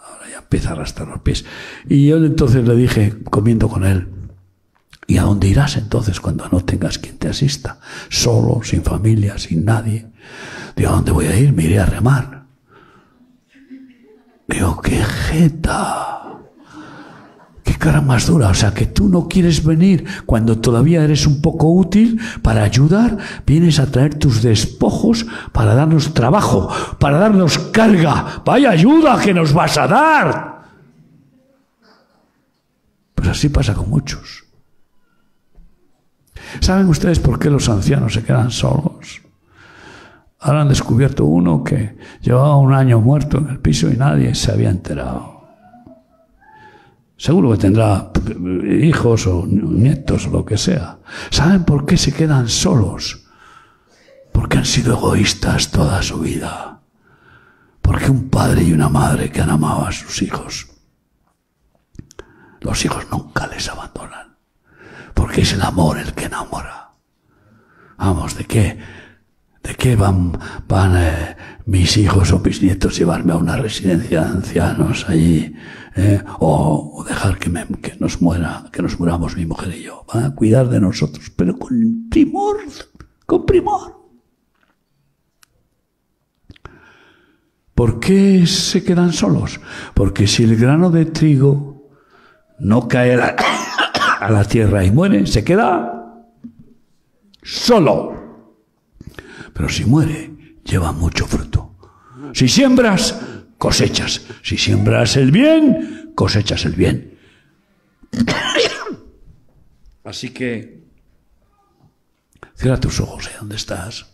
Ahora 0.00 0.28
ya 0.30 0.38
empieza 0.38 0.70
a 0.70 0.72
arrastrar 0.72 1.08
los 1.08 1.20
pies. 1.20 1.44
Y 1.88 2.06
yo 2.06 2.16
entonces 2.16 2.66
le 2.66 2.74
dije, 2.74 3.14
comiendo 3.30 3.68
con 3.68 3.84
él, 3.84 4.08
¿Y 5.06 5.18
a 5.18 5.22
dónde 5.22 5.48
irás 5.48 5.76
entonces 5.76 6.20
cuando 6.20 6.48
no 6.48 6.64
tengas 6.64 6.98
quien 6.98 7.18
te 7.18 7.28
asista? 7.28 7.78
Solo, 8.08 8.60
sin 8.62 8.82
familia, 8.82 9.38
sin 9.38 9.64
nadie. 9.64 10.06
Digo, 10.76 10.90
¿a 10.90 10.94
dónde 10.94 11.12
voy 11.12 11.26
a 11.26 11.38
ir? 11.38 11.52
Me 11.52 11.64
iré 11.64 11.78
a 11.78 11.86
remar. 11.86 12.46
Digo, 14.48 14.80
qué 14.80 15.02
jeta. 15.04 16.13
Cara 17.84 18.00
más 18.00 18.26
dura. 18.26 18.48
O 18.48 18.54
sea, 18.54 18.72
que 18.72 18.86
tú 18.86 19.10
no 19.10 19.28
quieres 19.28 19.62
venir 19.62 20.06
cuando 20.24 20.58
todavía 20.58 21.04
eres 21.04 21.26
un 21.26 21.42
poco 21.42 21.70
útil 21.70 22.18
para 22.40 22.62
ayudar. 22.62 23.18
Vienes 23.44 23.78
a 23.78 23.84
traer 23.84 24.14
tus 24.14 24.40
despojos 24.40 25.26
para 25.52 25.74
darnos 25.74 26.14
trabajo, 26.14 26.70
para 26.98 27.18
darnos 27.18 27.58
carga. 27.58 28.42
Vaya 28.42 28.70
ayuda 28.70 29.20
que 29.20 29.34
nos 29.34 29.52
vas 29.52 29.76
a 29.76 29.86
dar. 29.86 30.62
Pues 33.14 33.28
así 33.28 33.50
pasa 33.50 33.74
con 33.74 33.90
muchos. 33.90 34.44
¿Saben 36.60 36.88
ustedes 36.88 37.18
por 37.18 37.38
qué 37.38 37.50
los 37.50 37.68
ancianos 37.68 38.14
se 38.14 38.24
quedan 38.24 38.50
solos? 38.50 39.20
Ahora 40.40 40.62
han 40.62 40.68
descubierto 40.70 41.26
uno 41.26 41.62
que 41.62 41.98
llevaba 42.22 42.56
un 42.56 42.72
año 42.72 42.98
muerto 43.02 43.36
en 43.36 43.50
el 43.50 43.58
piso 43.58 43.90
y 43.90 43.98
nadie 43.98 44.34
se 44.34 44.52
había 44.52 44.70
enterado. 44.70 45.33
Seguro 47.16 47.52
que 47.52 47.58
tendrá 47.58 48.10
hijos 48.64 49.26
o 49.26 49.46
nietos 49.46 50.26
o 50.26 50.30
lo 50.30 50.44
que 50.44 50.58
sea. 50.58 50.98
¿Saben 51.30 51.64
por 51.64 51.86
qué 51.86 51.96
se 51.96 52.12
quedan 52.12 52.48
solos? 52.48 53.26
Porque 54.32 54.58
han 54.58 54.66
sido 54.66 54.96
egoístas 54.96 55.70
toda 55.70 56.02
su 56.02 56.18
vida. 56.18 56.80
Porque 57.80 58.10
un 58.10 58.28
padre 58.28 58.64
y 58.64 58.72
una 58.72 58.88
madre 58.88 59.30
que 59.30 59.40
han 59.40 59.50
amado 59.50 59.86
a 59.86 59.92
sus 59.92 60.22
hijos, 60.22 60.68
los 62.60 62.84
hijos 62.84 63.06
nunca 63.10 63.46
les 63.46 63.68
abandonan 63.68 64.24
porque 65.14 65.40
es 65.40 65.52
el 65.54 65.62
amor 65.62 65.98
el 65.98 66.12
que 66.12 66.26
enamora. 66.26 66.90
Vamos, 67.96 68.36
¿de 68.36 68.44
qué? 68.44 68.78
¿De 69.62 69.74
qué 69.74 69.96
van, 69.96 70.38
van 70.68 70.96
eh, 70.96 71.36
mis 71.64 71.96
hijos 71.96 72.30
o 72.32 72.40
mis 72.40 72.60
nietos 72.60 72.98
llevarme 72.98 73.32
a 73.32 73.36
una 73.36 73.56
residencia 73.56 74.20
de 74.20 74.26
ancianos 74.26 75.06
allí? 75.08 75.54
Eh? 75.96 76.22
O, 76.40 77.04
dejar 77.06 77.38
que, 77.38 77.48
me, 77.50 77.66
que 77.80 77.94
nos 78.00 78.20
muera, 78.20 78.64
que 78.72 78.82
nos 78.82 78.98
muramos 78.98 79.36
mi 79.36 79.46
mujer 79.46 79.74
y 79.74 79.82
yo. 79.84 80.04
Van 80.12 80.24
a 80.24 80.34
cuidar 80.34 80.68
de 80.68 80.80
nosotros, 80.80 81.30
pero 81.30 81.56
con 81.56 82.08
primor, 82.10 82.56
con 83.26 83.46
primor. 83.46 84.04
¿Por 87.74 87.98
qué 87.98 88.46
se 88.46 88.84
quedan 88.84 89.12
solos? 89.12 89.60
Porque 89.94 90.26
si 90.26 90.44
el 90.44 90.56
grano 90.56 90.90
de 90.90 91.06
trigo 91.06 91.90
no 92.58 92.86
cae 92.86 93.14
a 93.14 94.30
la, 94.30 94.44
tierra 94.48 94.84
y 94.84 94.92
muere, 94.92 95.26
se 95.26 95.42
queda 95.42 96.24
solo. 97.42 98.14
Pero 99.52 99.68
si 99.68 99.84
muere, 99.84 100.60
lleva 100.64 100.92
mucho 100.92 101.26
fruto. 101.26 101.74
Si 102.32 102.48
siembras, 102.48 103.20
cosechas. 103.64 104.20
Si 104.42 104.58
siembras 104.58 105.16
el 105.16 105.30
bien, 105.30 106.12
cosechas 106.14 106.66
el 106.66 106.74
bien. 106.74 107.18
Así 110.04 110.28
que 110.28 110.84
cierra 112.56 112.78
tus 112.78 113.00
ojos, 113.00 113.26
¿eh? 113.28 113.30
¿Dónde 113.40 113.56
estás? 113.56 114.12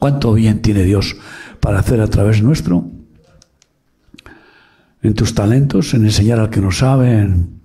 ¿Cuánto 0.00 0.32
bien 0.32 0.60
tiene 0.60 0.82
Dios 0.82 1.14
para 1.60 1.78
hacer 1.78 2.00
a 2.00 2.08
través 2.08 2.42
nuestro? 2.42 2.90
En 5.02 5.14
tus 5.14 5.36
talentos, 5.36 5.94
en 5.94 6.04
enseñar 6.04 6.40
al 6.40 6.50
que 6.50 6.60
no 6.60 6.72
sabe, 6.72 7.20
en, 7.20 7.55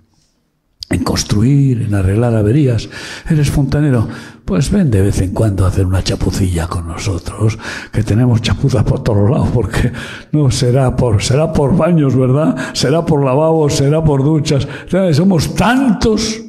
construir, 1.00 1.82
en 1.82 1.94
arreglar 1.94 2.34
averías. 2.34 2.88
Eres 3.28 3.50
fontanero. 3.50 4.08
Pues 4.44 4.70
ven 4.70 4.90
de 4.90 5.02
vez 5.02 5.20
en 5.20 5.32
cuando 5.32 5.64
a 5.64 5.68
hacer 5.68 5.86
una 5.86 6.02
chapucilla 6.02 6.66
con 6.66 6.88
nosotros, 6.88 7.58
que 7.92 8.02
tenemos 8.02 8.42
chapuzas 8.42 8.82
por 8.84 9.02
todos 9.02 9.30
lados, 9.30 9.48
porque 9.54 9.92
no 10.32 10.50
será 10.50 10.94
por, 10.96 11.22
será 11.22 11.52
por 11.52 11.76
baños, 11.76 12.16
¿verdad? 12.16 12.56
Será 12.72 13.06
por 13.06 13.24
lavabos, 13.24 13.74
será 13.74 14.02
por 14.02 14.24
duchas. 14.24 14.66
Somos 15.12 15.54
tantos 15.54 16.42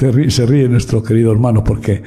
se 0.28 0.46
ríe 0.46 0.68
nuestro 0.68 1.02
querido 1.02 1.32
hermano 1.32 1.62
porque 1.64 2.02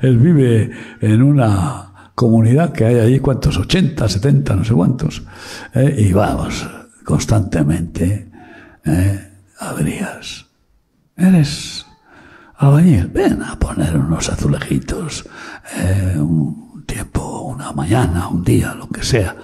él, 0.00 0.18
vive 0.18 0.70
en 1.00 1.22
una 1.22 2.12
comunidad 2.14 2.72
que 2.72 2.84
hay 2.84 2.98
allí, 2.98 3.20
¿cuántos? 3.20 3.56
80, 3.58 4.08
70, 4.08 4.56
no 4.56 4.64
sé 4.64 4.74
cuántos. 4.74 5.22
Eh, 5.74 6.06
y 6.08 6.12
vamos, 6.12 6.66
constantemente, 7.04 8.29
eh, 8.90 9.30
averías. 9.58 10.46
Eres 11.16 11.86
albañil, 12.56 13.06
ven 13.08 13.42
a 13.42 13.58
poner 13.58 13.96
unos 13.96 14.28
azulejitos, 14.28 15.28
eh, 15.76 16.16
un 16.18 16.84
tiempo, 16.86 17.42
una 17.42 17.72
mañana, 17.72 18.28
un 18.28 18.42
día, 18.42 18.74
lo 18.74 18.88
que 18.88 19.02
sea. 19.02 19.36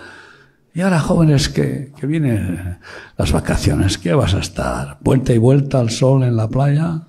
Y 0.74 0.82
ahora, 0.82 1.00
jóvenes, 1.00 1.48
que, 1.48 1.92
que 1.96 2.06
vienen 2.06 2.78
las 3.16 3.32
vacaciones, 3.32 3.96
¿qué 3.96 4.12
vas 4.12 4.34
a 4.34 4.40
estar? 4.40 4.98
¿Vuelta 5.00 5.32
y 5.32 5.38
vuelta 5.38 5.80
al 5.80 5.90
sol 5.90 6.22
en 6.22 6.36
la 6.36 6.48
playa? 6.48 7.02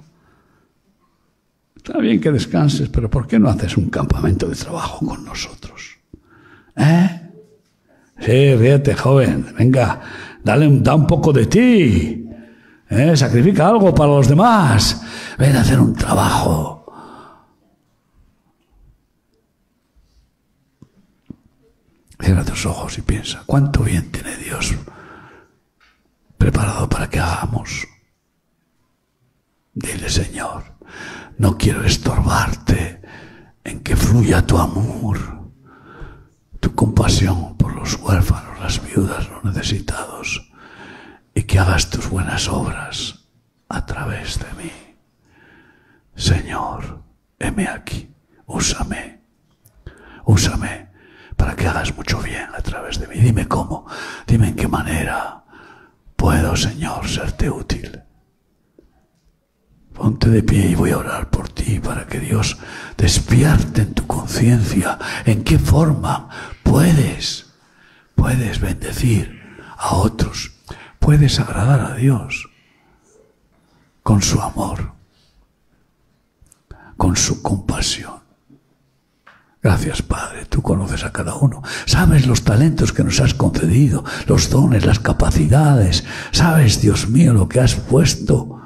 Está 1.76 2.00
bien 2.00 2.20
que 2.20 2.32
descanses, 2.32 2.90
pero 2.90 3.10
¿por 3.10 3.28
qué 3.28 3.40
no 3.40 3.50
haces 3.50 3.78
un 3.78 3.90
campamento 3.90 4.48
de 4.48 4.56
trabajo 4.56 5.06
con 5.06 5.24
nosotros? 5.26 5.98
¿Eh? 6.76 7.22
Sí, 8.20 8.56
ríete, 8.56 8.94
joven. 8.96 9.54
Venga, 9.58 10.02
dale, 10.44 10.70
da 10.82 10.96
un 10.96 11.08
poco 11.08 11.32
de 11.32 11.46
ti. 11.46 12.27
¿Eh? 12.90 13.18
Sacrifica 13.18 13.68
algo 13.68 13.94
para 13.94 14.12
los 14.12 14.28
demás. 14.28 15.02
Ven 15.38 15.56
a 15.56 15.62
hacer 15.62 15.80
un 15.80 15.94
trabajo. 15.94 16.78
Cierra 22.20 22.44
tus 22.44 22.66
ojos 22.66 22.98
y 22.98 23.02
piensa, 23.04 23.44
¿cuánto 23.46 23.84
bien 23.84 24.12
tiene 24.12 24.36
Dios 24.38 24.74
preparado 26.38 26.90
para 26.90 27.10
que 27.10 27.20
hagamos? 27.20 27.88
Dile, 29.74 30.10
Señor, 30.10 30.64
no 31.38 31.58
quiero 31.58 31.84
estorbarte 31.84 33.02
en 33.64 33.82
que 33.82 33.96
fluya 33.96 34.46
tu 34.46 34.58
amor, 34.58 35.20
tu 36.60 36.74
compasión 36.74 37.56
por 37.58 37.76
los 37.76 37.94
huérfanos, 37.96 38.60
las 38.60 38.84
viudas, 38.84 39.30
los 39.30 39.44
necesitados, 39.44 40.47
que 41.48 41.60
hagas 41.60 41.90
tus 41.90 42.10
buenas 42.10 42.48
obras 42.50 43.26
a 43.70 43.86
través 43.86 44.38
de 44.38 44.64
mí. 44.64 44.72
Señor, 46.16 47.04
heme 47.40 47.68
aquí, 47.68 48.14
úsame, 48.46 49.22
úsame 50.26 50.90
para 51.38 51.56
que 51.56 51.68
hagas 51.68 51.96
mucho 51.96 52.20
bien 52.22 52.50
a 52.54 52.62
través 52.62 53.00
de 53.00 53.08
mí. 53.08 53.16
Dime 53.16 53.48
cómo, 53.48 53.86
dime 54.28 54.50
en 54.50 54.56
qué 54.56 54.68
manera 54.68 55.46
puedo, 56.18 56.56
Señor, 56.56 57.08
serte 57.08 57.50
útil. 57.50 58.02
Ponte 59.94 60.30
de 60.30 60.44
pie 60.44 60.72
y 60.72 60.76
voy 60.76 60.92
a 60.92 60.98
orar 60.98 61.30
por 61.30 61.50
ti 61.50 61.80
para 61.80 62.06
que 62.06 62.20
Dios 62.20 62.58
despierte 62.98 63.84
en 63.84 63.94
tu 63.94 64.06
conciencia 64.06 65.00
en 65.26 65.44
qué 65.44 65.58
forma 65.58 66.30
puedes, 66.62 67.54
puedes 68.16 68.60
bendecir 68.60 69.40
a 69.78 69.96
otros, 69.96 70.57
puedes 71.08 71.40
agradar 71.40 71.80
a 71.80 71.96
Dios 71.96 72.50
con 74.04 74.22
su 74.22 74.42
amor, 74.42 74.92
con 76.98 77.16
su 77.16 77.42
compasión. 77.42 78.20
Gracias, 79.64 80.02
Padre. 80.02 80.44
Tú 80.48 80.62
conoces 80.62 81.06
a 81.06 81.14
cada 81.14 81.36
uno. 81.36 81.64
Sabes 81.86 82.28
los 82.28 82.44
talentos 82.44 82.92
que 82.92 83.06
nos 83.06 83.22
has 83.22 83.34
concedido, 83.34 84.04
los 84.28 84.50
dones, 84.50 84.86
las 84.86 85.00
capacidades. 85.00 86.04
Sabes, 86.32 86.82
Dios 86.82 87.08
mío, 87.08 87.34
lo 87.34 87.48
que 87.48 87.62
has 87.62 87.76
puesto 87.76 88.62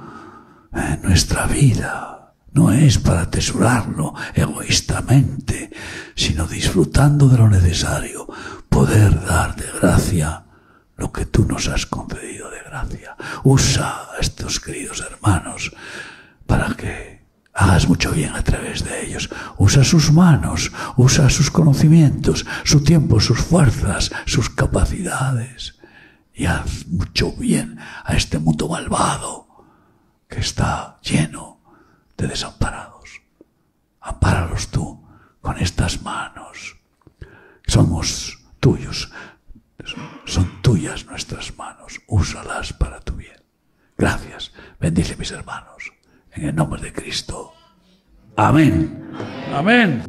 nuestra 1.04 1.46
vida 1.46 2.34
no 2.54 2.72
es 2.72 2.98
para 2.98 3.22
atesorarlo 3.22 4.16
egoístamente, 4.34 5.70
sino 6.16 6.48
disfrutando 6.48 7.30
de 7.30 7.38
lo 7.38 7.48
necesario, 7.48 8.28
poder 8.68 9.24
dar 9.28 9.56
de 9.56 9.68
gracia 9.80 10.46
lo 11.02 11.12
que 11.12 11.26
tú 11.26 11.46
nos 11.46 11.68
has 11.68 11.88
concedido 11.88 12.52
de 12.52 12.62
gracia. 12.62 13.16
Usa 13.44 14.12
a 14.14 14.20
estos 14.20 14.60
queridos 14.60 15.02
hermanos 15.02 15.72
para 16.46 16.76
que 16.76 17.26
hagas 17.54 17.88
mucho 17.88 18.12
bien 18.12 18.36
a 18.36 18.44
través 18.44 18.84
de 18.84 19.04
ellos. 19.04 19.28
Usa 19.58 19.84
sus 19.84 20.12
manos, 20.12 20.72
usa 20.98 21.28
sus 21.32 21.50
conocimientos, 21.50 22.46
su 22.64 22.84
tiempo, 22.84 23.20
sus 23.20 23.40
fuerzas, 23.40 24.12
sus 24.28 24.52
capacidades. 24.52 25.80
Y 26.36 26.46
haz 26.46 26.86
mucho 26.86 27.32
bien 27.32 27.80
a 28.06 28.16
este 28.16 28.38
mundo 28.38 28.70
malvado 28.70 29.48
que 30.30 30.40
está 30.40 31.00
lleno 31.02 31.62
de 32.16 32.28
desamparados. 32.28 33.24
Ampáralos 34.02 34.68
tú 34.68 35.04
con 35.42 35.58
estas 35.58 36.04
manos. 36.04 36.78
Somos 37.66 38.38
tuyos. 38.60 39.12
Son 40.26 40.62
tuyas 40.62 41.06
nuestras 41.06 41.58
manos. 41.58 42.02
Úsalas 42.08 42.74
para 42.74 43.00
tu 43.00 43.14
bien. 43.14 43.42
Gracias. 43.98 44.52
Bendice 44.80 45.16
mis 45.18 45.32
hermanos. 45.32 45.92
En 46.32 46.50
el 46.50 46.56
nombre 46.56 46.82
de 46.82 46.94
Cristo. 46.94 47.54
Amén. 48.36 49.12
Amén. 49.54 50.04